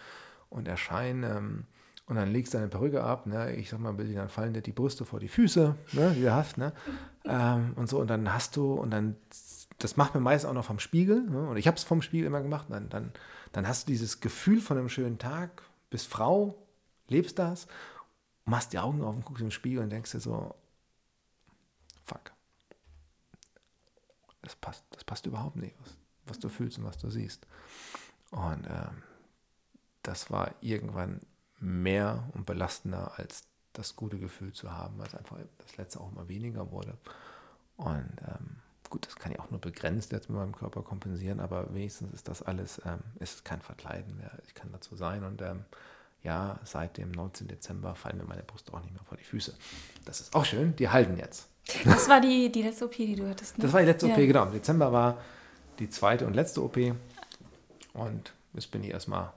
und 0.49 0.67
Erscheinen. 0.67 1.23
Ähm, 1.23 1.65
und 2.09 2.15
dann 2.15 2.31
legst 2.31 2.53
du 2.53 2.57
deine 2.57 2.69
Perücke 2.69 3.03
ab, 3.03 3.27
ne? 3.27 3.55
ich 3.55 3.69
sag 3.69 3.79
mal, 3.79 3.93
dann 3.95 4.29
fallen 4.29 4.53
dir 4.53 4.63
die 4.63 4.71
Brüste 4.71 5.05
vor 5.05 5.19
die 5.19 5.27
Füße, 5.27 5.75
ne? 5.93 6.13
die 6.15 6.23
du 6.23 6.33
hast, 6.33 6.57
ne? 6.57 6.73
Ähm, 7.23 7.73
und 7.75 7.87
so, 7.87 7.99
und 7.99 8.07
dann 8.07 8.33
hast 8.33 8.55
du, 8.55 8.73
und 8.73 8.89
dann, 8.89 9.15
das 9.77 9.95
macht 9.95 10.15
man 10.15 10.23
meist 10.23 10.47
auch 10.47 10.53
noch 10.53 10.65
vom 10.65 10.79
Spiegel, 10.79 11.21
ne? 11.21 11.47
und 11.47 11.57
ich 11.57 11.67
habe 11.67 11.77
es 11.77 11.83
vom 11.83 12.01
Spiegel 12.01 12.25
immer 12.25 12.41
gemacht, 12.41 12.65
dann, 12.69 12.89
dann, 12.89 13.13
dann 13.51 13.67
hast 13.67 13.87
du 13.87 13.91
dieses 13.91 14.21
Gefühl 14.21 14.59
von 14.59 14.79
einem 14.79 14.89
schönen 14.89 15.19
Tag, 15.19 15.61
bist 15.91 16.07
Frau, 16.07 16.57
lebst 17.09 17.37
das, 17.37 17.67
machst 18.43 18.73
die 18.73 18.79
Augen 18.79 19.03
auf 19.03 19.15
und 19.15 19.23
guckst 19.23 19.43
im 19.43 19.51
Spiegel 19.51 19.83
und 19.83 19.91
denkst 19.91 20.11
dir 20.11 20.19
so, 20.19 20.55
fuck, 22.05 22.31
das 24.41 24.55
passt, 24.55 24.83
das 24.89 25.03
passt 25.03 25.27
überhaupt 25.27 25.57
nicht, 25.57 25.75
was, 25.83 25.95
was 26.25 26.39
du 26.39 26.49
fühlst 26.49 26.79
und 26.79 26.85
was 26.85 26.97
du 26.97 27.11
siehst. 27.11 27.45
Und 28.31 28.65
ähm, 28.65 29.03
das 30.01 30.31
war 30.31 30.55
irgendwann 30.61 31.19
mehr 31.59 32.29
und 32.33 32.45
belastender 32.45 33.13
als 33.17 33.43
das 33.73 33.95
gute 33.95 34.17
Gefühl 34.17 34.53
zu 34.53 34.71
haben, 34.71 34.97
weil 34.97 35.07
es 35.07 35.15
einfach 35.15 35.37
das 35.59 35.77
letzte 35.77 35.99
auch 35.99 36.11
immer 36.11 36.27
weniger 36.27 36.71
wurde. 36.71 36.97
Und 37.77 38.11
ähm, 38.27 38.57
gut, 38.89 39.05
das 39.05 39.15
kann 39.15 39.31
ich 39.31 39.39
auch 39.39 39.49
nur 39.51 39.61
begrenzt 39.61 40.11
jetzt 40.11 40.29
mit 40.29 40.37
meinem 40.37 40.55
Körper 40.55 40.81
kompensieren, 40.81 41.39
aber 41.39 41.73
wenigstens 41.73 42.13
ist 42.13 42.27
das 42.27 42.41
alles, 42.41 42.81
ähm, 42.85 42.99
ist 43.19 43.45
kein 43.45 43.61
Verkleiden 43.61 44.17
mehr. 44.17 44.31
Ich 44.47 44.53
kann 44.53 44.71
dazu 44.71 44.95
sein 44.95 45.23
und 45.23 45.41
ähm, 45.41 45.65
ja, 46.23 46.59
seit 46.65 46.97
dem 46.97 47.11
19. 47.11 47.47
Dezember 47.47 47.95
fallen 47.95 48.17
mir 48.17 48.25
meine 48.25 48.43
Brüste 48.43 48.73
auch 48.73 48.81
nicht 48.81 48.93
mehr 48.93 49.03
vor 49.03 49.17
die 49.17 49.23
Füße. 49.23 49.53
Das 50.05 50.19
ist 50.19 50.35
auch 50.35 50.43
schön, 50.43 50.75
die 50.75 50.89
halten 50.89 51.17
jetzt. 51.17 51.47
Das 51.85 52.09
war 52.09 52.19
die, 52.19 52.51
die 52.51 52.63
letzte 52.63 52.85
OP, 52.85 52.95
die 52.97 53.15
du 53.15 53.29
hattest, 53.29 53.57
ne? 53.57 53.63
Das 53.63 53.73
war 53.73 53.79
die 53.79 53.85
letzte 53.85 54.07
ja. 54.07 54.13
OP, 54.13 54.19
genau. 54.19 54.45
Im 54.45 54.51
Dezember 54.51 54.91
war 54.91 55.21
die 55.77 55.89
zweite 55.89 56.25
und 56.25 56.33
letzte 56.33 56.63
OP 56.63 56.77
und 57.93 58.33
jetzt 58.53 58.71
bin 58.71 58.83
ich 58.83 58.89
erstmal 58.89 59.31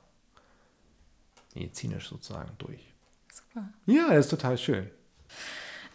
medizinisch 1.54 2.08
sozusagen 2.08 2.52
durch. 2.58 2.92
Super. 3.32 3.68
Ja, 3.86 4.08
das 4.08 4.26
ist 4.26 4.30
total 4.30 4.58
schön. 4.58 4.90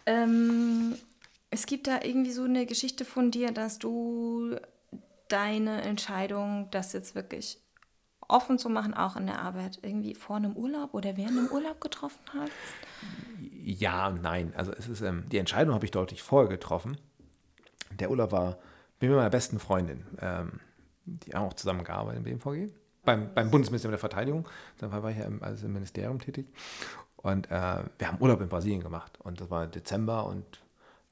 Ähm, 0.05 0.95
es 1.49 1.65
gibt 1.65 1.87
da 1.87 1.99
irgendwie 2.01 2.31
so 2.31 2.43
eine 2.43 2.65
Geschichte 2.65 3.05
von 3.05 3.31
dir, 3.31 3.51
dass 3.51 3.79
du 3.79 4.55
deine 5.27 5.81
Entscheidung, 5.81 6.69
das 6.71 6.93
jetzt 6.93 7.15
wirklich 7.15 7.59
offen 8.27 8.57
zu 8.57 8.69
machen, 8.69 8.93
auch 8.93 9.15
in 9.15 9.27
der 9.27 9.41
Arbeit, 9.41 9.79
irgendwie 9.81 10.13
vor 10.13 10.35
einem 10.35 10.55
Urlaub 10.55 10.93
oder 10.93 11.15
während 11.15 11.37
dem 11.37 11.47
Urlaub 11.47 11.79
getroffen 11.79 12.19
hast? 12.33 12.51
Ja 13.63 14.07
und 14.07 14.21
nein. 14.21 14.53
Also 14.55 14.71
es 14.73 14.87
ist, 14.87 15.01
ähm, 15.01 15.25
die 15.29 15.37
Entscheidung 15.37 15.73
habe 15.73 15.85
ich 15.85 15.91
deutlich 15.91 16.21
vorher 16.21 16.49
getroffen. 16.49 16.97
Der 17.91 18.09
Urlaub 18.09 18.31
war 18.31 18.57
mit 18.99 19.09
meiner 19.09 19.29
besten 19.29 19.59
Freundin, 19.59 20.05
ähm, 20.19 20.59
die 21.05 21.33
haben 21.33 21.45
auch 21.45 21.53
zusammengearbeitet 21.53 22.17
im 22.17 22.39
BMVG, 22.39 22.73
beim, 23.07 23.33
beim 23.33 23.49
Bundesministerium 23.49 23.93
der 23.93 23.99
Verteidigung. 23.99 24.47
Dann 24.77 24.91
war 24.91 25.09
ich 25.09 25.17
ja 25.17 25.23
im, 25.23 25.41
also 25.41 25.65
im 25.65 25.73
Ministerium 25.73 26.19
tätig. 26.19 26.45
Und 27.15 27.49
äh, 27.49 27.83
wir 27.97 28.07
haben 28.07 28.19
Urlaub 28.19 28.41
in 28.41 28.49
Brasilien 28.49 28.83
gemacht. 28.83 29.17
Und 29.23 29.41
das 29.41 29.49
war 29.49 29.65
Dezember 29.65 30.25
und 30.27 30.45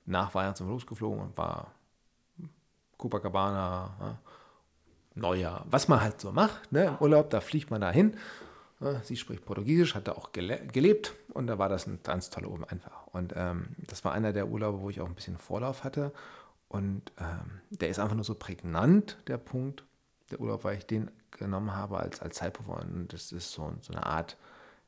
nach 0.05 0.35
Weihnachten 0.35 0.57
sind 0.57 0.67
wir 0.67 0.73
losgeflogen 0.73 1.19
und 1.19 1.37
war 1.37 1.71
Copacabana, 2.97 3.95
ja, 3.99 4.17
Neujahr, 5.15 5.65
was 5.69 5.87
man 5.87 6.01
halt 6.01 6.19
so 6.19 6.33
macht, 6.33 6.71
ne, 6.73 6.87
im 6.87 6.97
Urlaub, 6.99 7.29
da 7.29 7.39
fliegt 7.39 7.71
man 7.71 7.79
da 7.79 7.89
hin. 7.89 8.17
Sie 9.03 9.15
spricht 9.15 9.45
Portugiesisch, 9.45 9.95
hat 9.95 10.09
da 10.09 10.11
auch 10.11 10.33
gele 10.33 10.59
gelebt 10.67 11.15
und 11.33 11.47
da 11.47 11.57
war 11.57 11.69
das 11.69 11.87
ein 11.87 11.99
ganz 12.03 12.29
toller 12.29 12.49
Urlaub 12.49 12.71
einfach. 12.71 13.07
Und 13.07 13.33
ähm, 13.35 13.69
das 13.87 14.03
war 14.03 14.11
einer 14.11 14.33
der 14.33 14.49
Urlaube, 14.49 14.81
wo 14.81 14.89
ich 14.89 14.99
auch 14.99 15.07
ein 15.07 15.15
bisschen 15.15 15.37
Vorlauf 15.37 15.85
hatte. 15.85 16.11
Und 16.67 17.13
ähm, 17.17 17.61
der 17.69 17.87
ist 17.87 17.99
einfach 17.99 18.15
nur 18.15 18.25
so 18.25 18.35
prägnant, 18.35 19.17
der 19.27 19.37
Punkt, 19.37 19.85
der 20.31 20.39
Urlaub, 20.39 20.63
weil 20.63 20.77
ich 20.77 20.85
den 20.85 21.11
genommen 21.31 21.73
habe 21.73 21.99
als, 21.99 22.21
als 22.21 22.35
Zeitpuffer. 22.35 22.79
Und 22.81 23.13
das 23.13 23.31
ist 23.31 23.51
so, 23.51 23.73
so 23.81 23.93
eine 23.93 24.05
Art, 24.05 24.37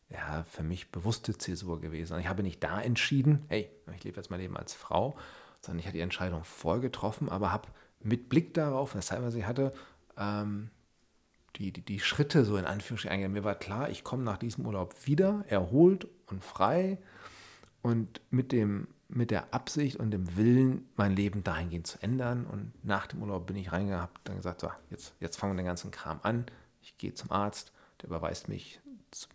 ja, 0.09 0.43
für 0.43 0.63
mich 0.63 0.91
bewusste 0.91 1.37
Zäsur 1.37 1.81
gewesen. 1.81 2.13
Und 2.13 2.19
ich 2.19 2.27
habe 2.27 2.43
nicht 2.43 2.63
da 2.63 2.81
entschieden, 2.81 3.45
hey, 3.49 3.69
ich 3.95 4.03
lebe 4.03 4.17
jetzt 4.17 4.29
mein 4.29 4.39
Leben 4.39 4.57
als 4.57 4.73
Frau, 4.73 5.17
sondern 5.61 5.79
ich 5.79 5.85
hatte 5.85 5.97
die 5.97 6.01
Entscheidung 6.01 6.43
voll 6.43 6.79
getroffen, 6.79 7.29
aber 7.29 7.51
habe 7.51 7.67
mit 8.01 8.29
Blick 8.29 8.53
darauf, 8.53 8.93
das 8.93 9.07
Zeit, 9.07 9.21
was 9.21 9.35
ich 9.35 9.45
hatte, 9.45 9.73
ähm, 10.17 10.69
die, 11.57 11.71
die, 11.71 11.81
die 11.81 11.99
Schritte 11.99 12.45
so 12.45 12.57
in 12.57 12.65
Anführungsstrichen 12.65 13.13
eingegangen. 13.13 13.33
Mir 13.33 13.43
war 13.43 13.55
klar, 13.55 13.89
ich 13.89 14.03
komme 14.03 14.23
nach 14.23 14.37
diesem 14.37 14.65
Urlaub 14.65 14.95
wieder, 15.05 15.43
erholt 15.47 16.07
und 16.27 16.43
frei 16.43 16.99
und 17.81 18.21
mit, 18.29 18.51
dem, 18.51 18.87
mit 19.09 19.31
der 19.31 19.53
Absicht 19.53 19.97
und 19.97 20.11
dem 20.11 20.35
Willen, 20.35 20.87
mein 20.95 21.15
Leben 21.15 21.43
dahingehend 21.43 21.87
zu 21.87 22.01
ändern. 22.01 22.45
Und 22.45 22.73
nach 22.83 23.07
dem 23.07 23.21
Urlaub 23.21 23.47
bin 23.47 23.55
ich 23.55 23.71
reingegangen, 23.71 24.01
habe 24.01 24.13
dann 24.23 24.37
gesagt, 24.37 24.61
so, 24.61 24.71
jetzt, 24.89 25.15
jetzt 25.19 25.37
fangen 25.37 25.53
wir 25.53 25.63
den 25.63 25.67
ganzen 25.67 25.91
Kram 25.91 26.19
an. 26.23 26.45
Ich 26.81 26.97
gehe 26.97 27.13
zum 27.13 27.31
Arzt, 27.31 27.71
der 28.01 28.09
überweist 28.09 28.49
mich 28.49 28.79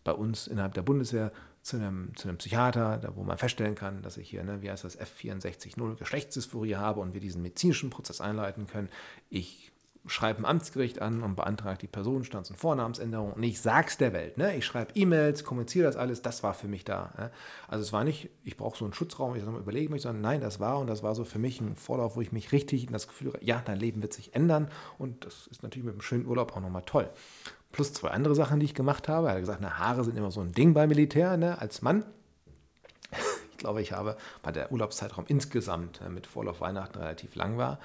bei 0.05 0.13
uns 0.13 0.47
innerhalb 0.47 0.75
der 0.75 0.83
Bundeswehr 0.83 1.33
zu 1.63 1.77
einem, 1.77 2.15
zu 2.17 2.29
einem 2.29 2.39
Psychiater, 2.39 2.99
da 2.99 3.17
wo 3.17 3.23
man 3.23 3.39
feststellen 3.39 3.75
kann, 3.75 4.03
dass 4.03 4.17
ich 4.17 4.29
hier, 4.29 4.43
ne, 4.43 4.63
wie 4.63 4.71
heißt 4.71 4.85
das, 4.85 4.99
F64.0 4.99 5.95
Geschlechtsdysphorie 5.97 6.77
habe 6.77 7.01
und 7.01 7.15
wir 7.15 7.21
diesen 7.21 7.43
medizinischen 7.43 7.91
Prozess 7.91 8.21
einleiten 8.21 8.67
können. 8.67 8.89
Ich 9.31 9.72
schreibe 10.07 10.41
ein 10.41 10.45
Amtsgericht 10.45 11.01
an 11.01 11.23
und 11.23 11.37
beantrage 11.37 11.79
die 11.79 11.87
Personenstands- 11.87 12.51
und 12.51 12.57
Vornamensänderung. 12.57 13.33
Und 13.35 13.43
ich 13.43 13.61
sag's 13.61 13.99
der 13.99 14.13
Welt. 14.13 14.37
Ne? 14.37 14.57
Ich 14.57 14.67
schreibe 14.67 14.93
E-Mails, 14.95 15.45
kommuniziere 15.45 15.87
das 15.87 15.97
alles. 15.97 16.23
Das 16.23 16.43
war 16.43 16.55
für 16.55 16.67
mich 16.67 16.85
da. 16.85 17.13
Ne? 17.17 17.31
Also 17.69 17.83
es 17.83 17.93
war 17.93 18.03
nicht, 18.03 18.29
ich 18.43 18.57
brauche 18.57 18.77
so 18.77 18.85
einen 18.85 18.95
Schutzraum, 18.95 19.37
ich 19.37 19.45
nochmal 19.45 19.61
überlegen 19.61 19.91
möchte, 19.91 20.09
sondern 20.09 20.23
nein, 20.23 20.41
das 20.41 20.59
war 20.59 20.81
und 20.81 20.89
das 20.89 21.03
war 21.03 21.15
so 21.15 21.25
für 21.25 21.39
mich 21.39 21.61
ein 21.61 21.77
Vorlauf, 21.77 22.17
wo 22.17 22.21
ich 22.21 22.33
mich 22.33 22.51
richtig 22.51 22.87
in 22.87 22.93
das 22.93 23.07
Gefühl, 23.07 23.33
ja, 23.41 23.63
dein 23.65 23.79
Leben 23.79 24.03
wird 24.03 24.13
sich 24.13 24.35
ändern. 24.35 24.69
Und 24.99 25.25
das 25.25 25.47
ist 25.47 25.63
natürlich 25.63 25.85
mit 25.85 25.95
einem 25.95 26.03
schönen 26.03 26.27
Urlaub 26.27 26.57
auch 26.57 26.61
nochmal 26.61 26.83
toll. 26.85 27.09
Plus 27.71 27.93
zwei 27.93 28.09
andere 28.09 28.35
Sachen, 28.35 28.59
die 28.61 28.67
ich 28.67 28.75
gemacht 28.75 29.09
habe. 29.09 29.29
Er 29.29 29.35
hat 29.35 29.41
gesagt, 29.41 29.61
na, 29.63 29.79
Haare 29.79 30.05
sind 30.05 30.19
immer 30.19 30.33
so 30.33 30.41
ein 30.41 30.53
Ding 30.53 30.75
beim 30.75 30.89
Militär, 30.89 31.37
ne? 31.37 31.61
als 31.61 31.81
Mann. 31.81 32.05
Ich 33.53 33.59
glaube, 33.59 33.81
ich 33.81 33.93
habe, 33.93 34.17
weil 34.43 34.53
der 34.53 34.73
Urlaubszeitraum 34.73 35.25
insgesamt 35.29 36.01
äh, 36.01 36.09
mit 36.09 36.27
Vorlauf 36.27 36.61
Weihnachten 36.61 36.99
relativ 36.99 37.37
lang 37.37 37.59
war, 37.59 37.79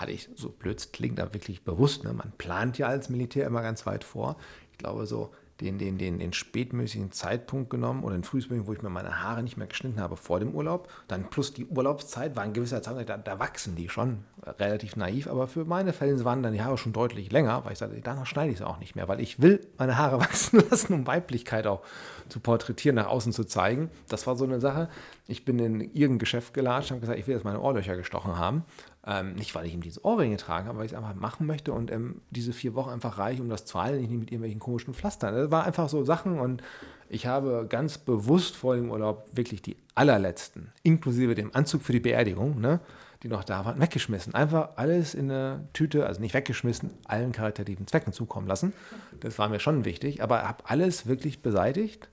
hatte 0.00 0.12
ich, 0.12 0.28
so 0.34 0.50
blöd 0.50 0.92
klingt, 0.92 1.20
aber 1.20 1.34
wirklich 1.34 1.62
bewusst. 1.62 2.04
Ne? 2.04 2.12
Man 2.12 2.32
plant 2.38 2.78
ja 2.78 2.88
als 2.88 3.08
Militär 3.08 3.46
immer 3.46 3.62
ganz 3.62 3.86
weit 3.86 4.04
vor. 4.04 4.36
Ich 4.72 4.78
glaube, 4.78 5.06
so 5.06 5.30
den, 5.60 5.78
den, 5.78 5.98
den, 5.98 6.18
den 6.18 6.32
spätmäßigen 6.32 7.12
Zeitpunkt 7.12 7.70
genommen 7.70 8.02
oder 8.02 8.14
den 8.14 8.24
frühestmöglichen, 8.24 8.66
wo 8.66 8.72
ich 8.72 8.82
mir 8.82 8.90
meine 8.90 9.22
Haare 9.22 9.42
nicht 9.42 9.56
mehr 9.56 9.66
geschnitten 9.66 10.00
habe 10.00 10.16
vor 10.16 10.40
dem 10.40 10.54
Urlaub. 10.54 10.88
Dann 11.08 11.28
plus 11.28 11.52
die 11.52 11.66
Urlaubszeit 11.66 12.34
war 12.36 12.44
ein 12.44 12.52
gewisser 12.52 12.82
Zeitraum, 12.82 13.06
da, 13.06 13.18
da 13.18 13.38
wachsen 13.38 13.76
die 13.76 13.88
schon 13.88 14.24
relativ 14.58 14.96
naiv, 14.96 15.28
aber 15.28 15.46
für 15.48 15.64
meine 15.64 15.92
Fälle 15.92 16.24
waren 16.24 16.42
dann 16.42 16.52
die 16.52 16.62
Haare 16.62 16.78
schon 16.78 16.92
deutlich 16.92 17.30
länger, 17.30 17.64
weil 17.64 17.72
ich 17.72 17.78
sagte, 17.78 18.00
danach 18.02 18.26
schneide 18.26 18.52
ich 18.52 18.58
sie 18.58 18.66
auch 18.66 18.78
nicht 18.78 18.96
mehr, 18.96 19.06
weil 19.08 19.20
ich 19.20 19.40
will 19.40 19.60
meine 19.78 19.98
Haare 19.98 20.20
wachsen 20.20 20.62
lassen, 20.70 20.94
um 20.94 21.06
Weiblichkeit 21.06 21.66
auch 21.66 21.82
zu 22.28 22.40
porträtieren, 22.40 22.96
nach 22.96 23.08
außen 23.08 23.32
zu 23.32 23.44
zeigen. 23.44 23.90
Das 24.08 24.26
war 24.26 24.36
so 24.36 24.44
eine 24.44 24.60
Sache. 24.60 24.88
Ich 25.26 25.44
bin 25.44 25.58
in 25.58 25.80
irgendein 25.80 26.18
Geschäft 26.20 26.54
gelatscht 26.54 26.90
und 26.90 26.96
habe 26.96 27.00
gesagt, 27.02 27.18
ich 27.18 27.26
will 27.26 27.34
jetzt 27.34 27.44
meine 27.44 27.60
Ohrlöcher 27.60 27.96
gestochen 27.96 28.38
haben. 28.38 28.64
Ähm, 29.06 29.34
nicht, 29.34 29.54
weil 29.54 29.64
ich 29.64 29.72
ihm 29.72 29.82
diese 29.82 30.04
Ohrringe 30.04 30.36
trage, 30.36 30.68
aber 30.68 30.80
weil 30.80 30.86
ich 30.86 30.92
es 30.92 30.98
einfach 30.98 31.14
machen 31.14 31.46
möchte 31.46 31.72
und 31.72 31.90
ähm, 31.90 32.20
diese 32.30 32.52
vier 32.52 32.74
Wochen 32.74 32.90
einfach 32.90 33.16
reich, 33.16 33.40
um 33.40 33.48
das 33.48 33.64
zu 33.64 33.80
heilen, 33.80 34.00
nicht 34.00 34.10
mit 34.10 34.30
irgendwelchen 34.30 34.60
komischen 34.60 34.92
Pflastern. 34.92 35.34
Das 35.34 35.50
war 35.50 35.64
einfach 35.64 35.88
so 35.88 36.04
Sachen 36.04 36.38
und 36.38 36.62
ich 37.08 37.26
habe 37.26 37.66
ganz 37.66 37.96
bewusst 37.96 38.56
vor 38.56 38.76
dem 38.76 38.90
Urlaub 38.90 39.26
wirklich 39.32 39.62
die 39.62 39.76
allerletzten, 39.94 40.70
inklusive 40.82 41.34
dem 41.34 41.54
Anzug 41.54 41.80
für 41.80 41.92
die 41.92 42.00
Beerdigung, 42.00 42.60
ne, 42.60 42.80
die 43.22 43.28
noch 43.28 43.42
da 43.42 43.64
waren, 43.64 43.80
weggeschmissen. 43.80 44.34
Einfach 44.34 44.76
alles 44.76 45.14
in 45.14 45.30
eine 45.30 45.66
Tüte, 45.72 46.06
also 46.06 46.20
nicht 46.20 46.34
weggeschmissen, 46.34 46.90
allen 47.04 47.32
karitativen 47.32 47.86
Zwecken 47.86 48.12
zukommen 48.12 48.46
lassen. 48.46 48.74
Das 49.20 49.38
war 49.38 49.48
mir 49.48 49.60
schon 49.60 49.86
wichtig, 49.86 50.22
aber 50.22 50.46
habe 50.46 50.64
alles 50.68 51.06
wirklich 51.06 51.40
beseitigt 51.40 52.10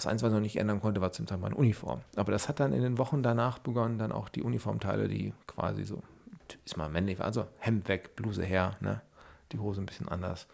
das 0.00 0.10
Einzige, 0.10 0.28
was 0.28 0.32
ich 0.32 0.36
noch 0.36 0.42
nicht 0.42 0.56
ändern 0.56 0.80
konnte, 0.80 1.00
war 1.00 1.12
zum 1.12 1.26
Teil 1.26 1.38
meine 1.38 1.54
Uniform. 1.54 2.00
Aber 2.16 2.32
das 2.32 2.48
hat 2.48 2.58
dann 2.58 2.72
in 2.72 2.82
den 2.82 2.98
Wochen 2.98 3.22
danach 3.22 3.58
begonnen, 3.58 3.98
dann 3.98 4.12
auch 4.12 4.28
die 4.28 4.42
Uniformteile, 4.42 5.08
die 5.08 5.34
quasi 5.46 5.84
so, 5.84 6.02
ist 6.64 6.76
mal 6.76 6.88
männlich, 6.88 7.20
also 7.20 7.46
Hemd 7.58 7.88
weg, 7.88 8.16
Bluse 8.16 8.42
her, 8.42 8.76
ne? 8.80 9.02
die 9.52 9.58
Hose 9.58 9.80
ein 9.80 9.86
bisschen 9.86 10.08
anders. 10.08 10.46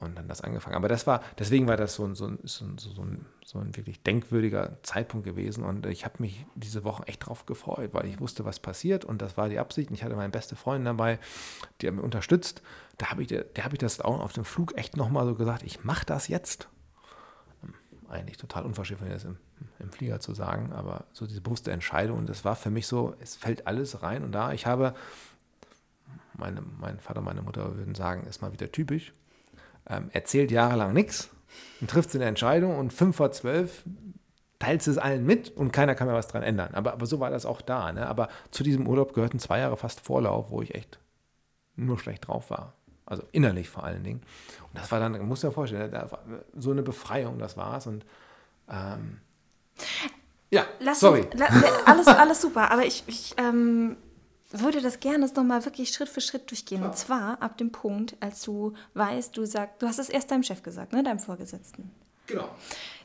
Und 0.00 0.16
dann 0.16 0.28
das 0.28 0.42
angefangen. 0.42 0.76
Aber 0.76 0.86
das 0.86 1.08
war, 1.08 1.24
deswegen 1.40 1.66
war 1.66 1.76
das 1.76 1.94
so 1.94 2.04
ein, 2.04 2.14
so 2.14 2.28
ein, 2.28 2.38
so 2.44 2.64
ein, 3.02 3.26
so 3.44 3.58
ein, 3.58 3.76
wirklich 3.76 4.00
denkwürdiger 4.04 4.78
Zeitpunkt 4.84 5.26
gewesen. 5.26 5.64
Und 5.64 5.86
ich 5.86 6.04
habe 6.04 6.14
mich 6.20 6.46
diese 6.54 6.84
Wochen 6.84 7.02
echt 7.02 7.26
drauf 7.26 7.46
gefreut, 7.46 7.90
weil 7.94 8.06
ich 8.06 8.20
wusste, 8.20 8.44
was 8.44 8.60
passiert. 8.60 9.04
Und 9.04 9.20
das 9.20 9.36
war 9.36 9.48
die 9.48 9.58
Absicht. 9.58 9.90
Und 9.90 9.96
ich 9.96 10.04
hatte 10.04 10.14
meine 10.14 10.30
beste 10.30 10.54
Freundin 10.54 10.84
dabei, 10.84 11.18
die 11.80 11.88
hat 11.88 11.94
mich 11.94 12.04
unterstützt. 12.04 12.62
Da 12.96 13.10
habe 13.10 13.22
ich, 13.22 13.28
der, 13.28 13.42
der 13.42 13.64
habe 13.64 13.74
ich 13.74 13.80
das 13.80 14.00
auch 14.00 14.20
auf 14.20 14.32
dem 14.32 14.44
Flug 14.44 14.78
echt 14.78 14.96
nochmal 14.96 15.26
so 15.26 15.34
gesagt, 15.34 15.64
ich 15.64 15.82
mache 15.82 16.06
das 16.06 16.28
jetzt 16.28 16.68
eigentlich 18.08 18.36
total 18.36 18.64
unverschämt, 18.64 19.00
das 19.08 19.24
im, 19.24 19.36
im 19.78 19.90
Flieger 19.90 20.20
zu 20.20 20.34
sagen, 20.34 20.72
aber 20.72 21.04
so 21.12 21.26
diese 21.26 21.40
bewusste 21.40 21.70
Entscheidung, 21.70 22.26
das 22.26 22.44
war 22.44 22.56
für 22.56 22.70
mich 22.70 22.86
so, 22.86 23.14
es 23.20 23.36
fällt 23.36 23.66
alles 23.66 24.02
rein 24.02 24.24
und 24.24 24.32
da. 24.32 24.52
Ich 24.52 24.66
habe, 24.66 24.94
meine, 26.34 26.62
mein 26.80 26.98
Vater, 27.00 27.20
meine 27.20 27.42
Mutter 27.42 27.76
würden 27.76 27.94
sagen, 27.94 28.26
ist 28.26 28.42
mal 28.42 28.52
wieder 28.52 28.72
typisch, 28.72 29.12
ähm, 29.88 30.10
erzählt 30.12 30.50
jahrelang 30.50 30.92
nichts 30.92 31.30
und 31.80 31.90
trifft 31.90 32.14
eine 32.14 32.24
Entscheidung 32.24 32.76
und 32.76 32.92
fünf 32.92 33.16
vor 33.16 33.30
zwölf 33.32 33.84
teilt 34.58 34.86
es 34.86 34.98
allen 34.98 35.24
mit 35.24 35.50
und 35.50 35.72
keiner 35.72 35.94
kann 35.94 36.08
mehr 36.08 36.16
was 36.16 36.28
dran 36.28 36.42
ändern. 36.42 36.74
Aber, 36.74 36.92
aber 36.92 37.06
so 37.06 37.20
war 37.20 37.30
das 37.30 37.46
auch 37.46 37.60
da. 37.60 37.92
Ne? 37.92 38.06
Aber 38.06 38.28
zu 38.50 38.64
diesem 38.64 38.88
Urlaub 38.88 39.12
gehörten 39.12 39.38
zwei 39.38 39.60
Jahre 39.60 39.76
fast 39.76 40.00
Vorlauf, 40.00 40.50
wo 40.50 40.62
ich 40.62 40.74
echt 40.74 40.98
nur 41.76 41.98
schlecht 41.98 42.26
drauf 42.26 42.50
war. 42.50 42.74
Also 43.08 43.22
innerlich 43.32 43.70
vor 43.70 43.84
allen 43.84 44.04
Dingen. 44.04 44.20
Und 44.68 44.80
das 44.80 44.92
war 44.92 45.00
dann, 45.00 45.20
muss 45.26 45.40
dir 45.40 45.50
vorstellen, 45.50 45.92
so 46.56 46.70
eine 46.70 46.82
Befreiung, 46.82 47.38
das 47.38 47.56
war 47.56 47.78
es. 47.78 47.86
Und 47.86 48.04
ähm, 48.68 49.20
ja, 50.50 50.66
Lass 50.80 51.00
sorry. 51.00 51.22
Uns, 51.22 51.42
alles, 51.86 52.06
alles 52.06 52.40
super, 52.42 52.70
aber 52.70 52.84
ich, 52.84 53.04
ich 53.06 53.34
ähm, 53.38 53.96
würde 54.50 54.80
das 54.80 55.00
gerne 55.00 55.26
nochmal 55.26 55.64
wirklich 55.64 55.90
Schritt 55.90 56.08
für 56.08 56.20
Schritt 56.20 56.50
durchgehen. 56.50 56.82
Und 56.82 56.96
zwar 56.96 57.40
ab 57.42 57.56
dem 57.56 57.72
Punkt, 57.72 58.16
als 58.20 58.42
du 58.42 58.74
weißt, 58.94 59.36
du 59.36 59.44
sagst, 59.46 59.80
du 59.80 59.86
hast 59.86 59.98
es 59.98 60.08
erst 60.08 60.30
deinem 60.30 60.42
Chef 60.42 60.62
gesagt, 60.62 60.92
ne, 60.92 61.02
deinem 61.02 61.18
Vorgesetzten. 61.18 61.90
Genau. 62.26 62.48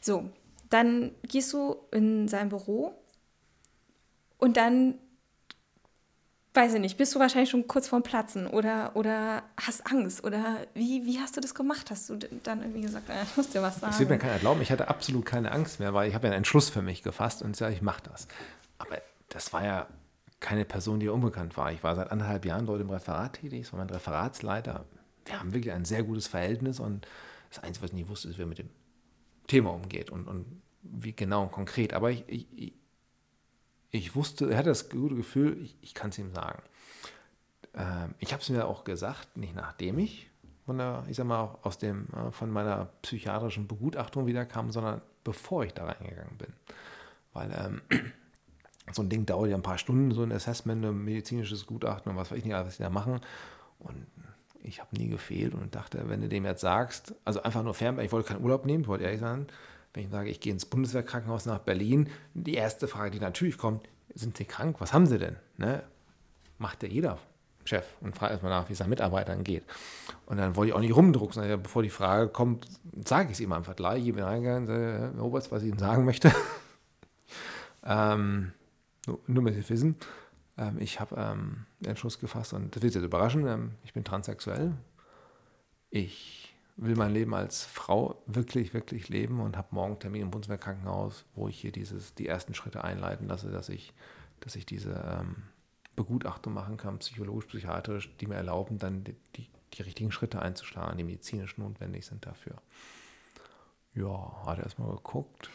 So, 0.01 0.29
dann 0.69 1.11
gehst 1.23 1.53
du 1.53 1.77
in 1.91 2.27
sein 2.27 2.49
Büro 2.49 2.93
und 4.37 4.57
dann 4.57 4.95
weiß 6.53 6.75
ich 6.75 6.79
nicht, 6.79 6.97
bist 6.97 7.15
du 7.15 7.19
wahrscheinlich 7.19 7.49
schon 7.49 7.67
kurz 7.67 7.87
vorm 7.87 8.03
Platzen 8.03 8.47
oder, 8.47 8.95
oder 8.95 9.43
hast 9.57 9.87
Angst 9.87 10.23
oder 10.23 10.57
wie, 10.73 11.05
wie 11.05 11.19
hast 11.19 11.35
du 11.35 11.41
das 11.41 11.55
gemacht? 11.55 11.89
Hast 11.89 12.09
du 12.09 12.17
dann 12.43 12.61
irgendwie 12.61 12.81
gesagt, 12.81 13.09
äh, 13.09 13.23
ich 13.23 13.35
muss 13.35 13.49
dir 13.49 13.61
was 13.61 13.79
sagen? 13.79 13.93
Ich 13.93 13.99
will 13.99 14.07
mir 14.07 14.19
keiner 14.19 14.37
glauben, 14.37 14.61
ich 14.61 14.71
hatte 14.71 14.87
absolut 14.87 15.25
keine 15.25 15.51
Angst 15.51 15.79
mehr, 15.79 15.93
weil 15.93 16.07
ich 16.07 16.15
habe 16.15 16.27
ja 16.27 16.31
einen 16.31 16.39
Entschluss 16.39 16.69
für 16.69 16.81
mich 16.81 17.01
gefasst 17.01 17.41
und 17.41 17.53
gesagt, 17.53 17.73
ich 17.73 17.81
mache 17.81 18.03
das. 18.03 18.27
Aber 18.77 18.97
das 19.29 19.51
war 19.51 19.63
ja 19.63 19.87
keine 20.39 20.65
Person, 20.65 20.99
die 20.99 21.09
unbekannt 21.09 21.57
war. 21.57 21.71
Ich 21.71 21.83
war 21.83 21.95
seit 21.95 22.11
anderthalb 22.11 22.45
Jahren 22.45 22.65
dort 22.65 22.81
im 22.81 22.89
Referat 22.89 23.33
tätig, 23.33 23.61
ich 23.61 23.73
war 23.73 23.79
mein 23.79 23.89
Referatsleiter. 23.89 24.85
Wir 25.25 25.39
haben 25.39 25.53
wirklich 25.53 25.73
ein 25.73 25.85
sehr 25.85 26.03
gutes 26.03 26.27
Verhältnis 26.27 26.79
und 26.79 27.07
das 27.49 27.63
Einzige, 27.63 27.83
was 27.83 27.91
ich 27.91 27.95
nicht 27.95 28.09
wusste, 28.09 28.29
ist, 28.29 28.37
wie 28.37 28.43
er 28.43 28.47
mit 28.47 28.59
dem 28.59 28.69
Thema 29.47 29.71
umgeht 29.71 30.09
und, 30.09 30.27
und 30.27 30.61
wie 30.81 31.13
genau 31.13 31.43
und 31.43 31.51
konkret. 31.51 31.93
Aber 31.93 32.11
ich, 32.11 32.25
ich, 32.27 32.73
ich 33.93 34.15
wusste, 34.15 34.49
er 34.49 34.57
hatte 34.57 34.69
das 34.69 34.89
gute 34.89 35.15
Gefühl, 35.15 35.61
ich, 35.61 35.77
ich 35.81 35.93
kann 35.93 36.09
es 36.09 36.17
ihm 36.17 36.33
sagen. 36.33 36.61
Ähm, 37.75 38.15
ich 38.17 38.33
habe 38.33 38.41
es 38.41 38.49
mir 38.49 38.67
auch 38.67 38.83
gesagt, 38.83 39.37
nicht 39.37 39.55
nachdem 39.55 39.99
ich 39.99 40.31
von 40.65 40.79
der, 40.79 41.03
ich 41.07 41.17
sag 41.17 41.27
mal, 41.27 41.57
aus 41.61 41.77
dem, 41.77 42.07
äh, 42.07 42.31
von 42.31 42.49
meiner 42.49 42.89
psychiatrischen 43.03 43.67
Begutachtung 43.67 44.25
wieder 44.25 44.45
kam, 44.45 44.71
sondern 44.71 45.01
bevor 45.23 45.63
ich 45.63 45.73
da 45.73 45.85
reingegangen 45.85 46.37
bin. 46.37 46.53
Weil 47.33 47.51
ähm, 47.55 47.81
so 48.91 49.03
ein 49.03 49.09
Ding 49.09 49.27
dauert 49.27 49.51
ja 49.51 49.55
ein 49.55 49.61
paar 49.61 49.77
Stunden, 49.77 50.11
so 50.11 50.23
ein 50.23 50.31
Assessment, 50.31 50.83
ein 50.83 51.03
medizinisches 51.03 51.67
Gutachten 51.67 52.11
und 52.11 52.17
was 52.17 52.31
weiß 52.31 52.39
ich 52.39 52.45
nicht, 52.45 52.55
was 52.55 52.77
die 52.77 52.83
da 52.83 52.89
machen. 52.89 53.19
Und 53.77 54.07
ich 54.63 54.79
habe 54.79 54.95
nie 54.95 55.09
gefehlt 55.09 55.53
und 55.53 55.75
dachte, 55.75 56.09
wenn 56.09 56.21
du 56.21 56.29
dem 56.29 56.45
jetzt 56.45 56.61
sagst, 56.61 57.13
also 57.25 57.43
einfach 57.43 57.61
nur 57.61 57.75
fern, 57.75 57.99
ich 57.99 58.11
wollte 58.11 58.29
keinen 58.29 58.43
Urlaub 58.43 58.65
nehmen, 58.65 58.87
wollte 58.87 59.03
ehrlich 59.03 59.19
sein, 59.19 59.45
wenn 59.93 60.05
ich 60.05 60.09
sage, 60.09 60.29
ich 60.29 60.39
gehe 60.39 60.53
ins 60.53 60.65
Bundeswehrkrankenhaus 60.65 61.45
nach 61.45 61.59
Berlin, 61.59 62.09
die 62.33 62.55
erste 62.55 62.87
Frage, 62.87 63.11
die 63.11 63.19
natürlich 63.19 63.57
kommt, 63.57 63.87
sind 64.15 64.37
Sie 64.37 64.45
krank? 64.45 64.77
Was 64.79 64.93
haben 64.93 65.05
Sie 65.05 65.19
denn? 65.19 65.35
Ne? 65.57 65.83
Macht 66.57 66.83
ja 66.83 66.89
jeder 66.89 67.19
Chef 67.65 67.85
und 68.01 68.15
fragt 68.15 68.31
erstmal 68.31 68.51
nach, 68.51 68.67
wie 68.69 68.73
es 68.73 68.79
seinen 68.79 68.89
Mitarbeitern 68.89 69.43
geht. 69.43 69.63
Und 70.25 70.37
dann 70.37 70.55
wollte 70.55 70.69
ich 70.69 70.75
auch 70.75 70.79
nicht 70.79 70.95
rumdrucken, 70.95 71.33
sondern 71.33 71.61
bevor 71.61 71.83
die 71.83 71.89
Frage 71.89 72.27
kommt, 72.27 72.67
sage 73.05 73.27
ich 73.27 73.33
es 73.33 73.39
ihm 73.39 73.53
einfach 73.53 73.75
gleich. 73.75 74.05
Ich 74.05 74.13
bin 74.13 74.23
reingegangen, 74.23 74.67
sage, 74.67 75.11
Herr 75.15 75.23
Oberst, 75.23 75.51
was 75.51 75.63
ich 75.63 75.69
Ihnen 75.69 75.79
sagen 75.79 76.05
möchte. 76.05 76.31
ähm, 77.85 78.51
nur, 79.05 79.19
nur, 79.27 79.43
damit 79.43 79.55
Sie 79.55 79.69
wissen, 79.69 79.95
ähm, 80.57 80.77
ich 80.79 80.99
habe 80.99 81.15
ähm, 81.17 81.65
den 81.79 81.89
Entschluss 81.91 82.19
gefasst 82.19 82.53
und 82.53 82.75
das 82.75 82.81
wird 82.83 82.93
Sie 82.93 82.99
jetzt 82.99 83.05
überraschen, 83.05 83.47
ähm, 83.47 83.71
ich 83.83 83.93
bin 83.93 84.03
transsexuell. 84.03 84.73
Ich 85.89 86.42
will 86.75 86.95
mein 86.95 87.11
Leben 87.11 87.33
als 87.33 87.65
Frau 87.65 88.21
wirklich, 88.25 88.73
wirklich 88.73 89.09
leben 89.09 89.39
und 89.39 89.57
habe 89.57 89.67
morgen 89.71 89.99
Termin 89.99 90.23
im 90.23 90.31
Bundeswehrkrankenhaus, 90.31 91.25
wo 91.35 91.47
ich 91.47 91.59
hier 91.59 91.71
dieses, 91.71 92.15
die 92.15 92.27
ersten 92.27 92.53
Schritte 92.53 92.83
einleiten 92.83 93.27
lasse, 93.27 93.51
dass 93.51 93.69
ich, 93.69 93.93
dass 94.39 94.55
ich 94.55 94.65
diese 94.65 94.93
ähm, 95.19 95.43
Begutachtung 95.95 96.53
machen 96.53 96.77
kann, 96.77 96.99
psychologisch, 96.99 97.45
psychiatrisch, 97.45 98.15
die 98.17 98.27
mir 98.27 98.35
erlauben, 98.35 98.79
dann 98.79 99.03
die, 99.03 99.15
die, 99.35 99.49
die 99.73 99.81
richtigen 99.83 100.11
Schritte 100.11 100.41
einzuschlagen, 100.41 100.97
die 100.97 101.03
medizinisch 101.03 101.57
notwendig 101.57 102.05
sind 102.05 102.25
dafür. 102.25 102.55
Ja, 103.93 104.43
hat 104.45 104.57
er 104.57 104.63
erstmal 104.63 104.89
geguckt. 104.95 105.49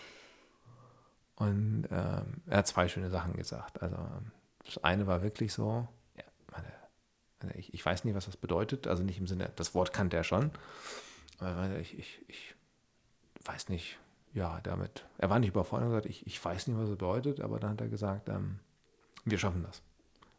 Und 1.35 1.89
ähm, 1.91 2.43
er 2.47 2.59
hat 2.59 2.67
zwei 2.69 2.89
schöne 2.89 3.11
Sachen 3.11 3.35
gesagt. 3.35 3.83
Also 3.83 3.97
das 4.65 4.83
eine 4.85 5.07
war 5.07 5.23
wirklich 5.23 5.53
so, 5.53 5.89
ja, 6.17 6.25
meine, 6.53 7.55
ich, 7.57 7.75
ich, 7.75 7.85
weiß 7.85 8.05
nicht, 8.05 8.15
was 8.15 8.27
das 8.27 8.37
bedeutet. 8.37 8.87
Also 8.87 9.03
nicht 9.03 9.19
im 9.19 9.27
Sinne, 9.27 9.51
das 9.57 9.75
Wort 9.75 9.93
kannte 9.93 10.17
er 10.17 10.25
schon. 10.25 10.51
Ich, 11.81 11.99
ich, 11.99 12.25
ich 12.29 12.55
weiß 13.45 13.69
nicht, 13.69 13.99
ja, 14.35 14.61
damit, 14.63 15.07
er 15.19 15.31
war 15.31 15.39
nicht 15.39 15.51
überfordert 15.51 15.87
und 15.87 15.91
gesagt, 15.93 16.07
ich, 16.07 16.27
ich 16.27 16.45
weiß 16.45 16.67
nicht, 16.67 16.77
was 16.77 16.85
das 16.85 16.91
bedeutet, 16.91 17.41
aber 17.41 17.61
dann 17.61 17.73
hat 17.73 17.81
er 17.81 17.89
gesagt, 17.89 18.29
ähm, 18.29 18.59
wir 19.25 19.39
schaffen 19.39 19.63
das. 19.63 19.83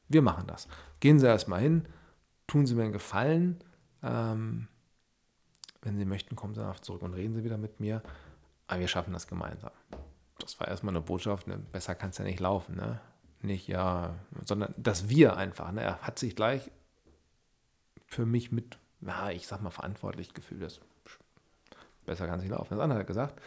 Wir 0.07 0.21
machen 0.21 0.47
das. 0.47 0.67
Gehen 0.99 1.19
Sie 1.19 1.27
erstmal 1.27 1.61
hin, 1.61 1.87
tun 2.47 2.65
Sie 2.65 2.75
mir 2.75 2.83
einen 2.83 2.93
Gefallen. 2.93 3.63
Ähm, 4.03 4.67
wenn 5.81 5.97
Sie 5.97 6.05
möchten, 6.05 6.35
kommen 6.35 6.53
Sie 6.53 6.61
danach 6.61 6.79
zurück 6.79 7.01
und 7.03 7.13
reden 7.13 7.35
Sie 7.35 7.43
wieder 7.43 7.57
mit 7.57 7.79
mir. 7.79 8.01
Aber 8.67 8.79
wir 8.81 8.87
schaffen 8.87 9.13
das 9.13 9.27
gemeinsam. 9.27 9.71
Das 10.39 10.59
war 10.59 10.67
erstmal 10.67 10.93
eine 10.93 11.01
Botschaft, 11.01 11.47
ne? 11.47 11.57
besser 11.57 11.95
kann 11.95 12.09
es 12.09 12.17
ja 12.17 12.25
nicht 12.25 12.39
laufen. 12.39 12.75
Ne? 12.75 12.99
Nicht 13.41 13.67
ja, 13.67 14.15
sondern 14.43 14.73
dass 14.77 15.09
wir 15.09 15.37
einfach, 15.37 15.71
ne? 15.71 15.81
er 15.81 15.99
hat 15.99 16.19
sich 16.19 16.35
gleich 16.35 16.71
für 18.07 18.25
mich 18.25 18.51
mit, 18.51 18.77
ja, 19.01 19.29
ich 19.31 19.47
sag 19.47 19.61
mal, 19.61 19.69
verantwortlich 19.69 20.33
gefühlt. 20.33 20.61
Das 20.61 20.79
besser 22.05 22.27
kann 22.27 22.39
es 22.39 22.43
nicht 22.43 22.51
laufen. 22.51 22.69
Das 22.71 22.79
andere 22.79 22.99
hat 22.99 23.07
gesagt, 23.07 23.41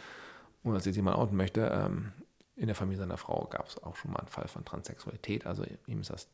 ohne 0.63 0.75
dass 0.75 0.85
jetzt 0.85 0.95
jemand 0.95 1.17
outen 1.17 1.35
möchte, 1.35 1.61
ähm, 1.67 2.13
in 2.55 2.67
der 2.67 2.75
Familie 2.75 2.99
seiner 2.99 3.17
Frau 3.17 3.45
gab 3.45 3.67
es 3.67 3.81
auch 3.81 3.95
schon 3.95 4.11
mal 4.11 4.19
einen 4.19 4.27
Fall 4.27 4.47
von 4.47 4.63
Transsexualität. 4.63 5.45
Also 5.45 5.65
ihm 5.87 6.01
ist 6.01 6.11
das 6.11 6.27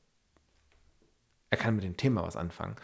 er 1.50 1.58
kann 1.58 1.76
mit 1.76 1.84
dem 1.84 1.98
Thema 1.98 2.24
was 2.24 2.36
anfangen. 2.36 2.76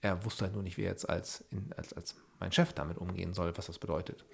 Er 0.00 0.24
wusste 0.24 0.44
halt 0.44 0.54
nur 0.54 0.62
nicht, 0.62 0.76
wie 0.76 0.82
er 0.82 0.90
jetzt 0.90 1.08
als, 1.08 1.44
in, 1.50 1.72
als, 1.76 1.92
als 1.92 2.16
mein 2.40 2.52
Chef 2.52 2.72
damit 2.72 2.98
umgehen 2.98 3.34
soll, 3.34 3.56
was 3.56 3.66
das 3.66 3.78
bedeutet. 3.78 4.24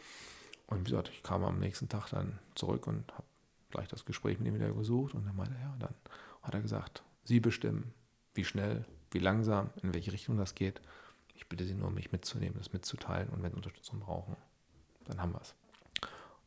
Und 0.66 0.80
wie 0.80 0.90
gesagt, 0.90 1.10
ich 1.10 1.22
kam 1.22 1.44
am 1.44 1.58
nächsten 1.58 1.88
Tag 1.88 2.08
dann 2.10 2.38
zurück 2.54 2.86
und 2.86 3.12
habe 3.12 3.24
gleich 3.70 3.88
das 3.88 4.04
Gespräch 4.04 4.38
mit 4.38 4.48
ihm 4.48 4.54
wieder 4.54 4.70
gesucht. 4.70 5.14
Und 5.14 5.26
dann 5.26 5.36
meinte 5.36 5.54
er, 5.54 5.60
ja, 5.60 5.76
dann 5.78 5.94
hat 6.42 6.54
er 6.54 6.60
gesagt, 6.60 7.02
Sie 7.24 7.40
bestimmen, 7.40 7.92
wie 8.34 8.44
schnell, 8.44 8.84
wie 9.10 9.18
langsam, 9.18 9.70
in 9.82 9.94
welche 9.94 10.12
Richtung 10.12 10.36
das 10.36 10.54
geht. 10.54 10.80
Ich 11.34 11.48
bitte 11.48 11.64
Sie 11.64 11.74
nur, 11.74 11.90
mich 11.90 12.12
mitzunehmen, 12.12 12.56
das 12.58 12.72
mitzuteilen 12.72 13.28
und 13.28 13.42
wenn 13.42 13.50
Sie 13.50 13.56
Unterstützung 13.56 14.00
brauchen, 14.00 14.36
dann 15.06 15.20
haben 15.20 15.32
wir 15.32 15.40
es. 15.40 15.54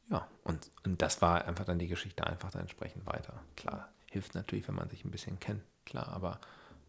Ja, 0.10 0.28
und, 0.44 0.72
und 0.86 1.02
das 1.02 1.22
war 1.22 1.46
einfach 1.46 1.66
dann 1.66 1.80
die 1.80 1.88
Geschichte 1.88 2.26
einfach 2.26 2.52
dann 2.52 2.62
entsprechend 2.62 3.06
weiter. 3.06 3.42
Klar, 3.56 3.90
hilft 4.10 4.36
natürlich, 4.36 4.68
wenn 4.68 4.76
man 4.76 4.90
sich 4.90 5.04
ein 5.04 5.12
bisschen 5.12 5.40
kennt, 5.40 5.64
klar, 5.86 6.08
aber 6.08 6.40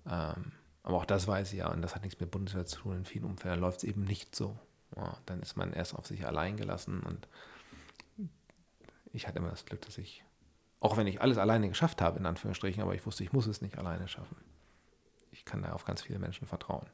ähm, 0.07 0.53
aber 0.89 0.97
auch 0.97 1.05
das 1.05 1.27
weiß 1.27 1.53
ich 1.53 1.59
ja, 1.59 1.71
und 1.71 1.83
das 1.83 1.95
hat 1.95 2.03
nichts 2.03 2.19
mit 2.19 2.31
Bundeswehr 2.31 2.65
zu 2.65 2.79
tun. 2.81 2.97
In 2.97 3.05
vielen 3.05 3.25
Umfeldern 3.25 3.61
läuft 3.61 3.79
es 3.79 3.85
eben 3.85 4.05
nicht 4.05 4.35
so. 4.35 4.59
Ja, 4.97 5.19
dann 5.27 5.43
ist 5.43 5.55
man 5.55 5.75
erst 5.75 5.95
auf 5.95 6.07
sich 6.07 6.27
allein 6.27 6.57
gelassen 6.57 7.01
und 7.01 7.29
ich 9.13 9.27
hatte 9.27 9.39
immer 9.39 9.51
das 9.51 9.67
Glück, 9.67 9.83
dass 9.83 9.99
ich, 9.99 10.25
auch 10.81 10.97
wenn 10.97 11.07
ich 11.07 11.21
alles 11.21 11.37
alleine 11.37 11.69
geschafft 11.69 12.01
habe, 12.01 12.19
in 12.19 12.27
Anführungsstrichen, 12.27 12.83
aber 12.83 12.95
ich 12.95 13.05
wusste, 13.05 13.23
ich 13.23 13.33
muss 13.33 13.47
es 13.47 13.61
nicht 13.61 13.77
alleine 13.77 14.09
schaffen. 14.09 14.37
Ich 15.31 15.45
kann 15.45 15.63
da 15.63 15.73
auf 15.73 15.85
ganz 15.85 16.03
viele 16.03 16.19
Menschen 16.19 16.47
vertrauen. 16.47 16.87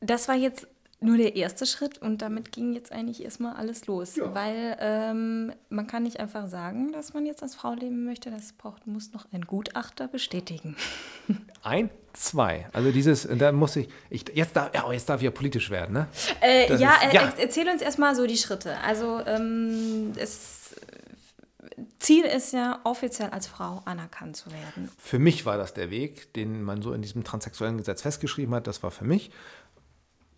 Das 0.00 0.28
war 0.28 0.34
jetzt 0.34 0.66
nur 1.02 1.16
der 1.16 1.34
erste 1.34 1.64
Schritt 1.64 1.98
und 1.98 2.20
damit 2.20 2.52
ging 2.52 2.74
jetzt 2.74 2.92
eigentlich 2.92 3.24
erstmal 3.24 3.54
alles 3.56 3.86
los. 3.86 4.16
Ja. 4.16 4.34
Weil 4.34 4.76
ähm, 4.80 5.52
man 5.70 5.86
kann 5.86 6.02
nicht 6.02 6.20
einfach 6.20 6.46
sagen, 6.48 6.92
dass 6.92 7.14
man 7.14 7.24
jetzt 7.24 7.42
als 7.42 7.54
Frau 7.54 7.72
leben 7.72 8.04
möchte. 8.04 8.30
Das 8.30 8.52
braucht, 8.52 8.86
muss 8.86 9.12
noch 9.12 9.26
ein 9.32 9.42
Gutachter 9.42 10.08
bestätigen. 10.08 10.76
Ein, 11.62 11.90
zwei. 12.12 12.66
Also 12.72 12.90
dieses, 12.90 13.26
da 13.30 13.52
muss 13.52 13.76
ich, 13.76 13.88
ich 14.10 14.24
jetzt, 14.34 14.56
darf, 14.56 14.74
ja, 14.74 14.90
jetzt 14.92 15.08
darf 15.08 15.20
ich 15.20 15.24
ja 15.24 15.30
politisch 15.30 15.70
werden, 15.70 15.92
ne? 15.92 16.08
Äh, 16.42 16.74
ja, 16.76 16.94
ist, 17.06 17.14
ja. 17.14 17.32
erzähl 17.38 17.68
uns 17.68 17.82
erstmal 17.82 18.14
so 18.14 18.26
die 18.26 18.36
Schritte. 18.36 18.76
Also 18.80 19.20
ähm, 19.26 20.12
es, 20.16 20.74
Ziel 21.98 22.24
ist 22.24 22.52
ja, 22.52 22.80
offiziell 22.84 23.30
als 23.30 23.46
Frau 23.46 23.82
anerkannt 23.84 24.36
zu 24.36 24.50
werden. 24.52 24.90
Für 24.98 25.18
mich 25.18 25.46
war 25.46 25.56
das 25.56 25.74
der 25.74 25.90
Weg, 25.90 26.32
den 26.34 26.62
man 26.62 26.82
so 26.82 26.92
in 26.92 27.02
diesem 27.02 27.24
transsexuellen 27.24 27.78
Gesetz 27.78 28.02
festgeschrieben 28.02 28.54
hat. 28.54 28.66
Das 28.66 28.82
war 28.82 28.90
für 28.90 29.04
mich 29.04 29.30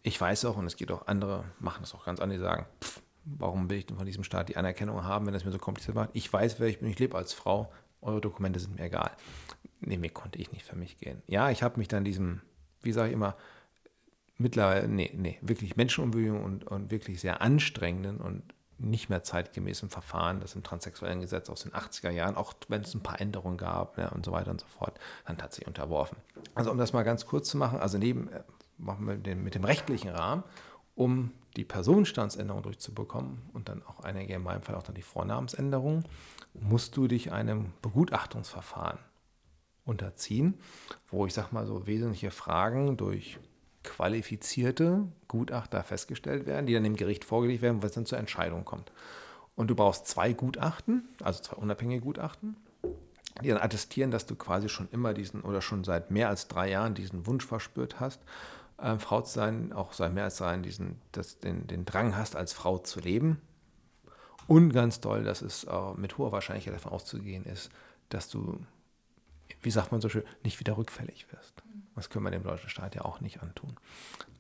ich 0.02 0.20
weiß 0.20 0.44
auch, 0.46 0.56
und 0.56 0.66
es 0.66 0.76
geht 0.76 0.90
auch 0.90 1.06
andere, 1.06 1.44
machen 1.58 1.82
das 1.82 1.94
auch 1.94 2.04
ganz 2.04 2.20
anders, 2.20 2.38
die 2.38 2.42
sagen, 2.42 2.66
pff, 2.82 3.00
warum 3.24 3.70
will 3.70 3.78
ich 3.78 3.86
denn 3.86 3.96
von 3.96 4.06
diesem 4.06 4.24
Staat 4.24 4.48
die 4.48 4.56
Anerkennung 4.56 5.04
haben, 5.04 5.26
wenn 5.26 5.34
es 5.34 5.44
mir 5.44 5.52
so 5.52 5.58
kompliziert 5.58 5.94
macht? 5.94 6.10
Ich 6.12 6.32
weiß, 6.32 6.58
wer 6.58 6.68
ich 6.68 6.80
bin, 6.80 6.88
ich 6.88 6.98
lebe 6.98 7.16
als 7.16 7.32
Frau, 7.32 7.72
eure 8.00 8.20
Dokumente 8.20 8.58
sind 8.58 8.76
mir 8.76 8.84
egal. 8.84 9.12
Nee, 9.80 9.96
mir 9.96 10.10
konnte 10.10 10.38
ich 10.38 10.52
nicht 10.52 10.64
für 10.64 10.76
mich 10.76 10.98
gehen. 10.98 11.22
Ja, 11.28 11.50
ich 11.50 11.62
habe 11.62 11.78
mich 11.78 11.88
dann 11.88 12.04
diesem, 12.04 12.40
wie 12.82 12.92
sage 12.92 13.08
ich 13.08 13.14
immer, 13.14 13.36
mittlerweile, 14.38 14.88
nee, 14.88 15.12
nee, 15.14 15.38
wirklich 15.40 15.76
menschenunwürdigen 15.76 16.42
und, 16.42 16.64
und 16.64 16.90
wirklich 16.90 17.20
sehr 17.20 17.40
anstrengenden 17.40 18.20
und 18.20 18.42
nicht 18.82 19.08
mehr 19.08 19.22
zeitgemäßen 19.22 19.88
Verfahren, 19.88 20.40
das 20.40 20.54
im 20.54 20.62
transsexuellen 20.62 21.20
Gesetz 21.20 21.48
aus 21.50 21.62
den 21.62 21.72
80er 21.72 22.10
Jahren, 22.10 22.36
auch 22.36 22.54
wenn 22.68 22.82
es 22.82 22.94
ein 22.94 23.02
paar 23.02 23.20
Änderungen 23.20 23.56
gab 23.56 23.98
ja, 23.98 24.08
und 24.08 24.24
so 24.24 24.32
weiter 24.32 24.50
und 24.50 24.60
so 24.60 24.66
fort, 24.66 24.98
dann 25.26 25.38
tatsächlich 25.38 25.68
unterworfen. 25.68 26.18
Also 26.54 26.70
um 26.70 26.78
das 26.78 26.92
mal 26.92 27.02
ganz 27.02 27.26
kurz 27.26 27.48
zu 27.48 27.56
machen, 27.56 27.78
also 27.78 27.98
neben 27.98 28.30
machen 28.78 29.06
wir 29.06 29.16
den, 29.16 29.42
mit 29.42 29.54
dem 29.54 29.64
rechtlichen 29.64 30.10
Rahmen, 30.10 30.42
um 30.94 31.32
die 31.56 31.64
Personenstandsänderung 31.64 32.62
durchzubekommen 32.62 33.42
und 33.52 33.68
dann 33.68 33.82
auch 33.84 34.00
einige 34.00 34.34
in 34.34 34.42
meinem 34.42 34.62
Fall 34.62 34.74
auch 34.74 34.82
dann 34.82 34.94
die 34.94 35.02
Vornamensänderung, 35.02 36.04
musst 36.54 36.96
du 36.96 37.06
dich 37.06 37.32
einem 37.32 37.72
Begutachtungsverfahren 37.82 38.98
unterziehen, 39.84 40.58
wo 41.08 41.26
ich 41.26 41.34
sag 41.34 41.52
mal 41.52 41.66
so 41.66 41.86
wesentliche 41.86 42.30
Fragen 42.30 42.96
durch 42.96 43.38
qualifizierte 43.84 45.06
Gutachter 45.28 45.82
festgestellt 45.82 46.46
werden, 46.46 46.66
die 46.66 46.74
dann 46.74 46.84
dem 46.84 46.96
Gericht 46.96 47.24
vorgelegt 47.24 47.62
werden, 47.62 47.82
was 47.82 47.92
dann 47.92 48.06
zur 48.06 48.18
Entscheidung 48.18 48.64
kommt. 48.64 48.92
Und 49.54 49.68
du 49.68 49.74
brauchst 49.74 50.06
zwei 50.06 50.32
Gutachten, 50.32 51.08
also 51.22 51.42
zwei 51.42 51.56
unabhängige 51.56 52.00
Gutachten, 52.00 52.56
die 53.42 53.48
dann 53.48 53.58
attestieren, 53.58 54.10
dass 54.10 54.26
du 54.26 54.36
quasi 54.36 54.68
schon 54.68 54.88
immer 54.92 55.14
diesen 55.14 55.42
oder 55.42 55.60
schon 55.60 55.84
seit 55.84 56.10
mehr 56.10 56.28
als 56.28 56.48
drei 56.48 56.70
Jahren 56.70 56.94
diesen 56.94 57.26
Wunsch 57.26 57.46
verspürt 57.46 58.00
hast 58.00 58.20
äh, 58.82 58.98
Frau 58.98 59.22
zu 59.22 59.32
sein, 59.32 59.72
auch 59.72 59.92
seit 59.92 60.12
mehr 60.12 60.24
als 60.24 60.36
sein, 60.36 60.62
diesen, 60.62 61.00
das, 61.12 61.38
den, 61.38 61.66
den 61.66 61.84
Drang 61.84 62.16
hast, 62.16 62.36
als 62.36 62.52
Frau 62.52 62.78
zu 62.78 63.00
leben. 63.00 63.40
Und 64.46 64.72
ganz 64.72 65.00
toll, 65.00 65.24
dass 65.24 65.40
es 65.40 65.64
äh, 65.64 65.94
mit 65.96 66.18
hoher 66.18 66.32
Wahrscheinlichkeit 66.32 66.74
davon 66.74 66.92
auszugehen 66.92 67.44
ist, 67.44 67.70
dass 68.08 68.28
du, 68.28 68.58
wie 69.62 69.70
sagt 69.70 69.92
man 69.92 70.00
so 70.00 70.08
schön, 70.08 70.24
nicht 70.42 70.60
wieder 70.60 70.76
rückfällig 70.76 71.26
wirst. 71.32 71.61
Das 71.94 72.10
können 72.10 72.24
wir 72.24 72.30
dem 72.30 72.42
deutschen 72.42 72.70
Staat 72.70 72.94
ja 72.94 73.04
auch 73.04 73.20
nicht 73.20 73.42
antun. 73.42 73.76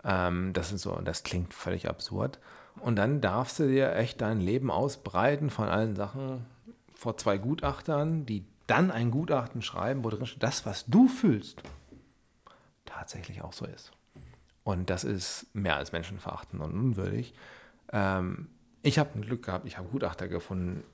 Ähm, 0.04 0.52
das, 0.52 0.72
ist 0.72 0.82
so, 0.82 0.94
das 0.96 1.22
klingt 1.22 1.52
völlig 1.54 1.88
absurd. 1.88 2.38
Und 2.80 2.96
dann 2.96 3.20
darfst 3.20 3.58
du 3.58 3.68
dir 3.68 3.94
echt 3.94 4.20
dein 4.20 4.40
Leben 4.40 4.70
ausbreiten 4.70 5.50
von 5.50 5.68
allen 5.68 5.94
Sachen 5.94 6.46
vor 6.94 7.16
zwei 7.16 7.36
Gutachtern, 7.36 8.24
die 8.24 8.44
dann 8.66 8.90
ein 8.90 9.10
Gutachten 9.10 9.60
schreiben, 9.60 10.04
wo 10.04 10.10
drin 10.10 10.26
steht, 10.26 10.42
das, 10.42 10.64
was 10.64 10.86
du 10.86 11.08
fühlst, 11.08 11.62
tatsächlich 12.84 13.42
auch 13.42 13.52
so 13.52 13.66
ist. 13.66 13.92
Und 14.64 14.90
das 14.90 15.04
ist 15.04 15.46
mehr 15.54 15.76
als 15.76 15.92
menschenverachtend 15.92 16.62
und 16.62 16.72
unwürdig. 16.72 17.34
Ähm, 17.92 18.48
ich 18.82 18.98
habe 18.98 19.10
ein 19.14 19.22
Glück 19.22 19.44
gehabt, 19.44 19.66
ich 19.66 19.78
habe 19.78 19.88
Gutachter 19.88 20.28
gefunden, 20.28 20.84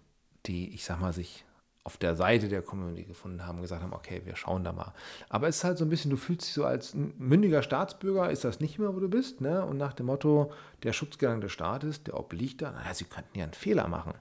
die, 0.47 0.75
ich 0.75 0.85
sag 0.85 1.01
mal, 1.01 1.13
sich 1.13 1.45
auf 1.89 1.97
der 1.97 2.17
Seite 2.17 2.49
der 2.51 2.61
Community 2.61 3.05
gefunden 3.05 3.47
haben, 3.47 3.63
gesagt 3.63 3.83
haben, 3.83 3.95
okay, 3.95 4.21
wir 4.27 4.37
schauen 4.37 4.63
da 4.63 4.73
mal. 4.73 4.93
Aber 5.31 5.49
es 5.49 5.57
ist 5.57 5.65
halt 5.65 5.79
so 5.79 5.87
ein 5.87 5.89
bisschen, 5.89 6.11
du 6.11 6.19
fühlst 6.19 6.47
dich 6.47 6.53
so 6.53 6.67
als 6.67 6.95
mündiger 6.95 7.63
Staatsbürger, 7.63 8.31
ist 8.31 8.45
das 8.45 8.61
nicht 8.61 8.79
mehr, 8.79 8.95
wo 8.95 9.01
du 9.01 9.09
bist, 9.09 9.41
ne? 9.41 9.65
Und 9.65 9.79
nach 9.79 9.95
dem 9.95 10.05
Motto, 10.05 10.53
der 10.83 10.93
Schutzgedanke 10.93 11.47
des 11.47 11.53
Staates, 11.53 12.05
der 12.05 12.21
obliegt 12.21 12.61
da, 12.61 12.73
naja, 12.73 12.93
sie 12.93 13.07
könnten 13.07 13.39
ja 13.39 13.45
einen 13.45 13.55
Fehler 13.55 13.89
machen. 13.89 14.13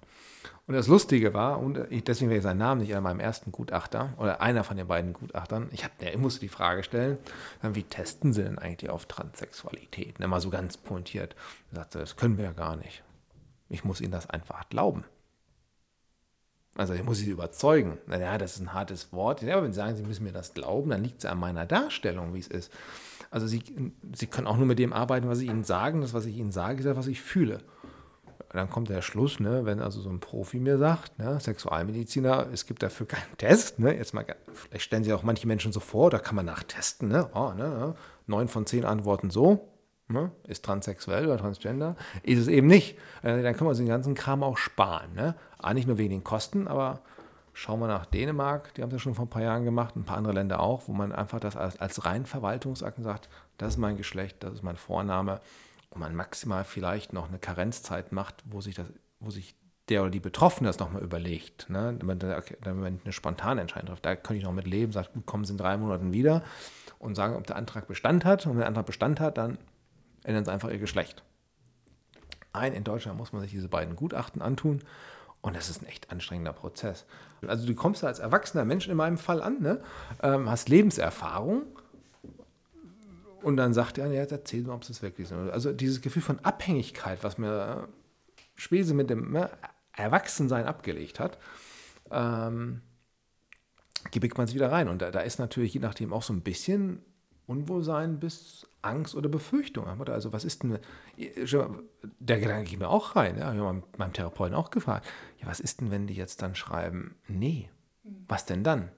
Und 0.66 0.76
das 0.76 0.88
Lustige 0.88 1.34
war, 1.34 1.60
und 1.60 1.78
deswegen 2.08 2.32
wäre 2.32 2.42
sein 2.42 2.58
Name 2.58 2.84
nicht 2.84 2.96
an 2.96 3.04
meinem 3.04 3.20
ersten 3.20 3.52
Gutachter 3.52 4.14
oder 4.16 4.40
einer 4.40 4.64
von 4.64 4.78
den 4.78 4.88
beiden 4.88 5.12
Gutachtern, 5.12 5.68
ich, 5.74 5.84
hab, 5.84 5.92
ich 6.02 6.18
musste 6.18 6.40
die 6.40 6.48
Frage 6.48 6.84
stellen, 6.84 7.18
wie 7.62 7.84
testen 7.84 8.32
sie 8.32 8.44
denn 8.44 8.60
eigentlich 8.60 8.90
auf 8.90 9.08
Transsexualität? 9.08 10.20
Ne, 10.20 10.28
mal 10.30 10.40
so 10.40 10.50
ganz 10.50 10.78
pointiert. 10.78 11.36
Er 11.72 11.80
sagte, 11.80 12.00
das 12.00 12.16
können 12.16 12.38
wir 12.38 12.46
ja 12.46 12.54
gar 12.54 12.78
nicht. 12.78 13.04
Ich 13.68 13.84
muss 13.84 14.00
ihnen 14.00 14.14
das 14.14 14.30
einfach 14.30 14.70
glauben. 14.70 15.04
Also 16.78 16.94
ich 16.94 17.04
muss 17.04 17.18
sie 17.18 17.30
überzeugen. 17.30 17.98
Naja, 18.08 18.38
das 18.38 18.56
ist 18.56 18.62
ein 18.62 18.74
hartes 18.74 19.12
Wort. 19.12 19.42
Ja, 19.42 19.56
aber 19.56 19.66
wenn 19.66 19.74
sie 19.74 19.78
sagen, 19.78 19.96
sie 19.96 20.04
müssen 20.04 20.24
mir 20.24 20.32
das 20.32 20.54
glauben, 20.54 20.92
dann 20.92 21.04
liegt 21.04 21.20
es 21.20 21.26
an 21.26 21.40
meiner 21.40 21.66
Darstellung, 21.66 22.34
wie 22.34 22.40
es 22.40 22.48
ist. 22.48 22.72
Also 23.32 23.48
sie, 23.48 23.64
sie 24.14 24.28
können 24.28 24.48
auch 24.48 24.58
nur 24.58 24.68
mit 24.68 24.80
dem 24.80 24.94
arbeiten, 24.94 25.28
was 25.28 25.40
ich 25.40 25.50
ihnen 25.50 25.64
sage. 25.64 26.00
Das, 26.00 26.14
was 26.14 26.26
ich 26.26 26.38
ihnen 26.38 26.52
sage, 26.52 26.80
ist 26.80 26.86
das, 26.86 26.96
was 26.96 27.08
ich 27.08 27.22
fühle 27.22 27.62
dann 28.54 28.70
kommt 28.70 28.90
der 28.90 29.02
Schluss, 29.02 29.40
ne, 29.40 29.66
wenn 29.66 29.80
also 29.80 30.02
so 30.02 30.10
ein 30.10 30.20
Profi 30.20 30.60
mir 30.60 30.78
sagt, 30.78 31.20
ne, 31.20 31.40
Sexualmediziner, 31.40 32.48
es 32.52 32.66
gibt 32.66 32.82
dafür 32.84 33.08
keinen 33.08 33.38
Test. 33.38 33.80
Ne, 33.80 33.96
jetzt 33.96 34.14
mal, 34.14 34.26
vielleicht 34.54 34.86
stellen 34.86 35.04
sich 35.04 35.14
auch 35.14 35.24
manche 35.24 35.48
Menschen 35.48 35.72
so 35.72 35.80
vor, 35.80 36.10
da 36.10 36.20
kann 36.20 36.36
man 36.36 36.46
nachtesten. 36.46 37.10
Ne, 37.10 37.30
oh, 37.34 37.52
ne, 37.54 37.96
neun 38.26 38.48
von 38.48 38.66
zehn 38.66 38.86
Antworten 38.86 39.30
so. 39.30 39.68
Ne, 40.10 40.32
ist 40.48 40.64
transsexuell 40.64 41.26
oder 41.26 41.38
transgender? 41.38 41.98
Ist 42.24 42.40
es 42.40 42.48
eben 42.48 42.68
nicht. 42.68 42.98
Äh, 43.24 43.44
dann 43.44 43.54
können 43.54 43.66
wir 43.66 43.70
uns 43.70 43.78
den 43.78 43.88
ganzen 43.88 44.16
Kram 44.16 44.42
auch 44.42 44.58
sparen. 44.58 45.14
Ne? 45.14 45.36
Ah, 45.58 45.74
nicht 45.74 45.86
nur 45.86 45.98
wegen 45.98 46.12
den 46.12 46.24
Kosten, 46.24 46.70
aber 46.70 47.02
schauen 47.52 47.82
wir 47.82 47.88
nach 47.88 48.06
Dänemark, 48.06 48.74
die 48.76 48.84
haben 48.84 48.92
ja 48.92 49.00
schon 49.00 49.16
vor 49.16 49.26
ein 49.26 49.30
paar 49.30 49.42
Jahren 49.42 49.66
gemacht, 49.66 49.96
ein 49.96 50.06
paar 50.06 50.18
andere 50.18 50.34
Länder 50.34 50.62
auch, 50.62 50.88
wo 50.88 50.94
man 50.94 51.12
einfach 51.12 51.40
das 51.40 51.58
als, 51.58 51.78
als 51.82 52.06
rein 52.06 52.26
Verwaltungsakten 52.26 53.04
sagt, 53.04 53.28
das 53.58 53.74
ist 53.74 53.78
mein 53.78 53.98
Geschlecht, 53.98 54.44
das 54.44 54.54
ist 54.54 54.64
mein 54.64 54.78
Vorname 54.78 55.42
und 55.90 56.00
man 56.00 56.16
maximal 56.16 56.64
vielleicht 56.64 57.14
noch 57.14 57.28
eine 57.28 57.40
Karenzzeit 57.40 58.12
macht, 58.12 58.44
wo 58.46 58.62
sich 58.62 58.76
das, 58.76 58.86
wo 59.20 59.32
sich 59.32 59.56
der 59.90 60.02
oder 60.02 60.12
die 60.12 60.20
Betroffene 60.20 60.70
das 60.70 60.80
nochmal 60.80 61.02
überlegt. 61.02 61.70
Ne? 61.70 61.98
Okay, 62.02 62.58
wenn 62.62 63.00
eine 63.04 63.14
spontane 63.14 63.62
Entscheidung 63.62 63.88
trifft, 63.88 64.06
da 64.06 64.16
könnte 64.16 64.38
ich 64.38 64.44
noch 64.44 64.54
mit 64.54 64.68
leben, 64.68 64.92
sagt, 64.92 65.14
gut, 65.14 65.26
kommen 65.26 65.46
Sie 65.46 65.54
in 65.54 65.58
drei 65.58 65.78
Monaten 65.78 66.14
wieder 66.14 66.44
und 67.00 67.16
sagen, 67.16 67.36
ob 67.36 67.48
der 67.48 67.56
Antrag 67.56 67.88
Bestand 67.88 68.26
hat. 68.26 68.46
Und 68.46 68.54
wenn 68.54 68.60
der 68.60 68.68
Antrag 68.68 68.86
Bestand 68.86 69.20
hat, 69.20 69.38
dann 69.38 69.58
ändern 70.28 70.46
Sie 70.46 70.52
einfach 70.52 70.70
Ihr 70.70 70.78
Geschlecht. 70.78 71.24
Ein, 72.54 72.74
in 72.74 72.84
Deutschland 72.84 73.18
muss 73.18 73.34
man 73.34 73.42
sich 73.42 73.52
diese 73.52 73.70
beiden 73.70 73.96
Gutachten 73.96 74.42
antun. 74.42 74.82
Und 75.42 75.56
das 75.56 75.70
ist 75.70 75.82
ein 75.82 75.86
echt 75.86 76.12
anstrengender 76.12 76.54
Prozess. 76.54 77.06
Also 77.46 77.66
du 77.66 77.74
kommst 77.76 78.04
da 78.04 78.08
als 78.08 78.20
erwachsener 78.20 78.66
Mensch 78.66 78.88
in 78.88 78.98
meinem 78.98 79.18
Fall 79.18 79.42
an, 79.42 79.62
ne? 79.62 79.82
ähm, 80.22 80.50
hast 80.50 80.68
Lebenserfahrung 80.68 81.64
und 83.44 83.56
dann 83.56 83.74
sagt 83.74 83.98
er, 83.98 84.08
ja, 84.08 84.24
erzähl 84.24 84.64
mal, 84.64 84.74
ob 84.74 84.84
es 84.84 85.02
wirklich 85.02 85.32
ist. 85.32 85.34
Also 85.34 85.72
dieses 85.72 86.02
Gefühl 86.02 86.24
von 86.24 86.40
Abhängigkeit, 86.40 87.24
was 87.24 87.38
mir 87.38 87.88
Spese 88.56 88.94
mit 88.94 89.10
dem 89.10 89.32
ne, 89.32 89.50
Erwachsensein 89.94 90.66
abgelegt 90.66 91.20
hat, 91.20 91.38
ähm, 92.12 92.82
gebickt 94.12 94.38
man 94.38 94.48
es 94.48 94.56
wieder 94.56 94.72
rein. 94.72 94.90
Und 94.90 95.02
da, 95.02 95.12
da, 95.12 95.22
ist 95.22 95.40
natürlich 95.40 95.74
je 95.74 95.80
nachdem 95.80 96.12
auch 96.12 96.24
so 96.24 96.34
ein 96.34 96.42
bisschen 96.42 97.06
Unwohlsein 97.48 98.20
bis 98.20 98.68
Angst 98.82 99.16
oder 99.16 99.30
Befürchtung. 99.30 99.86
Also 99.88 100.34
was 100.34 100.46
ist 100.46 100.64
denn, 100.64 100.80
der 102.20 102.40
Gedanke 102.40 102.70
geht 102.70 102.80
mir 102.80 102.90
auch 102.90 103.16
rein. 103.16 103.38
Ja, 103.38 103.54
ich 103.54 103.60
habe 103.60 103.84
meinem 103.98 104.14
Therapeuten 104.14 104.56
auch 104.56 104.70
gefragt, 104.70 105.08
ja, 105.40 105.48
was 105.48 105.60
ist 105.60 105.82
denn, 105.82 105.90
wenn 105.90 106.08
die 106.08 106.14
jetzt 106.14 106.42
dann 106.42 106.56
schreiben, 106.56 107.16
nee, 107.28 107.70
was 108.28 108.46
denn 108.46 108.64
dann? 108.64 108.92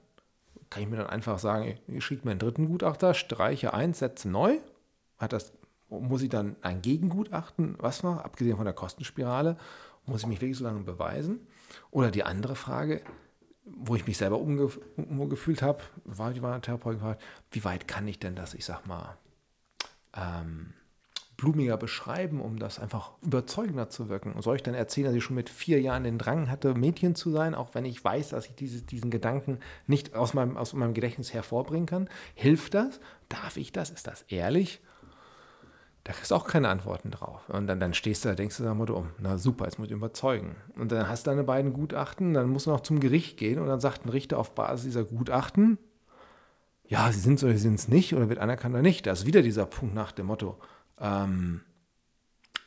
kann 0.70 0.84
ich 0.84 0.89
mir 0.89 0.97
dann 0.97 1.08
einfach 1.08 1.39
sagen, 1.39 1.78
ich 1.88 2.06
schicke 2.06 2.26
mir 2.26 2.32
einen 2.32 2.39
dritten 2.39 2.68
Gutachter, 2.68 3.14
streiche 3.14 3.74
eins, 3.74 4.00
setze 4.00 4.30
neu. 4.30 4.58
Hat 5.18 5.34
das, 5.34 5.54
muss 5.89 6.22
ich 6.22 6.30
dann 6.30 6.56
ein 6.62 6.82
Gegengutachten, 6.82 7.76
was 7.80 8.04
noch, 8.04 8.18
abgesehen 8.18 8.56
von 8.56 8.66
der 8.66 8.74
Kostenspirale, 8.74 9.58
muss 10.06 10.22
ich 10.22 10.28
mich 10.28 10.41
wirklich 10.41 10.58
so 10.58 10.64
lange 10.64 10.82
beweisen? 10.82 11.47
Oder 11.91 12.12
die 12.12 12.24
andere 12.24 12.56
Frage, 12.56 13.02
wo 13.78 13.95
ich 13.95 14.07
mich 14.07 14.17
selber 14.17 14.39
umgefühlt 14.39 15.61
habe, 15.61 15.84
war 16.05 16.34
die 16.34 16.39
Therapeut 16.39 16.95
gefragt, 16.95 17.22
wie 17.51 17.63
weit 17.63 17.88
kann 17.88 18.07
ich 18.07 18.20
denn 18.20 18.36
das, 18.36 18.53
ich 18.53 18.65
sag 18.65 18.86
mal, 18.88 19.17
ähm, 20.15 20.74
blumiger 21.38 21.78
beschreiben, 21.78 22.41
um 22.41 22.59
das 22.59 22.80
einfach 22.80 23.11
überzeugender 23.22 23.89
zu 23.89 24.09
wirken? 24.09 24.34
Und 24.34 24.41
soll 24.41 24.57
ich 24.57 24.63
dann 24.63 24.74
erzählen, 24.74 25.07
dass 25.07 25.15
ich 25.15 25.24
schon 25.24 25.36
mit 25.36 25.49
vier 25.49 25.82
Jahren 25.82 26.03
den 26.03 26.17
Drang 26.17 26.49
hatte, 26.49 26.74
Mädchen 26.74 27.15
zu 27.15 27.32
sein, 27.32 27.55
auch 27.55 27.74
wenn 27.74 27.86
ich 27.86 28.03
weiß, 28.03 28.30
dass 28.30 28.47
ich 28.47 28.55
diese, 28.55 28.82
diesen 28.82 29.09
Gedanken 29.09 29.59
nicht 29.88 30.15
aus 30.15 30.34
meinem, 30.34 30.57
aus 30.57 30.74
meinem 30.74 30.93
Gedächtnis 30.93 31.34
hervorbringen 31.34 31.86
kann? 31.86 32.09
Hilft 32.34 32.74
das? 32.74 32.99
Darf 33.30 33.57
ich 33.57 33.72
das? 33.72 33.89
Ist 33.89 34.07
das 34.07 34.24
ehrlich? 34.24 34.82
Da 36.04 36.14
kriegst 36.14 36.32
du 36.32 36.36
auch 36.36 36.47
keine 36.47 36.70
Antworten 36.70 37.12
drauf. 37.12 37.50
Und 37.50 37.68
dann, 37.68 37.80
dann 37.80 37.93
stehst 37.93 38.24
du 38.24 38.30
da, 38.30 38.36
denkst 38.36 38.58
du 38.58 38.64
da 38.64 38.74
Motto, 38.74 38.95
um, 38.95 39.10
na 39.20 39.38
super, 39.38 39.66
jetzt 39.66 39.80
muss 39.80 39.88
ich 39.88 39.93
überzeugen. 39.93 40.56
Und 40.76 40.91
dann 40.91 41.08
hast 41.08 41.28
du 41.28 41.32
deine 41.32 41.43
beiden 41.43 41.74
Gutachten, 41.74 42.34
dann 42.34 42.50
musst 42.50 42.66
du 42.66 42.72
noch 42.72 42.82
zum 42.82 43.00
Gericht 43.00 43.38
gehen 43.38 43.60
und 43.60 43.68
dann 43.68 43.80
sagt 43.80 44.06
ein 44.06 44.10
Richter 44.10 44.38
auf 44.38 44.56
Basis 44.56 44.86
dieser 44.86 45.04
Gutachten, 45.04 45.78
ja, 46.88 47.12
sie 47.12 47.20
sind 47.20 47.36
es 47.36 47.43
oder 47.43 47.54
sie 47.54 47.60
sind 47.60 47.76
es 47.76 47.88
nicht 47.88 48.16
oder 48.16 48.30
wird 48.30 48.39
anerkannt 48.39 48.74
oder 48.74 48.82
nicht. 48.82 49.06
Da 49.06 49.12
ist 49.12 49.28
wieder 49.28 49.43
dieser 49.43 49.68
Punkt 49.68 49.93
nach 49.93 50.12
dem 50.12 50.26
Motto, 50.26 50.58
ähm, 51.00 51.62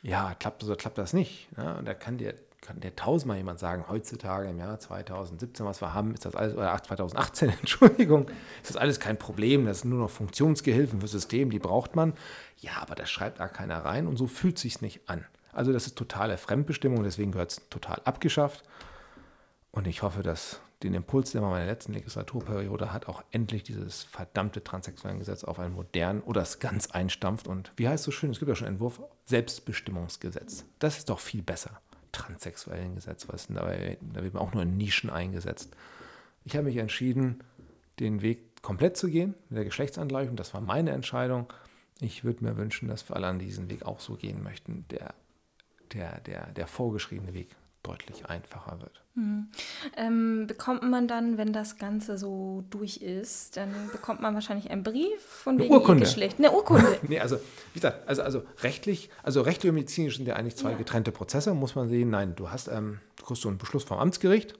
ja, 0.01 0.33
klappt 0.35 0.61
das 0.61 0.69
oder 0.69 0.77
klappt 0.77 0.97
das 0.97 1.13
nicht? 1.13 1.49
Ja, 1.57 1.73
und 1.73 1.85
da 1.85 1.93
kann 1.93 2.17
dir, 2.17 2.35
kann 2.63 2.79
dir 2.79 2.95
tausendmal 2.95 3.37
jemand 3.37 3.59
sagen, 3.59 3.85
heutzutage 3.89 4.49
im 4.49 4.57
Jahr 4.57 4.79
2017, 4.79 5.65
was 5.65 5.81
wir 5.81 5.93
haben, 5.93 6.13
ist 6.13 6.25
das 6.25 6.35
alles, 6.35 6.55
oder 6.55 6.81
2018, 6.81 7.49
Entschuldigung, 7.59 8.27
ist 8.61 8.69
das 8.69 8.77
alles 8.77 8.99
kein 8.99 9.19
Problem, 9.19 9.65
das 9.65 9.81
sind 9.81 9.91
nur 9.91 9.99
noch 9.99 10.09
Funktionsgehilfen 10.09 11.01
für 11.01 11.07
System, 11.07 11.49
die 11.49 11.59
braucht 11.59 11.95
man. 11.95 12.13
Ja, 12.57 12.77
aber 12.81 12.95
das 12.95 13.09
schreibt 13.09 13.39
da 13.39 13.47
keiner 13.47 13.83
rein 13.85 14.07
und 14.07 14.17
so 14.17 14.27
fühlt 14.27 14.57
sich 14.57 14.81
nicht 14.81 15.09
an. 15.09 15.25
Also 15.51 15.73
das 15.73 15.85
ist 15.85 15.97
totale 15.97 16.37
Fremdbestimmung, 16.37 17.03
deswegen 17.03 17.31
gehört 17.31 17.51
es 17.51 17.69
total 17.69 18.01
abgeschafft. 18.05 18.63
Und 19.71 19.85
ich 19.87 20.01
hoffe, 20.01 20.23
dass 20.23 20.61
den 20.83 20.93
Impuls, 20.93 21.31
den 21.31 21.41
man 21.41 21.51
in 21.51 21.57
meiner 21.57 21.71
letzten 21.71 21.93
Legislaturperiode 21.93 22.91
hat, 22.93 23.07
auch 23.07 23.23
endlich 23.31 23.63
dieses 23.63 24.03
verdammte 24.03 24.63
Transsexuellengesetz 24.63 25.43
auf 25.43 25.59
einen 25.59 25.75
modernen 25.75 26.21
oder 26.21 26.41
es 26.41 26.59
ganz 26.59 26.91
einstampft. 26.91 27.47
Und 27.47 27.71
wie 27.75 27.87
heißt 27.87 28.01
es 28.01 28.05
so 28.05 28.11
schön, 28.11 28.31
es 28.31 28.39
gibt 28.39 28.49
ja 28.49 28.55
schon 28.55 28.67
einen 28.67 28.75
Entwurf, 28.75 29.01
Selbstbestimmungsgesetz. 29.25 30.65
Das 30.79 30.97
ist 30.97 31.09
doch 31.09 31.19
viel 31.19 31.41
besser. 31.41 31.81
Transsexuellengesetz, 32.13 33.27
was 33.27 33.47
dabei, 33.47 33.97
da 34.01 34.23
wird 34.23 34.33
man 34.33 34.43
auch 34.43 34.53
nur 34.53 34.63
in 34.63 34.77
Nischen 34.77 35.09
eingesetzt. 35.09 35.75
Ich 36.45 36.55
habe 36.55 36.65
mich 36.65 36.77
entschieden, 36.77 37.43
den 37.99 38.21
Weg 38.21 38.61
komplett 38.61 38.95
zu 38.95 39.09
gehen 39.09 39.35
mit 39.49 39.57
der 39.57 39.65
Geschlechtsangleichung. 39.65 40.35
Das 40.37 40.53
war 40.53 40.61
meine 40.61 40.91
Entscheidung. 40.91 41.51
Ich 41.99 42.23
würde 42.23 42.43
mir 42.43 42.57
wünschen, 42.57 42.87
dass 42.87 43.07
wir 43.09 43.15
alle 43.15 43.27
an 43.27 43.39
diesen 43.39 43.69
Weg 43.69 43.85
auch 43.85 43.99
so 43.99 44.15
gehen 44.15 44.41
möchten. 44.41 44.85
Der, 44.89 45.13
der, 45.93 46.21
der, 46.21 46.47
der 46.53 46.67
vorgeschriebene 46.67 47.33
Weg 47.33 47.49
deutlich 47.83 48.25
einfacher 48.27 48.79
wird. 48.79 49.03
Mhm. 49.15 49.49
Ähm, 49.95 50.47
bekommt 50.47 50.83
man 50.83 51.07
dann, 51.07 51.37
wenn 51.37 51.53
das 51.53 51.77
Ganze 51.77 52.17
so 52.17 52.63
durch 52.69 52.97
ist, 52.97 53.57
dann 53.57 53.69
bekommt 53.91 54.21
man 54.21 54.33
wahrscheinlich 54.33 54.71
einen 54.71 54.83
Brief 54.83 55.21
von 55.21 55.59
Eine 55.59 55.69
Urkunde. 55.69 56.05
Geschlecht. 56.05 56.39
Eine 56.39 56.51
Urkunde. 56.51 56.97
nee, 57.07 57.19
also 57.19 57.35
wie 57.73 57.79
gesagt, 57.79 58.07
also, 58.07 58.23
also 58.23 58.43
rechtlich, 58.61 59.09
also 59.21 59.41
rechtlich 59.41 59.69
und 59.69 59.75
medizinisch 59.75 60.17
sind 60.17 60.27
ja 60.27 60.35
eigentlich 60.35 60.55
zwei 60.55 60.71
ja. 60.71 60.77
getrennte 60.77 61.11
Prozesse, 61.11 61.53
muss 61.53 61.75
man 61.75 61.89
sehen. 61.89 62.09
Nein, 62.09 62.35
du 62.35 62.49
hast, 62.49 62.69
ähm, 62.69 62.99
du 63.17 63.25
kriegst 63.25 63.43
so 63.43 63.49
einen 63.49 63.57
Beschluss 63.57 63.83
vom 63.83 63.99
Amtsgericht. 63.99 64.55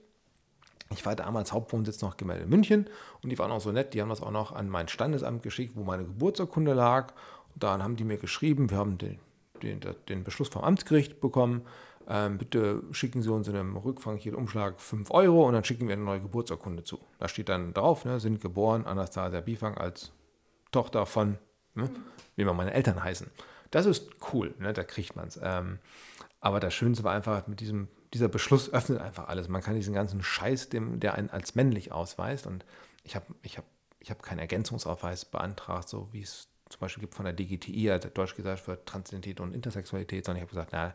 Ich 0.92 1.04
war 1.04 1.16
damals 1.16 1.52
Hauptwohnsitz 1.52 2.02
noch 2.02 2.16
gemeldet 2.16 2.44
in 2.44 2.50
München 2.50 2.86
und 3.22 3.30
die 3.30 3.38
waren 3.38 3.50
auch 3.50 3.60
so 3.60 3.72
nett, 3.72 3.94
die 3.94 4.02
haben 4.02 4.10
das 4.10 4.22
auch 4.22 4.30
noch 4.30 4.52
an 4.52 4.68
mein 4.68 4.86
Standesamt 4.86 5.42
geschickt, 5.42 5.74
wo 5.74 5.82
meine 5.82 6.04
Geburtsurkunde 6.04 6.74
lag. 6.74 7.14
Und 7.54 7.62
dann 7.62 7.82
haben 7.82 7.96
die 7.96 8.04
mir 8.04 8.18
geschrieben, 8.18 8.70
wir 8.70 8.76
haben 8.76 8.98
den, 8.98 9.18
den, 9.62 9.80
den 10.08 10.24
Beschluss 10.24 10.48
vom 10.48 10.62
Amtsgericht 10.62 11.20
bekommen 11.20 11.62
ähm, 12.08 12.38
bitte 12.38 12.82
schicken 12.92 13.22
Sie 13.22 13.32
uns 13.32 13.48
in 13.48 13.56
einem 13.56 13.76
Rückfang 13.76 14.16
hier 14.16 14.36
Umschlag 14.36 14.80
5 14.80 15.10
Euro 15.10 15.46
und 15.46 15.54
dann 15.54 15.64
schicken 15.64 15.88
wir 15.88 15.94
eine 15.94 16.04
neue 16.04 16.20
Geburtsurkunde 16.20 16.84
zu. 16.84 17.00
Da 17.18 17.28
steht 17.28 17.48
dann 17.48 17.72
drauf, 17.72 18.04
ne, 18.04 18.20
sind 18.20 18.40
geboren 18.40 18.86
Anastasia 18.86 19.40
Bifang 19.40 19.76
als 19.78 20.12
Tochter 20.70 21.06
von, 21.06 21.38
ne, 21.74 21.88
wie 22.36 22.44
man 22.44 22.56
meine 22.56 22.74
Eltern 22.74 23.02
heißen. 23.02 23.30
Das 23.70 23.86
ist 23.86 24.10
cool, 24.32 24.54
ne, 24.58 24.72
da 24.72 24.84
kriegt 24.84 25.16
man 25.16 25.28
es. 25.28 25.40
Ähm, 25.42 25.78
aber 26.40 26.60
das 26.60 26.74
Schönste 26.74 27.04
war 27.04 27.14
einfach, 27.14 27.46
mit 27.46 27.60
diesem, 27.60 27.88
dieser 28.12 28.28
Beschluss 28.28 28.70
öffnet 28.70 29.00
einfach 29.00 29.28
alles. 29.28 29.48
Man 29.48 29.62
kann 29.62 29.74
diesen 29.74 29.94
ganzen 29.94 30.22
Scheiß, 30.22 30.68
dem, 30.68 31.00
der 31.00 31.14
einen 31.14 31.30
als 31.30 31.54
männlich 31.54 31.90
ausweist, 31.90 32.46
und 32.46 32.66
ich 33.02 33.16
habe 33.16 33.26
ich 33.42 33.56
hab, 33.56 33.64
ich 33.98 34.10
hab 34.10 34.22
keinen 34.22 34.40
Ergänzungsausweis 34.40 35.24
beantragt, 35.24 35.88
so 35.88 36.08
wie 36.12 36.20
es 36.20 36.48
zum 36.68 36.80
Beispiel 36.80 37.00
gibt 37.00 37.14
von 37.14 37.24
der 37.24 37.34
DGTI, 37.34 37.90
also 37.90 38.08
der 38.08 38.10
Deutsche 38.10 38.36
Gesellschaft 38.36 38.64
für 38.64 38.84
Transidentität 38.84 39.40
und 39.40 39.54
Intersexualität, 39.54 40.24
sondern 40.24 40.38
ich 40.38 40.42
habe 40.42 40.50
gesagt, 40.50 40.70
na, 40.72 40.94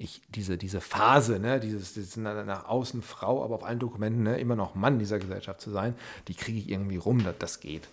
ich, 0.00 0.22
diese, 0.30 0.56
diese 0.56 0.80
Phase, 0.80 1.38
ne, 1.38 1.60
dieses, 1.60 1.92
dieses 1.92 2.16
nach 2.16 2.64
außen 2.64 3.02
Frau, 3.02 3.44
aber 3.44 3.54
auf 3.56 3.64
allen 3.64 3.78
Dokumenten 3.78 4.22
ne, 4.22 4.40
immer 4.40 4.56
noch 4.56 4.74
Mann 4.74 4.98
dieser 4.98 5.18
Gesellschaft 5.18 5.60
zu 5.60 5.70
sein, 5.70 5.94
die 6.26 6.34
kriege 6.34 6.58
ich 6.58 6.70
irgendwie 6.70 6.96
rum, 6.96 7.22
dass 7.22 7.36
das 7.38 7.60
geht. 7.60 7.86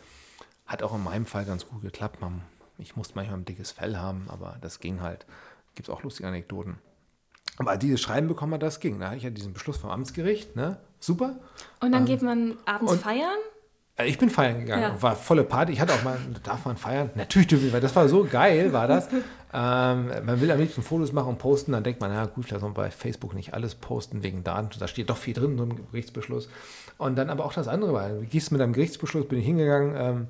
Hat 0.66 0.84
auch 0.84 0.95
in 0.95 1.03
meinem 1.03 1.26
Fall 1.26 1.43
ganz 1.43 1.68
gut 1.68 1.82
geklappt. 1.82 2.22
Man, 2.22 2.43
ich 2.78 2.95
musste 2.95 3.16
manchmal 3.16 3.39
ein 3.39 3.45
dickes 3.45 3.72
Fell 3.72 3.97
haben, 3.97 4.28
aber 4.30 4.58
das 4.62 4.80
ging 4.80 5.01
halt. 5.01 5.26
Gibt 5.76 5.89
es 5.89 5.93
auch 5.93 6.01
lustige 6.01 6.30
Anekdoten. 6.30 6.78
Aber 7.58 7.76
dieses 7.76 7.99
Schreiben 7.99 8.30
bekommen 8.30 8.53
wir, 8.53 8.58
das 8.58 8.80
ging. 8.80 8.99
Da 9.01 9.08
hatte 9.08 9.18
ich 9.18 9.24
ja 9.24 9.30
diesen 9.30 9.51
Beschluss 9.51 9.76
vom 9.76 9.89
Amtsgericht, 9.89 10.55
ne? 10.55 10.78
super. 10.99 11.36
Und 11.82 11.91
dann 11.91 12.03
ähm, 12.03 12.05
geht 12.05 12.22
man 12.22 12.58
abends 12.66 12.95
feiern? 12.95 13.38
Äh, 13.97 14.08
ich 14.08 14.18
bin 14.18 14.30
feiern 14.30 14.60
gegangen, 14.60 14.82
ja. 14.82 15.01
war 15.01 15.16
volle 15.16 15.43
Party. 15.43 15.74
Ich 15.74 15.82
hatte 15.82 15.93
auch 15.93 16.03
mal, 16.03 16.18
darf 16.43 16.66
man 16.66 16.78
feiern? 16.78 17.10
Natürlich 17.16 17.47
dürfen 17.47 17.74
weil 17.74 17.82
das 17.82 17.95
war 17.95 18.08
so 18.08 18.24
geil, 18.24 18.72
war 18.72 18.88
das. 18.88 19.10
Ähm, 19.53 20.07
man 20.25 20.41
will 20.41 20.51
am 20.51 20.59
liebsten 20.59 20.83
Fotos 20.83 21.13
machen 21.13 21.29
und 21.29 21.37
posten, 21.37 21.71
dann 21.71 21.83
denkt 21.83 22.01
man, 22.01 22.11
ja 22.11 22.25
gut, 22.25 22.49
lass 22.51 22.63
uns 22.63 22.73
bei 22.73 22.91
Facebook 22.91 23.33
nicht 23.33 23.53
alles 23.53 23.75
posten 23.75 24.23
wegen 24.23 24.43
Daten. 24.43 24.69
Da 24.79 24.87
steht 24.87 25.09
doch 25.09 25.17
viel 25.17 25.33
drin, 25.33 25.57
so 25.57 25.63
ein 25.63 25.87
Gerichtsbeschluss. 25.91 26.49
Und 26.97 27.15
dann 27.15 27.29
aber 27.29 27.45
auch 27.45 27.53
das 27.53 27.67
andere 27.67 27.93
war, 27.93 28.09
du 28.09 28.21
gehst 28.25 28.51
mit 28.51 28.61
einem 28.61 28.73
Gerichtsbeschluss, 28.73 29.27
bin 29.27 29.39
ich 29.39 29.45
hingegangen 29.45 29.95
ähm, 29.97 30.27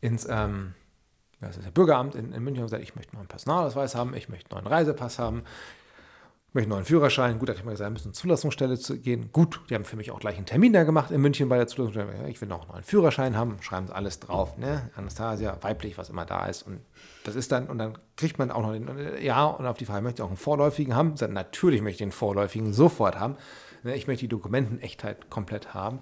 ins 0.00 0.26
ähm, 0.28 0.74
das 1.40 1.58
Bürgeramt 1.72 2.14
in, 2.14 2.32
in 2.32 2.42
München 2.42 2.62
und 2.62 2.70
gesagt, 2.70 2.82
ich 2.82 2.96
möchte 2.96 3.12
noch 3.12 3.20
einen 3.20 3.28
Personalausweis 3.28 3.94
haben, 3.94 4.14
ich 4.14 4.28
möchte 4.28 4.50
noch 4.50 4.58
einen 4.58 4.66
Reisepass 4.66 5.18
haben, 5.18 5.42
möchte 6.56 6.74
einen 6.74 6.84
Führerschein. 6.84 7.38
Gut, 7.38 7.48
da 7.48 7.52
habe 7.52 7.60
ich 7.60 7.64
mal 7.64 7.70
gesagt, 7.70 7.88
wir 7.88 7.92
müssen 7.92 8.12
zur 8.12 8.22
Zulassungsstelle 8.22 8.78
zu 8.78 8.98
gehen. 8.98 9.30
Gut, 9.32 9.60
die 9.70 9.74
haben 9.74 9.84
für 9.84 9.96
mich 9.96 10.10
auch 10.10 10.18
gleich 10.18 10.36
einen 10.36 10.46
Termin 10.46 10.72
da 10.72 10.82
gemacht 10.82 11.12
in 11.12 11.20
München 11.20 11.48
bei 11.48 11.56
der 11.56 11.68
Zulassungsstelle. 11.68 12.28
Ich 12.28 12.40
will 12.40 12.48
noch 12.48 12.68
einen 12.70 12.82
Führerschein 12.82 13.36
haben, 13.36 13.56
schreiben 13.60 13.86
sie 13.86 13.94
alles 13.94 14.18
drauf. 14.18 14.58
Ne? 14.58 14.90
Anastasia, 14.96 15.56
weiblich, 15.60 15.96
was 15.98 16.10
immer 16.10 16.24
da 16.24 16.46
ist. 16.46 16.62
Und 16.62 16.80
das 17.24 17.36
ist 17.36 17.52
dann, 17.52 17.68
und 17.68 17.78
dann 17.78 17.96
kriegt 18.16 18.38
man 18.38 18.50
auch 18.50 18.62
noch 18.62 18.72
den, 18.72 18.88
ja, 19.22 19.44
und 19.44 19.66
auf 19.66 19.76
die 19.76 19.84
Frage, 19.84 20.02
möchte 20.02 20.22
ich 20.22 20.24
auch 20.24 20.30
einen 20.30 20.36
vorläufigen 20.36 20.96
haben? 20.96 21.14
Dann, 21.14 21.32
natürlich 21.32 21.82
möchte 21.82 22.02
ich 22.02 22.08
den 22.08 22.12
vorläufigen 22.12 22.72
sofort 22.72 23.20
haben. 23.20 23.36
Ne? 23.84 23.94
Ich 23.94 24.06
möchte 24.06 24.22
die 24.22 24.28
Dokumentenechtheit 24.28 25.30
komplett 25.30 25.74
haben. 25.74 26.00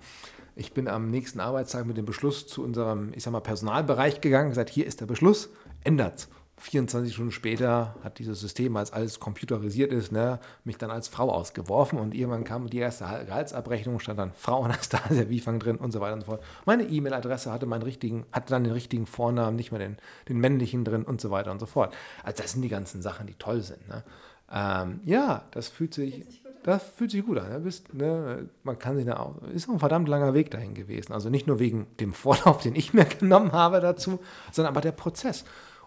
Ich 0.57 0.73
bin 0.73 0.87
am 0.87 1.11
nächsten 1.11 1.41
Arbeitstag 1.41 1.85
mit 1.85 1.97
dem 1.97 2.05
Beschluss 2.05 2.47
zu 2.47 2.63
unserem, 2.63 3.13
ich 3.15 3.25
sag 3.25 3.33
mal, 3.33 3.41
Personalbereich 3.41 4.21
gegangen, 4.21 4.51
gesagt, 4.51 4.71
hier 4.71 4.87
ist 4.87 5.01
der 5.01 5.07
Beschluss, 5.07 5.51
ändert's. 5.83 6.29
24 6.65 7.13
Stunden 7.13 7.31
später 7.31 7.95
hat 8.03 8.19
dieses 8.19 8.41
System, 8.41 8.77
als 8.77 8.91
alles 8.91 9.21
computerisiert 9.21 9.93
ist, 9.93 10.13
ne, 10.13 10.41
mich 10.65 10.79
dann 10.79 10.91
als 10.91 11.09
Frau 11.09 11.31
ausgeworfen 11.31 11.99
und 11.99 12.15
irgendwann 12.15 12.45
kam 12.45 12.71
die 12.71 12.79
erste 12.79 13.05
Gehaltsabrechnung, 13.05 14.01
stand 14.01 14.19
dann 14.19 14.33
Frau 14.33 14.63
Anastasia 14.63 15.29
Wiefang 15.29 15.59
drin 15.59 15.77
und 15.77 15.93
so 15.93 16.01
weiter 16.01 16.15
und 16.15 16.21
so 16.21 16.27
fort. 16.27 16.43
Meine 16.65 16.85
E-Mail-Adresse 16.85 17.53
hatte 17.53 17.67
meinen 17.67 17.83
richtigen, 17.83 18.25
hatte 18.33 18.51
dann 18.51 18.65
den 18.65 18.73
richtigen 18.73 19.07
Vornamen, 19.07 19.57
nicht 19.57 19.73
mehr 19.73 19.79
den, 19.79 19.99
den 20.31 20.39
männlichen 20.39 20.85
drin 20.85 21.05
und 21.05 21.21
so 21.21 21.31
weiter 21.31 21.51
und 21.51 21.61
so 21.61 21.67
fort. 21.67 21.95
Also 22.23 22.43
das 22.43 22.53
sind 22.53 22.63
die 22.63 22.71
ganzen 22.71 23.03
Sachen, 23.03 23.27
die 23.27 23.35
toll 23.35 23.61
sind. 23.61 23.87
Ne? 23.87 24.03
Ähm, 24.51 25.01
ja, 25.05 25.45
das 25.51 25.69
fühlt 25.69 25.93
sich, 25.93 26.25
das 26.63 26.83
fühlt 26.83 27.11
sich 27.11 27.27
gut 27.27 27.37
an. 27.39 27.51
Ne? 27.51 27.61
Bist, 27.61 27.93
ne, 27.93 28.49
man 28.63 28.79
kann 28.79 28.97
sich 28.97 29.05
da 29.05 29.19
auch, 29.19 29.35
ist 29.55 29.69
ein 29.69 29.79
verdammt 29.79 30.09
langer 30.09 30.33
Weg 30.33 30.51
dahin 30.51 30.73
gewesen. 30.73 31.13
Also 31.13 31.29
nicht 31.29 31.47
nur 31.47 31.59
wegen 31.59 31.89
dem 32.01 32.15
Vorlauf, 32.15 32.63
den 32.63 32.75
ich 32.75 32.95
mir 32.95 33.05
genommen 33.21 33.53
habe 33.53 33.83
dazu, 33.83 34.19
sondern 34.51 34.73
aber 34.73 34.81
der 34.81 34.93
Prozess. 34.93 35.45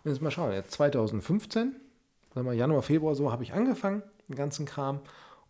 Jetzt 0.07 0.21
mal 0.21 0.31
schauen, 0.31 0.53
jetzt 0.53 0.71
2015, 0.71 1.75
sagen 2.33 2.47
wir 2.47 2.53
Januar, 2.53 2.81
Februar 2.81 3.13
so, 3.13 3.31
habe 3.31 3.43
ich 3.43 3.53
angefangen, 3.53 4.03
den 4.29 4.35
ganzen 4.35 4.65
Kram. 4.65 5.01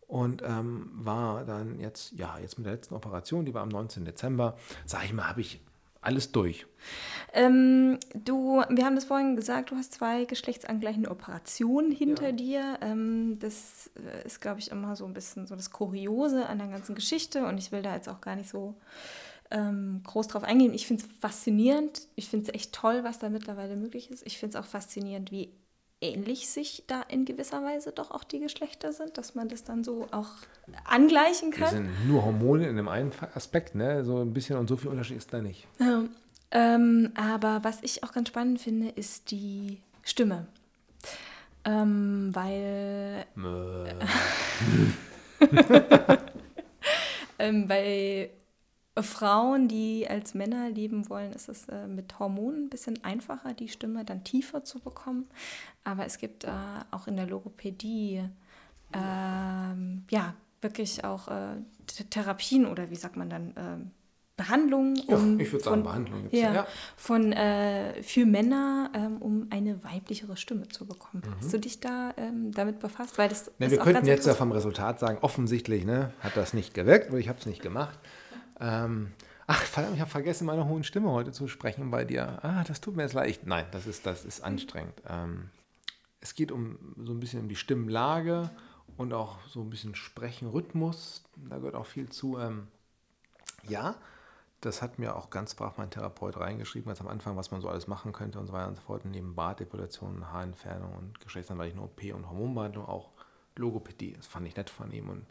Und 0.07 0.41
ähm, 0.41 0.89
war 0.93 1.43
dann 1.43 1.79
jetzt, 1.79 2.13
ja, 2.13 2.39
jetzt 2.39 2.57
mit 2.57 2.65
der 2.65 2.73
letzten 2.73 2.95
Operation, 2.95 3.45
die 3.45 3.53
war 3.53 3.61
am 3.61 3.69
19. 3.69 4.05
Dezember, 4.05 4.55
sage 4.85 5.05
ich 5.05 5.13
mal, 5.13 5.27
habe 5.27 5.41
ich 5.41 5.61
alles 6.01 6.31
durch. 6.31 6.65
Ähm, 7.33 7.99
du, 8.15 8.63
wir 8.69 8.85
haben 8.85 8.95
das 8.95 9.05
vorhin 9.05 9.35
gesagt, 9.35 9.71
du 9.71 9.75
hast 9.75 9.93
zwei 9.93 10.25
geschlechtsangleichende 10.25 11.11
Operationen 11.11 11.91
hinter 11.91 12.27
ja. 12.27 12.31
dir. 12.31 12.77
Ähm, 12.81 13.37
das 13.39 13.91
äh, 13.95 14.25
ist, 14.25 14.39
glaube 14.39 14.59
ich, 14.59 14.71
immer 14.71 14.95
so 14.95 15.05
ein 15.05 15.13
bisschen 15.13 15.45
so 15.45 15.55
das 15.55 15.71
Kuriose 15.71 16.47
an 16.47 16.59
der 16.59 16.67
ganzen 16.67 16.95
Geschichte 16.95 17.45
und 17.45 17.57
ich 17.57 17.71
will 17.71 17.81
da 17.81 17.93
jetzt 17.93 18.07
auch 18.07 18.21
gar 18.21 18.37
nicht 18.37 18.49
so 18.49 18.75
ähm, 19.51 20.01
groß 20.05 20.27
drauf 20.27 20.43
eingehen. 20.43 20.73
Ich 20.73 20.87
finde 20.87 21.03
es 21.03 21.09
faszinierend. 21.19 22.07
Ich 22.15 22.29
finde 22.29 22.47
es 22.47 22.53
echt 22.53 22.73
toll, 22.73 23.03
was 23.03 23.19
da 23.19 23.29
mittlerweile 23.29 23.75
möglich 23.75 24.11
ist. 24.11 24.25
Ich 24.25 24.37
finde 24.37 24.57
es 24.57 24.63
auch 24.63 24.69
faszinierend, 24.69 25.31
wie 25.31 25.51
ähnlich 25.99 26.49
sich 26.49 26.83
da 26.87 27.01
in 27.01 27.25
gewisser 27.25 27.63
Weise 27.63 27.91
doch 27.91 28.11
auch 28.11 28.23
die 28.23 28.39
Geschlechter 28.39 28.93
sind, 28.93 29.17
dass 29.17 29.35
man 29.35 29.49
das 29.49 29.63
dann 29.63 29.83
so 29.83 30.07
auch 30.11 30.29
angleichen 30.85 31.51
kann. 31.51 31.61
Das 31.61 31.71
sind 31.71 31.89
nur 32.07 32.23
Hormone 32.23 32.67
in 32.67 32.75
dem 32.75 32.87
einen 32.87 33.11
Aspekt, 33.33 33.73
ne? 33.73 34.03
So 34.03 34.19
ein 34.19 34.33
bisschen 34.33 34.57
und 34.57 34.67
so 34.67 34.77
viel 34.77 34.89
Unterschied 34.89 35.17
ist 35.17 35.33
da 35.33 35.41
nicht. 35.41 35.67
Ja, 35.79 36.03
ähm, 36.51 37.11
aber 37.15 37.63
was 37.63 37.81
ich 37.81 38.03
auch 38.03 38.13
ganz 38.13 38.29
spannend 38.29 38.61
finde, 38.61 38.89
ist 38.89 39.31
die 39.31 39.81
Stimme. 40.03 40.45
Ähm, 41.65 42.29
weil. 42.33 43.25
ähm, 47.39 47.67
weil 47.67 48.29
Frauen, 49.03 49.67
die 49.67 50.07
als 50.09 50.33
Männer 50.33 50.69
leben 50.69 51.09
wollen, 51.09 51.31
ist 51.33 51.49
es 51.49 51.67
äh, 51.69 51.87
mit 51.87 52.19
Hormonen 52.19 52.65
ein 52.65 52.69
bisschen 52.69 53.03
einfacher, 53.03 53.53
die 53.53 53.69
Stimme 53.69 54.05
dann 54.05 54.23
tiefer 54.23 54.63
zu 54.63 54.79
bekommen. 54.79 55.27
Aber 55.83 56.05
es 56.05 56.17
gibt 56.17 56.43
äh, 56.43 56.51
auch 56.91 57.07
in 57.07 57.15
der 57.15 57.27
Logopädie 57.27 58.23
ähm, 58.93 60.05
ja 60.09 60.33
wirklich 60.61 61.03
auch 61.03 61.27
äh, 61.27 61.57
Therapien 62.09 62.65
oder 62.65 62.89
wie 62.89 62.95
sagt 62.95 63.15
man 63.17 63.29
dann 63.29 63.53
ähm, 63.57 63.91
Behandlungen. 64.37 64.99
Um 65.07 65.39
ja, 65.39 65.45
ich 65.45 65.51
würde 65.51 65.65
sagen 65.65 65.83
Behandlungen. 65.83 66.29
Ja, 66.31 66.53
ja. 66.53 66.67
Von 66.95 67.33
äh, 67.33 68.01
für 68.03 68.25
Männer, 68.25 68.91
ähm, 68.93 69.17
um 69.17 69.47
eine 69.49 69.83
weiblichere 69.83 70.37
Stimme 70.37 70.67
zu 70.67 70.85
bekommen. 70.85 71.23
Mhm. 71.25 71.35
Hast 71.39 71.53
du 71.53 71.59
dich 71.59 71.79
da 71.79 72.13
ähm, 72.17 72.51
damit 72.51 72.79
befasst? 72.79 73.17
Weil 73.17 73.29
das 73.29 73.51
ne, 73.57 73.71
wir 73.71 73.79
könnten 73.79 74.05
jetzt 74.05 74.27
ja 74.27 74.35
vom 74.35 74.51
Resultat 74.51 74.99
sagen, 74.99 75.17
offensichtlich 75.21 75.85
ne, 75.85 76.13
hat 76.19 76.37
das 76.37 76.53
nicht 76.53 76.75
gewirkt, 76.75 77.11
weil 77.11 77.19
ich 77.19 77.29
habe 77.29 77.39
es 77.39 77.47
nicht 77.47 77.63
gemacht. 77.63 77.97
Ähm, 78.59 79.13
ach, 79.45 79.61
verdammt, 79.61 79.95
ich 79.95 80.01
habe 80.01 80.09
vergessen, 80.09 80.45
meine 80.45 80.65
hohen 80.65 80.83
Stimme 80.83 81.11
heute 81.11 81.31
zu 81.31 81.47
sprechen 81.47 81.91
bei 81.91 82.05
dir. 82.05 82.39
Ah, 82.43 82.63
das 82.63 82.81
tut 82.81 82.95
mir 82.95 83.03
jetzt 83.03 83.13
leid. 83.13 83.41
Nein, 83.45 83.65
das 83.71 83.87
ist, 83.87 84.05
das 84.05 84.25
ist 84.25 84.41
anstrengend. 84.41 85.01
Ähm, 85.07 85.49
es 86.19 86.33
geht 86.33 86.51
um 86.51 86.77
so 86.97 87.13
ein 87.13 87.19
bisschen 87.19 87.41
um 87.41 87.49
die 87.49 87.55
Stimmlage 87.55 88.49
und 88.97 89.13
auch 89.13 89.39
so 89.47 89.61
ein 89.61 89.69
bisschen 89.69 89.95
Sprechenrhythmus. 89.95 91.23
Da 91.49 91.57
gehört 91.57 91.75
auch 91.75 91.85
viel 91.85 92.09
zu. 92.09 92.39
Ähm, 92.39 92.67
ja, 93.67 93.95
das 94.61 94.81
hat 94.81 94.97
mir 94.97 95.15
auch 95.15 95.29
ganz 95.29 95.53
brav 95.53 95.77
mein 95.77 95.91
Therapeut 95.91 96.37
reingeschrieben, 96.37 96.87
ganz 96.87 97.01
am 97.01 97.07
Anfang, 97.07 97.37
was 97.37 97.51
man 97.51 97.61
so 97.61 97.69
alles 97.69 97.87
machen 97.87 98.11
könnte 98.11 98.39
und 98.39 98.47
so 98.47 98.53
weiter 98.53 98.69
und 98.69 98.75
so 98.75 98.81
fort. 98.81 99.05
Neben 99.05 99.35
Bartdepilation, 99.35 100.31
Haarentfernung 100.31 100.93
und 100.95 101.19
Geschlechtsangleichung, 101.19 101.83
OP 101.83 102.01
und 102.13 102.27
Hormonbehandlung 102.27 102.85
auch 102.85 103.11
Logopädie. 103.55 104.13
Das 104.13 104.25
fand 104.25 104.47
ich 104.47 104.55
nett 104.55 104.69
von 104.69 104.91
ihm 104.91 105.09
und 105.09 105.25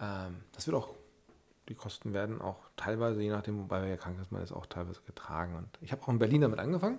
ähm, 0.00 0.42
das 0.52 0.66
wird 0.66 0.76
auch 0.76 0.94
die 1.70 1.76
Kosten 1.76 2.12
werden 2.12 2.42
auch 2.42 2.58
teilweise, 2.74 3.22
je 3.22 3.30
nachdem, 3.30 3.60
wobei 3.60 3.86
wir 3.86 3.96
krank 3.96 4.20
ist, 4.20 4.32
man 4.32 4.42
ist 4.42 4.50
auch 4.50 4.66
teilweise 4.66 5.00
getragen. 5.02 5.54
Und 5.54 5.68
ich 5.80 5.92
habe 5.92 6.02
auch 6.02 6.08
in 6.08 6.18
Berlin 6.18 6.40
damit 6.40 6.58
angefangen 6.58 6.98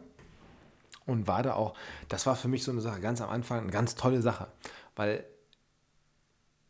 und 1.05 1.27
war 1.27 1.43
da 1.43 1.55
auch, 1.55 1.75
das 2.07 2.25
war 2.25 2.37
für 2.37 2.47
mich 2.47 2.63
so 2.63 2.71
eine 2.71 2.79
Sache, 2.79 3.01
ganz 3.01 3.19
am 3.19 3.29
Anfang 3.29 3.59
eine 3.59 3.71
ganz 3.71 3.95
tolle 3.95 4.21
Sache, 4.21 4.47
weil 4.95 5.25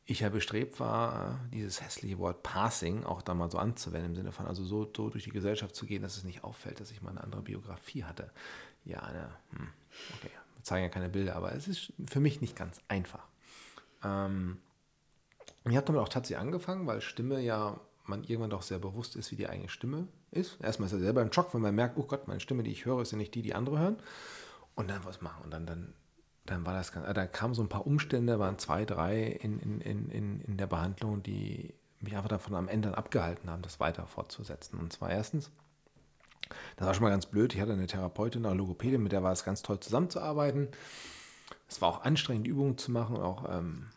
ich 0.05 0.21
ja 0.21 0.29
bestrebt 0.29 0.79
war, 0.79 1.39
dieses 1.53 1.79
hässliche 1.79 2.17
Wort 2.17 2.41
Passing 2.41 3.03
auch 3.03 3.21
da 3.21 3.35
mal 3.35 3.51
so 3.51 3.59
anzuwenden, 3.59 4.11
im 4.11 4.15
Sinne 4.15 4.31
von 4.31 4.47
also 4.47 4.63
so, 4.63 4.91
so 4.97 5.09
durch 5.09 5.25
die 5.25 5.29
Gesellschaft 5.29 5.75
zu 5.75 5.85
gehen, 5.85 6.01
dass 6.01 6.17
es 6.17 6.23
nicht 6.23 6.43
auffällt, 6.43 6.79
dass 6.79 6.89
ich 6.89 7.03
mal 7.03 7.11
eine 7.11 7.23
andere 7.23 7.43
Biografie 7.43 8.03
hatte. 8.03 8.31
Ja, 8.83 9.01
eine, 9.01 9.29
hm, 9.51 9.67
okay, 10.17 10.31
wir 10.55 10.63
zeigen 10.63 10.85
ja 10.85 10.89
keine 10.89 11.09
Bilder, 11.09 11.35
aber 11.35 11.53
es 11.53 11.67
ist 11.67 11.93
für 12.09 12.19
mich 12.19 12.41
nicht 12.41 12.55
ganz 12.55 12.81
einfach. 12.87 13.27
Ähm, 14.03 14.57
ich 15.69 15.75
habe 15.75 15.85
damit 15.85 16.01
auch 16.01 16.09
tatsächlich 16.09 16.39
angefangen, 16.39 16.87
weil 16.87 17.01
Stimme 17.01 17.39
ja 17.39 17.79
man 18.11 18.23
irgendwann 18.23 18.51
doch 18.51 18.61
sehr 18.61 18.77
bewusst 18.77 19.15
ist, 19.15 19.31
wie 19.31 19.35
die 19.35 19.49
eigene 19.49 19.69
Stimme 19.69 20.07
ist. 20.29 20.61
Erstmal 20.61 20.87
ist 20.87 20.93
er 20.93 20.99
selber 20.99 21.21
im 21.21 21.33
Schock, 21.33 21.53
wenn 21.53 21.61
man 21.61 21.73
merkt, 21.73 21.97
oh 21.97 22.03
Gott, 22.03 22.27
meine 22.27 22.39
Stimme, 22.39 22.61
die 22.61 22.71
ich 22.71 22.85
höre, 22.85 23.01
ist 23.01 23.11
ja 23.11 23.17
nicht 23.17 23.33
die, 23.33 23.41
die 23.41 23.55
andere 23.55 23.79
hören. 23.79 23.97
Und 24.75 24.89
dann 24.89 25.03
was 25.03 25.21
machen. 25.21 25.43
Und 25.43 25.51
dann, 25.51 25.65
dann, 25.65 25.93
dann 26.45 26.65
war 26.65 26.73
das 26.73 26.91
ganz, 26.91 27.07
äh, 27.07 27.13
da 27.13 27.25
kamen 27.25 27.53
so 27.53 27.63
ein 27.63 27.69
paar 27.69 27.87
Umstände, 27.87 28.39
waren 28.39 28.59
zwei, 28.59 28.85
drei 28.85 29.23
in, 29.23 29.59
in, 29.59 29.81
in, 30.09 30.41
in 30.41 30.57
der 30.57 30.67
Behandlung, 30.67 31.23
die 31.23 31.73
mich 31.99 32.15
einfach 32.15 32.29
davon 32.29 32.55
am 32.55 32.67
Ende 32.67 32.97
abgehalten 32.97 33.49
haben, 33.49 33.61
das 33.61 33.79
weiter 33.79 34.05
fortzusetzen. 34.05 34.79
Und 34.79 34.93
zwar 34.93 35.11
erstens, 35.11 35.51
das 36.75 36.87
war 36.87 36.93
schon 36.93 37.03
mal 37.03 37.09
ganz 37.09 37.25
blöd, 37.25 37.53
ich 37.53 37.61
hatte 37.61 37.73
eine 37.73 37.87
Therapeutin, 37.87 38.45
eine 38.45 38.55
Logopädin, 38.55 39.01
mit 39.01 39.11
der 39.11 39.23
war 39.23 39.31
es 39.31 39.43
ganz 39.43 39.61
toll 39.61 39.79
zusammenzuarbeiten. 39.79 40.69
Es 41.67 41.81
war 41.81 41.89
auch 41.89 42.01
anstrengend, 42.03 42.47
Übungen 42.47 42.77
zu 42.77 42.91
machen, 42.91 43.17
auch 43.17 43.45
ähm, 43.49 43.87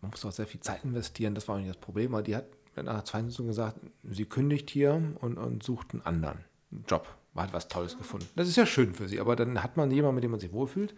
man 0.00 0.10
musste 0.10 0.28
auch 0.28 0.32
sehr 0.32 0.46
viel 0.46 0.60
Zeit 0.60 0.84
investieren, 0.84 1.34
das 1.34 1.48
war 1.48 1.56
auch 1.56 1.58
nicht 1.58 1.70
das 1.70 1.78
Problem, 1.78 2.14
aber 2.14 2.22
die 2.22 2.36
hat 2.36 2.46
nach 2.82 3.04
zwei 3.04 3.22
Minuten 3.22 3.46
gesagt, 3.46 3.78
sie 4.02 4.26
kündigt 4.26 4.70
hier 4.70 4.94
und, 5.20 5.38
und 5.38 5.62
sucht 5.62 5.92
einen 5.92 6.02
anderen 6.02 6.44
Job. 6.88 7.06
Hat 7.36 7.52
was 7.52 7.68
Tolles 7.68 7.98
gefunden. 7.98 8.28
Das 8.36 8.48
ist 8.48 8.56
ja 8.56 8.64
schön 8.64 8.94
für 8.94 9.08
sie, 9.08 9.20
aber 9.20 9.34
dann 9.34 9.62
hat 9.62 9.76
man 9.76 9.90
jemanden, 9.90 10.16
mit 10.16 10.24
dem 10.24 10.30
man 10.30 10.40
sich 10.40 10.52
wohlfühlt. 10.52 10.94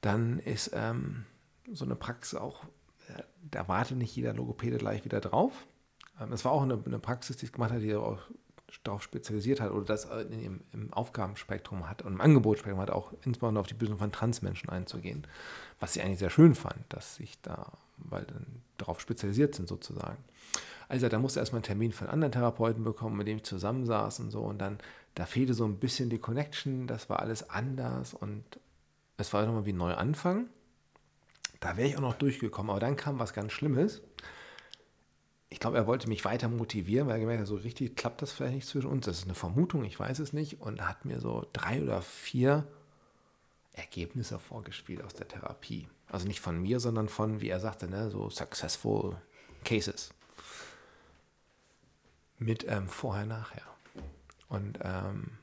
Dann 0.00 0.38
ist 0.38 0.70
ähm, 0.72 1.26
so 1.70 1.84
eine 1.84 1.94
Praxis 1.94 2.38
auch, 2.38 2.64
äh, 3.08 3.22
da 3.50 3.68
wartet 3.68 3.98
nicht 3.98 4.14
jeder 4.16 4.32
Logopäde 4.32 4.78
gleich 4.78 5.04
wieder 5.04 5.20
drauf. 5.20 5.66
Ähm, 6.20 6.30
das 6.30 6.44
war 6.44 6.52
auch 6.52 6.62
eine, 6.62 6.82
eine 6.84 6.98
Praxis, 6.98 7.36
die 7.36 7.46
es 7.46 7.52
gemacht 7.52 7.72
hat, 7.72 7.82
die 7.82 7.94
auch 7.94 8.18
darauf 8.82 9.02
spezialisiert 9.02 9.60
hat 9.60 9.70
oder 9.70 9.84
das 9.84 10.04
im, 10.04 10.60
im 10.72 10.92
Aufgabenspektrum 10.92 11.88
hat 11.88 12.02
und 12.02 12.14
im 12.14 12.20
Angebotsspektrum 12.20 12.80
hat, 12.80 12.90
auch 12.90 13.12
insbesondere 13.24 13.60
auf 13.60 13.66
die 13.66 13.74
Bildung 13.74 13.98
von 13.98 14.12
Transmenschen 14.12 14.68
einzugehen. 14.68 15.26
Was 15.80 15.94
sie 15.94 16.02
eigentlich 16.02 16.18
sehr 16.18 16.30
schön 16.30 16.54
fand, 16.54 16.84
dass 16.90 17.16
sich 17.16 17.40
da, 17.40 17.72
weil 17.96 18.24
dann 18.24 18.62
darauf 18.76 19.00
spezialisiert 19.00 19.54
sind 19.54 19.68
sozusagen. 19.68 20.22
Also 20.88 21.08
da 21.08 21.18
musste 21.18 21.40
erstmal 21.40 21.58
einen 21.58 21.64
Termin 21.66 21.92
von 21.92 22.08
anderen 22.08 22.32
Therapeuten 22.32 22.82
bekommen, 22.82 23.16
mit 23.16 23.28
dem 23.28 23.36
ich 23.36 23.44
zusammensaß 23.44 24.20
und 24.20 24.30
so. 24.30 24.40
Und 24.40 24.58
dann, 24.58 24.78
da 25.14 25.26
fehlte 25.26 25.54
so 25.54 25.64
ein 25.64 25.78
bisschen 25.78 26.08
die 26.08 26.18
Connection, 26.18 26.86
das 26.86 27.10
war 27.10 27.20
alles 27.20 27.50
anders 27.50 28.14
und 28.14 28.42
es 29.18 29.32
war 29.32 29.44
nochmal 29.44 29.66
wie 29.66 29.72
ein 29.72 29.76
Neuanfang. 29.76 30.46
Da 31.60 31.76
wäre 31.76 31.88
ich 31.88 31.96
auch 31.96 32.02
noch 32.02 32.14
durchgekommen, 32.14 32.70
aber 32.70 32.80
dann 32.80 32.96
kam 32.96 33.18
was 33.18 33.32
ganz 33.34 33.52
Schlimmes. 33.52 34.00
ich 35.50 35.60
glaube, 35.60 35.76
er 35.76 35.86
wollte 35.86 36.08
mich 36.08 36.24
weiter 36.24 36.48
motivieren, 36.48 37.08
weil 37.08 37.16
er 37.16 37.20
gemerkt 37.20 37.40
hat, 37.40 37.46
so 37.48 37.56
richtig 37.56 37.96
klappt 37.96 38.22
das 38.22 38.32
vielleicht 38.32 38.54
nicht 38.54 38.68
zwischen 38.68 38.88
uns. 38.88 39.06
Das 39.06 39.18
ist 39.18 39.24
eine 39.24 39.34
Vermutung, 39.34 39.84
ich 39.84 39.98
weiß 39.98 40.18
es 40.20 40.32
nicht. 40.32 40.60
Und 40.60 40.86
hat 40.86 41.04
mir 41.04 41.20
so 41.20 41.46
drei 41.52 41.82
oder 41.82 42.00
vier 42.02 42.66
Ergebnisse 43.72 44.38
vorgespielt 44.38 45.02
aus 45.02 45.14
der 45.14 45.28
Therapie. 45.28 45.88
Also 46.08 46.26
nicht 46.26 46.40
von 46.40 46.60
mir, 46.60 46.80
sondern 46.80 47.08
von, 47.08 47.40
wie 47.40 47.48
er 47.48 47.60
sagte, 47.60 47.88
ne, 47.88 48.10
so 48.10 48.30
successful 48.30 49.16
cases. 49.64 50.10
Mit 52.38 52.66
ähm, 52.68 52.88
vorher, 52.88 53.26
nachher. 53.26 53.62
Und 54.48 54.78
ähm, 54.82 55.38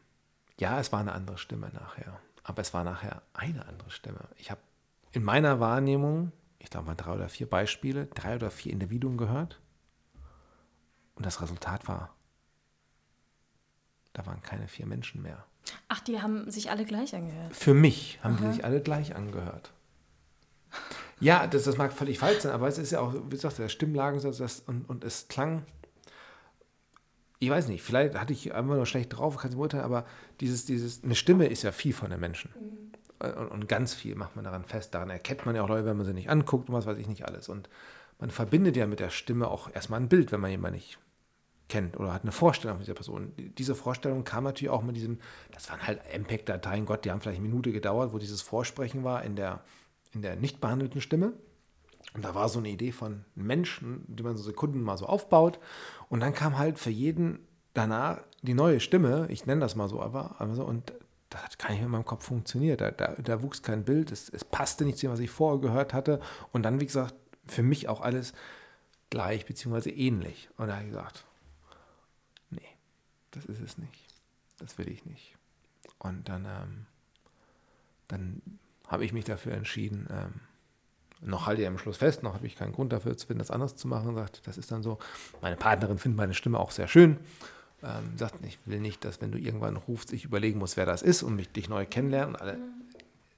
ja, 0.57 0.79
es 0.79 0.91
war 0.91 0.99
eine 0.99 1.13
andere 1.13 1.37
Stimme 1.37 1.69
nachher. 1.73 2.19
Aber 2.43 2.61
es 2.61 2.73
war 2.73 2.83
nachher 2.83 3.21
eine 3.33 3.65
andere 3.65 3.89
Stimme. 3.89 4.27
Ich 4.37 4.51
habe 4.51 4.61
in 5.11 5.23
meiner 5.23 5.59
Wahrnehmung, 5.59 6.31
ich 6.59 6.69
glaube 6.69 6.87
mal 6.87 6.95
drei 6.95 7.13
oder 7.13 7.29
vier 7.29 7.49
Beispiele, 7.49 8.07
drei 8.07 8.35
oder 8.35 8.51
vier 8.51 8.71
Individuen 8.71 9.17
gehört. 9.17 9.59
Und 11.15 11.25
das 11.25 11.41
Resultat 11.41 11.87
war, 11.87 12.13
da 14.13 14.25
waren 14.25 14.41
keine 14.41 14.67
vier 14.67 14.85
Menschen 14.85 15.21
mehr. 15.21 15.45
Ach, 15.87 15.99
die 16.01 16.21
haben 16.21 16.49
sich 16.51 16.69
alle 16.69 16.85
gleich 16.85 17.15
angehört. 17.15 17.55
Für 17.55 17.73
mich 17.73 18.19
haben 18.23 18.35
Aha. 18.35 18.45
die 18.45 18.53
sich 18.53 18.65
alle 18.65 18.81
gleich 18.81 19.15
angehört. 19.15 19.73
Ja, 21.19 21.47
das, 21.47 21.63
das 21.63 21.77
mag 21.77 21.93
völlig 21.93 22.19
falsch 22.19 22.41
sein, 22.41 22.51
aber 22.51 22.67
es 22.67 22.77
ist 22.77 22.91
ja 22.91 22.99
auch, 22.99 23.13
wie 23.13 23.29
gesagt, 23.29 23.57
der 23.57 23.69
Stimmlagensatz 23.69 24.37
das, 24.37 24.59
und, 24.59 24.87
und 24.89 25.03
es 25.03 25.27
klang, 25.27 25.65
ich 27.39 27.49
weiß 27.49 27.67
nicht, 27.67 27.83
vielleicht 27.83 28.15
hatte 28.15 28.33
ich 28.33 28.53
einfach 28.53 28.75
nur 28.75 28.85
schlecht 28.85 29.17
drauf, 29.17 29.37
kann 29.37 29.51
ich 29.51 29.57
beurteilen, 29.57 29.83
aber 29.83 30.05
dieses, 30.39 30.65
dieses, 30.65 31.03
eine 31.03 31.15
Stimme 31.15 31.47
ist 31.47 31.63
ja 31.63 31.71
viel 31.71 31.93
von 31.93 32.09
den 32.09 32.19
Menschen. 32.19 32.51
Mhm. 32.55 32.85
Und, 33.19 33.47
und, 33.47 33.67
ganz 33.69 33.93
viel 33.93 34.15
macht 34.15 34.35
man 34.35 34.43
daran 34.43 34.65
fest. 34.65 34.93
Daran 34.93 35.09
erkennt 35.09 35.45
man 35.45 35.55
ja 35.55 35.63
auch 35.63 35.69
Leute, 35.69 35.85
wenn 35.85 35.97
man 35.97 36.05
sie 36.05 36.13
nicht 36.13 36.29
anguckt 36.29 36.69
und 36.69 36.75
was 36.75 36.85
weiß 36.85 36.97
ich 36.97 37.07
nicht 37.07 37.25
alles. 37.25 37.47
Und 37.47 37.69
man 38.19 38.29
verbindet 38.29 38.75
ja 38.75 38.87
mit 38.87 38.99
der 38.99 39.09
Stimme 39.09 39.47
auch 39.47 39.73
erstmal 39.73 40.01
ein 40.01 40.09
Bild, 40.09 40.31
wenn 40.31 40.41
man 40.41 40.51
jemanden 40.51 40.75
nicht 40.75 40.99
kennt 41.69 41.97
oder 41.97 42.13
hat 42.13 42.23
eine 42.23 42.31
Vorstellung 42.31 42.77
von 42.77 42.83
dieser 42.83 42.93
Person. 42.93 43.31
Diese 43.37 43.73
Vorstellung 43.73 44.23
kam 44.23 44.43
natürlich 44.43 44.69
auch 44.69 44.83
mit 44.83 44.95
diesem, 44.95 45.19
das 45.51 45.69
waren 45.69 45.85
halt 45.87 46.01
MPEG-Dateien, 46.13 46.85
Gott, 46.85 47.05
die 47.05 47.11
haben 47.11 47.21
vielleicht 47.21 47.39
eine 47.39 47.47
Minute 47.47 47.71
gedauert, 47.71 48.13
wo 48.13 48.19
dieses 48.19 48.41
Vorsprechen 48.41 49.03
war 49.03 49.23
in 49.23 49.35
der 49.35 49.63
in 50.15 50.21
der 50.21 50.35
nicht 50.37 50.61
behandelten 50.61 51.01
Stimme. 51.01 51.33
Und 52.13 52.23
da 52.23 52.33
war 52.33 52.47
so 52.47 52.59
eine 52.59 52.69
Idee 52.69 52.91
von 52.91 53.25
Menschen, 53.35 54.05
die 54.07 54.23
man 54.23 54.37
so 54.37 54.43
Sekunden 54.43 54.81
mal 54.81 54.97
so 54.97 55.05
aufbaut. 55.05 55.59
Und 56.09 56.21
dann 56.21 56.33
kam 56.33 56.57
halt 56.57 56.79
für 56.79 56.89
jeden 56.89 57.39
danach 57.73 58.21
die 58.41 58.53
neue 58.53 58.79
Stimme, 58.79 59.27
ich 59.29 59.45
nenne 59.45 59.61
das 59.61 59.75
mal 59.75 59.89
so, 59.89 60.01
aber, 60.01 60.35
aber 60.39 60.65
und 60.65 60.93
das 61.29 61.43
hat 61.43 61.59
gar 61.59 61.69
nicht 61.69 61.79
mehr 61.79 61.87
in 61.87 61.91
meinem 61.91 62.05
Kopf 62.05 62.25
funktioniert. 62.25 62.81
Da, 62.81 62.91
da, 62.91 63.15
da 63.15 63.41
wuchs 63.41 63.61
kein 63.61 63.83
Bild, 63.83 64.11
es, 64.11 64.29
es 64.29 64.45
passte 64.45 64.85
nicht 64.85 64.97
zu 64.97 65.07
dem, 65.07 65.11
was 65.11 65.19
ich 65.19 65.29
vorher 65.29 65.59
gehört 65.59 65.93
hatte. 65.93 66.21
Und 66.51 66.63
dann, 66.63 66.79
wie 66.79 66.85
gesagt, 66.85 67.15
für 67.45 67.63
mich 67.63 67.89
auch 67.89 68.01
alles 68.01 68.33
gleich 69.09 69.45
bzw. 69.45 69.89
ähnlich. 69.89 70.49
Und 70.57 70.67
da 70.67 70.75
habe 70.75 70.85
ich 70.85 70.91
gesagt, 70.91 71.25
nee, 72.49 72.61
das 73.31 73.45
ist 73.45 73.61
es 73.61 73.77
nicht. 73.77 74.07
Das 74.59 74.77
will 74.77 74.89
ich 74.89 75.05
nicht. 75.05 75.35
Und 75.99 76.29
dann, 76.29 76.45
ähm, 76.45 76.85
dann 78.07 78.41
habe 78.87 79.03
ich 79.03 79.11
mich 79.11 79.25
dafür 79.25 79.53
entschieden, 79.53 80.07
ähm, 80.09 80.39
noch 81.21 81.47
halte 81.47 81.61
ich 81.61 81.67
am 81.67 81.77
Schluss 81.77 81.97
fest, 81.97 82.23
noch 82.23 82.33
habe 82.33 82.45
ich 82.45 82.55
keinen 82.55 82.71
Grund 82.71 82.93
dafür 82.93 83.17
zu 83.17 83.27
finden, 83.27 83.39
das 83.39 83.51
anders 83.51 83.75
zu 83.75 83.87
machen. 83.87 84.15
Sagt, 84.15 84.47
das 84.47 84.57
ist 84.57 84.71
dann 84.71 84.83
so. 84.83 84.97
Meine 85.41 85.55
Partnerin 85.55 85.97
findet 85.97 86.17
meine 86.17 86.33
Stimme 86.33 86.59
auch 86.59 86.71
sehr 86.71 86.87
schön. 86.87 87.17
Ähm, 87.83 88.17
sagt, 88.17 88.35
ich 88.45 88.57
will 88.65 88.79
nicht, 88.79 89.05
dass 89.05 89.21
wenn 89.21 89.31
du 89.31 89.37
irgendwann 89.37 89.77
rufst, 89.77 90.13
ich 90.13 90.25
überlegen 90.25 90.59
muss, 90.59 90.77
wer 90.77 90.85
das 90.85 91.01
ist 91.01 91.23
und 91.23 91.35
mich 91.35 91.51
dich 91.51 91.69
neu 91.69 91.85
kennenlernen. 91.85 92.35
Alle. 92.35 92.57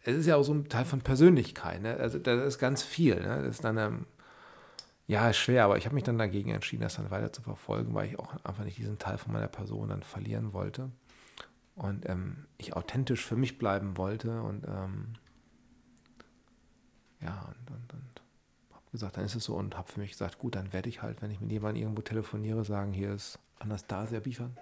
Es 0.04 0.16
ist 0.16 0.26
ja 0.26 0.36
auch 0.36 0.44
so 0.44 0.54
ein 0.54 0.70
Teil 0.70 0.86
von 0.86 1.02
Persönlichkeit. 1.02 1.82
Ne? 1.82 1.98
Also 1.98 2.18
das 2.20 2.46
ist 2.46 2.60
ganz 2.60 2.84
viel. 2.84 3.16
Ne? 3.16 3.42
Das 3.44 3.56
ist 3.56 3.64
dann 3.64 3.78
ähm, 3.78 4.06
ja 5.08 5.32
schwer, 5.34 5.66
aber 5.66 5.78
ich 5.78 5.86
habe 5.86 5.96
mich 5.96 6.04
dann 6.04 6.18
dagegen 6.18 6.52
entschieden, 6.52 6.84
das 6.84 6.96
dann 6.96 7.12
weiter 7.12 7.32
zu 7.32 7.42
verfolgen, 7.42 7.94
weil 7.94 8.08
ich 8.08 8.20
auch 8.20 8.34
einfach 8.44 8.64
nicht 8.64 8.78
diesen 8.78 9.00
Teil 9.00 9.18
von 9.18 9.34
meiner 9.34 9.48
Person 9.48 9.90
dann 9.90 10.04
verlieren 10.04 10.54
wollte 10.54 10.92
und 11.76 12.10
ähm, 12.10 12.46
ich 12.58 12.76
authentisch 12.76 13.26
für 13.26 13.36
mich 13.36 13.58
bleiben 13.58 13.98
wollte 13.98 14.42
und 14.42 14.66
ähm, 14.66 15.14
ja, 17.22 17.48
und, 17.48 17.72
und, 17.72 17.94
und 17.94 18.22
habe 18.72 18.92
gesagt, 18.92 19.18
dann 19.18 19.26
ist 19.26 19.36
es 19.36 19.44
so 19.44 19.56
und 19.56 19.78
habe 19.78 19.92
für 19.92 20.00
mich 20.00 20.12
gesagt, 20.12 20.38
gut, 20.40 20.56
dann 20.56 20.74
werde 20.74 20.90
ich 20.90 21.02
halt, 21.02 21.22
wenn 21.22 21.32
ich 21.32 21.40
mit 21.40 21.52
jemandem 21.52 21.84
irgendwo 21.84 22.02
telefoniere, 22.02 22.64
sagen, 22.64 22.94
hier 22.94 23.14
ist 23.14 23.40
Anastasia 23.60 24.20
Biefern. 24.20 24.58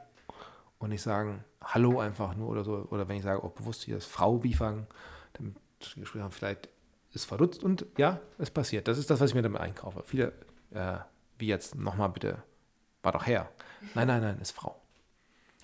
Und 0.78 0.90
nicht 0.90 1.02
sagen, 1.02 1.44
hallo 1.64 2.00
einfach 2.00 2.36
nur 2.36 2.50
oder 2.50 2.64
so. 2.64 2.88
Oder 2.90 3.08
wenn 3.08 3.18
ich 3.18 3.24
sage, 3.24 3.42
auch 3.42 3.52
bewusst, 3.52 3.84
hier 3.84 3.98
ist 3.98 4.08
Frau 4.08 4.38
Biefern, 4.38 4.88
dann 5.34 5.56
Gespräch 5.96 6.22
haben, 6.22 6.32
vielleicht 6.32 6.70
ist 7.14 7.26
verdutzt 7.26 7.64
und 7.64 7.86
ja, 7.98 8.20
es 8.38 8.52
passiert. 8.52 8.88
Das 8.88 8.98
ist 8.98 9.10
das, 9.10 9.20
was 9.20 9.30
ich 9.30 9.36
mir 9.36 9.42
damit 9.42 9.62
einkaufe. 9.62 10.04
Viele, 10.06 10.34
äh, 10.72 10.98
wie 11.38 11.48
jetzt, 11.48 11.76
nochmal 11.76 12.10
bitte, 12.10 12.44
war 13.04 13.14
doch 13.14 13.26
her. 13.26 13.50
Nein, 13.94 14.08
nein, 14.08 14.22
nein, 14.22 14.40
ist 14.40 14.52
Frau. 14.52 14.82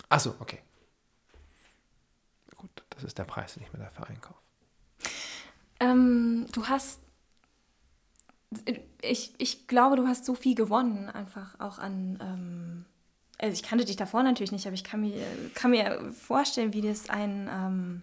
Achso, 0.08 0.34
okay. 0.40 0.60
Gut, 2.56 2.70
das 2.90 3.04
ist 3.04 3.18
der 3.18 3.24
Preis, 3.24 3.54
den 3.54 3.64
ich 3.64 3.72
mir 3.72 3.80
dafür 3.80 4.06
einkaufe. 4.06 4.38
Ähm, 5.82 6.46
du 6.52 6.68
hast, 6.68 7.00
ich, 9.02 9.34
ich 9.38 9.66
glaube, 9.66 9.96
du 9.96 10.06
hast 10.06 10.24
so 10.24 10.34
viel 10.34 10.54
gewonnen, 10.54 11.08
einfach 11.08 11.58
auch 11.58 11.78
an, 11.78 12.18
ähm, 12.20 12.84
also 13.38 13.52
ich 13.52 13.64
kannte 13.64 13.84
dich 13.84 13.96
davor 13.96 14.22
natürlich 14.22 14.52
nicht, 14.52 14.66
aber 14.66 14.74
ich 14.74 14.84
kann 14.84 15.00
mir, 15.00 15.26
kann 15.54 15.72
mir 15.72 16.12
vorstellen, 16.12 16.72
wie 16.72 16.82
das 16.82 17.10
einen 17.10 17.48
ähm, 17.48 18.02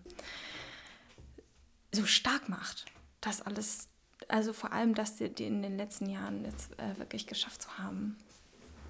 so 1.93 2.05
stark 2.05 2.49
macht, 2.49 2.85
das 3.21 3.41
alles, 3.41 3.87
also 4.27 4.51
vor 4.51 4.73
allem 4.73 4.93
das 4.93 5.15
die 5.15 5.45
in 5.45 5.61
den 5.61 5.77
letzten 5.77 6.09
Jahren 6.09 6.43
jetzt 6.43 6.77
äh, 6.79 6.97
wirklich 6.97 7.27
geschafft 7.27 7.61
zu 7.61 7.77
haben. 7.77 8.17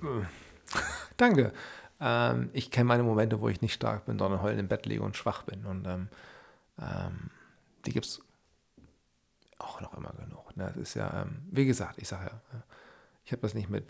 Danke. 1.18 1.54
Ähm, 2.02 2.50
ich 2.54 2.72
kenne 2.72 2.86
meine 2.86 3.04
Momente, 3.04 3.40
wo 3.40 3.50
ich 3.50 3.62
nicht 3.62 3.74
stark 3.74 4.08
bin, 4.08 4.18
sondern 4.18 4.42
heulend 4.42 4.62
im 4.62 4.68
Bett 4.68 4.88
liege 4.88 5.04
und 5.04 5.16
schwach 5.16 5.44
bin. 5.44 5.66
Und 5.66 5.86
ähm, 5.86 6.08
ähm 6.80 7.30
die 7.86 7.94
gibt 7.94 8.06
es 8.06 8.22
auch 9.60 9.82
noch 9.82 9.94
immer 9.94 10.14
genug. 10.14 10.56
Ne? 10.58 10.66
Das 10.68 10.78
ist 10.78 10.94
ja, 10.96 11.22
ähm, 11.22 11.44
wie 11.52 11.66
gesagt, 11.66 11.98
ich 11.98 12.08
sage 12.08 12.32
ja, 12.32 12.64
ich 13.24 13.32
habe 13.32 13.42
das 13.42 13.54
nicht 13.54 13.70
mit 13.70 13.86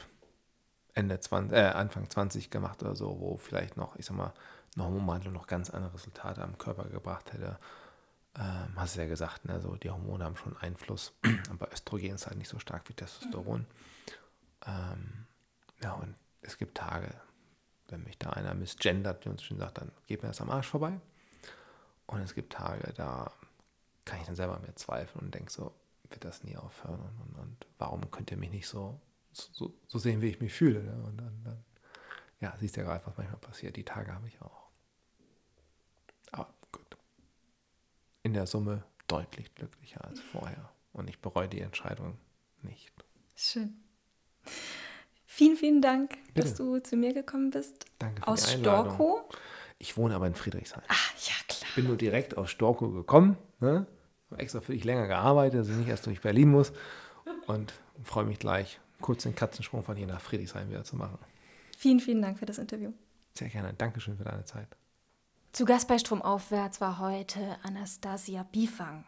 Ende 0.94 1.20
20, 1.20 1.58
äh, 1.58 1.62
Anfang 1.68 2.10
20 2.10 2.50
gemacht 2.50 2.82
oder 2.84 2.96
so, 2.96 3.20
wo 3.20 3.38
vielleicht 3.38 3.78
noch, 3.78 3.96
ich 3.96 4.06
sag 4.06 4.18
mal, 4.18 4.34
eine 4.76 4.86
Hormonbehandlung 4.86 5.34
noch 5.34 5.48
ganz 5.48 5.70
andere 5.70 5.94
Resultate 5.94 6.42
am 6.42 6.58
Körper 6.58 6.86
gebracht 6.86 7.32
hätte. 7.34 7.58
Ähm, 8.36 8.74
hast 8.76 8.96
du 8.96 9.02
ja 9.02 9.08
gesagt, 9.08 9.46
ne? 9.46 9.62
so, 9.62 9.76
die 9.76 9.90
Hormone 9.90 10.24
haben 10.24 10.36
schon 10.36 10.58
Einfluss, 10.58 11.14
aber 11.50 11.72
Östrogen 11.72 12.16
ist 12.16 12.28
halt 12.28 12.38
nicht 12.38 12.50
so 12.50 12.60
stark 12.60 12.88
wie 12.90 12.94
Testosteron. 12.94 13.66
Ähm, 14.66 15.26
ja, 15.82 15.94
und 15.94 16.16
es 16.42 16.58
gibt 16.58 16.78
Tage, 16.78 17.10
wenn 17.88 18.04
mich 18.04 18.18
da 18.18 18.32
einer 18.32 18.54
misgendert, 18.54 19.26
wie 19.26 19.30
uns 19.30 19.44
schon 19.44 19.58
sagt, 19.58 19.80
dann 19.80 19.92
geht 20.08 20.22
mir 20.22 20.30
das 20.30 20.42
am 20.42 20.50
Arsch 20.50 20.68
vorbei. 20.68 21.00
Und 22.06 22.22
es 22.22 22.34
gibt 22.34 22.54
Tage, 22.54 22.92
da 22.94 23.32
kann 24.06 24.20
ich 24.20 24.26
dann 24.26 24.36
selber 24.36 24.60
mehr 24.60 24.76
zweifeln 24.76 25.26
und 25.26 25.36
denke 25.36 25.52
so, 25.52 25.74
wird 26.10 26.24
das 26.24 26.44
nie 26.44 26.58
aufhören 26.58 27.00
und, 27.00 27.22
und, 27.22 27.40
und 27.40 27.68
warum 27.78 28.10
könnt 28.12 28.32
ihr 28.32 28.38
mich 28.38 28.52
nicht 28.52 28.68
so, 28.68 29.00
so, 29.32 29.74
so 29.88 30.00
sehen, 30.00 30.22
wie 30.22 30.28
ich 30.28 30.40
mich 30.40 30.54
fühle? 30.54 30.84
Ne? 30.84 31.04
Und 31.04 31.18
dann, 31.18 31.44
dann, 31.44 31.64
ja, 32.40 32.56
siehst 32.60 32.76
du 32.76 32.82
ja 32.82 32.88
gerade, 32.88 33.06
was 33.06 33.18
manchmal 33.18 33.40
passiert. 33.40 33.76
Die 33.76 33.84
Tage 33.84 34.14
habe 34.14 34.28
ich 34.28 34.42
auch. 34.42 34.70
Aber 36.32 36.54
gut. 36.72 36.98
In 38.24 38.34
der 38.34 38.48
Summe 38.48 38.84
deutlich 39.08 39.54
glücklicher 39.56 40.04
als 40.06 40.20
vorher. 40.20 40.72
Und 40.94 41.10
ich 41.10 41.20
bereue 41.20 41.48
die 41.48 41.62
Entscheidung 41.62 42.18
nicht. 42.62 42.92
Schön. 43.36 43.84
Vielen, 45.26 45.58
vielen 45.58 45.82
Dank, 45.82 46.18
Bitte. 46.34 46.42
dass 46.42 46.56
du 46.56 46.80
zu 46.80 46.98
mir 46.98 47.14
gekommen 47.14 47.52
bist. 47.52 47.86
Danke 48.00 48.22
für 48.22 48.28
aus 48.28 48.46
die 48.46 48.56
Einladung. 48.56 48.96
Storkow. 48.96 49.38
Ich 49.78 49.96
wohne 49.96 50.16
aber 50.16 50.28
in 50.28 50.36
Friedrichshain. 50.36 50.84
Ah, 50.88 50.96
ja. 51.26 51.34
Ich 51.70 51.76
bin 51.76 51.86
nur 51.86 51.98
direkt 51.98 52.36
aus 52.36 52.50
Storkow 52.50 52.92
gekommen. 52.92 53.38
Ne? 53.60 53.86
Habe 54.32 54.42
extra 54.42 54.60
für 54.60 54.74
dich 54.74 54.84
länger 54.84 55.08
gearbeitet, 55.08 55.62
dass 55.62 55.70
ich 55.70 55.76
nicht 55.76 55.88
erst 55.88 56.06
durch 56.08 56.20
Berlin 56.20 56.50
muss. 56.50 56.74
Und 57.46 57.74
freue 58.04 58.26
mich 58.26 58.40
gleich, 58.40 58.80
kurz 59.02 59.24
den 59.24 59.36
Katzensprung 59.36 59.84
von 59.84 59.96
hier 59.96 60.08
nach 60.08 60.20
Friedrichshain 60.20 60.70
wieder 60.70 60.84
zu 60.84 60.96
machen. 60.96 61.20
Vielen, 61.78 62.00
vielen 62.00 62.24
Dank 62.24 62.40
für 62.40 62.48
das 62.48 62.58
Interview. 62.58 62.92
Sehr 63.34 63.50
gerne. 63.50 63.74
Dankeschön 63.74 64.18
für 64.18 64.24
deine 64.24 64.46
Zeit. 64.46 64.68
Zu 65.52 65.66
Gast 65.66 65.88
bei 65.88 66.00
Stromaufwärts 66.00 66.82
war 66.82 66.98
heute 67.00 67.58
Anastasia 67.62 68.44
Bifang. 68.52 69.06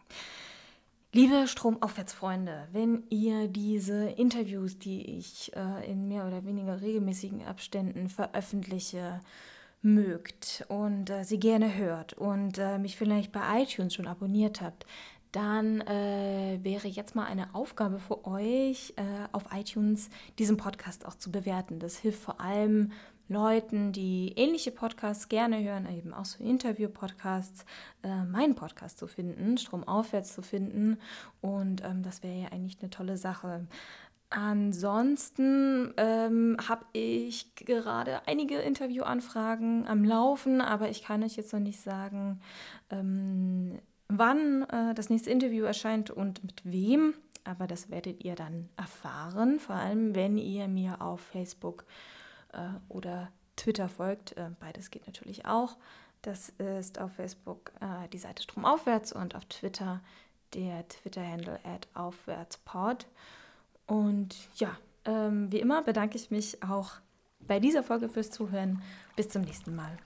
Liebe 1.14 1.48
Stromaufwärtsfreunde, 1.48 2.68
wenn 2.72 3.04
ihr 3.10 3.48
diese 3.48 4.06
Interviews, 4.06 4.78
die 4.78 5.18
ich 5.18 5.52
äh, 5.56 5.92
in 5.92 6.08
mehr 6.08 6.26
oder 6.28 6.46
weniger 6.46 6.80
regelmäßigen 6.80 7.44
Abständen 7.44 8.08
veröffentliche, 8.08 9.20
mögt 9.82 10.66
und 10.68 11.10
äh, 11.10 11.24
sie 11.24 11.40
gerne 11.40 11.76
hört 11.76 12.14
und 12.14 12.58
äh, 12.58 12.78
mich 12.78 12.98
vielleicht 12.98 13.32
bei 13.32 13.62
iTunes 13.62 13.94
schon 13.94 14.08
abonniert 14.08 14.62
habt, 14.62 14.86
dann 15.32 15.82
äh, 15.82 16.60
wäre 16.62 16.88
jetzt 16.88 17.16
mal 17.16 17.26
eine 17.26 17.56
Aufgabe 17.56 18.00
für 18.00 18.26
euch, 18.26 18.94
äh, 18.98 19.04
auf 19.32 19.46
iTunes 19.54 20.10
diesen 20.40 20.58
Podcast 20.58 21.06
auch 21.06 21.16
zu 21.16 21.32
bewerten. 21.32 21.80
Das 21.80 21.98
hilft 21.98 22.22
vor 22.22 22.42
allem 22.42 22.92
Leuten, 23.30 23.94
die 23.94 24.34
ähnliche 24.36 24.72
Podcasts 24.72 25.30
gerne 25.30 25.64
hören, 25.64 25.88
eben 25.90 26.14
auch 26.14 26.26
so 26.26 26.44
Interview-Podcasts, 26.44 27.66
äh, 28.04 28.26
meinen 28.26 28.56
Podcast 28.56 29.00
zu 29.00 29.08
finden, 29.08 29.58
Stromaufwärts 29.58 30.34
zu 30.34 30.42
finden. 30.42 30.98
Und 31.40 31.82
ähm, 31.86 32.04
das 32.04 32.24
wäre 32.24 32.42
ja 32.42 32.48
eigentlich 32.50 32.82
eine 32.82 32.90
tolle 32.90 33.16
Sache. 33.16 33.68
Ansonsten 34.32 35.94
ähm, 35.98 36.56
habe 36.66 36.86
ich 36.94 37.54
gerade 37.56 38.26
einige 38.28 38.60
Interviewanfragen 38.60 39.86
am 39.88 40.06
Laufen, 40.06 40.62
aber 40.62 40.90
ich 40.90 41.04
kann 41.04 41.22
euch 41.22 41.36
jetzt 41.36 41.52
noch 41.52 41.60
nicht 41.60 41.82
sagen, 41.82 42.40
ähm, 42.90 43.80
wann 44.08 44.64
äh, 44.70 44.94
das 44.94 45.10
nächste 45.10 45.32
Interview 45.32 45.66
erscheint 45.66 46.12
und 46.12 46.46
mit 46.46 46.62
wem. 46.64 47.14
Aber 47.44 47.68
das 47.68 47.90
werdet 47.90 48.24
ihr 48.24 48.36
dann 48.36 48.70
erfahren, 48.78 49.60
vor 49.60 49.76
allem 49.76 50.16
wenn 50.16 50.38
ihr 50.38 50.70
mir 50.70 51.02
auf 51.02 51.20
Facebook 51.20 51.84
äh, 52.54 52.70
oder 52.88 53.30
Twitter 53.58 53.90
folgt. 53.90 54.38
Äh, 54.38 54.52
beides 54.62 54.92
geht 54.92 55.08
natürlich 55.08 55.46
auch. 55.46 55.76
Das 56.22 56.54
ist 56.58 57.02
auf 57.02 57.12
Facebook 57.12 57.74
äh, 57.82 58.08
die 58.14 58.18
Seite 58.18 58.44
Stromaufwärts 58.44 59.12
und 59.12 59.36
auf 59.36 59.44
Twitter 59.46 60.00
der 60.54 60.88
Twitter-Handle 60.88 61.60
at 61.66 61.90
aufwärtspod. 61.96 63.08
Und 63.86 64.36
ja, 64.56 64.78
ähm, 65.06 65.52
wie 65.52 65.60
immer 65.60 65.82
bedanke 65.82 66.18
ich 66.18 66.32
mich 66.32 66.62
auch 66.64 66.94
bei 67.40 67.60
dieser 67.60 67.84
Folge 67.84 68.10
fürs 68.10 68.32
Zuhören. 68.32 68.82
Bis 69.16 69.30
zum 69.30 69.42
nächsten 69.42 69.76
Mal. 69.76 69.98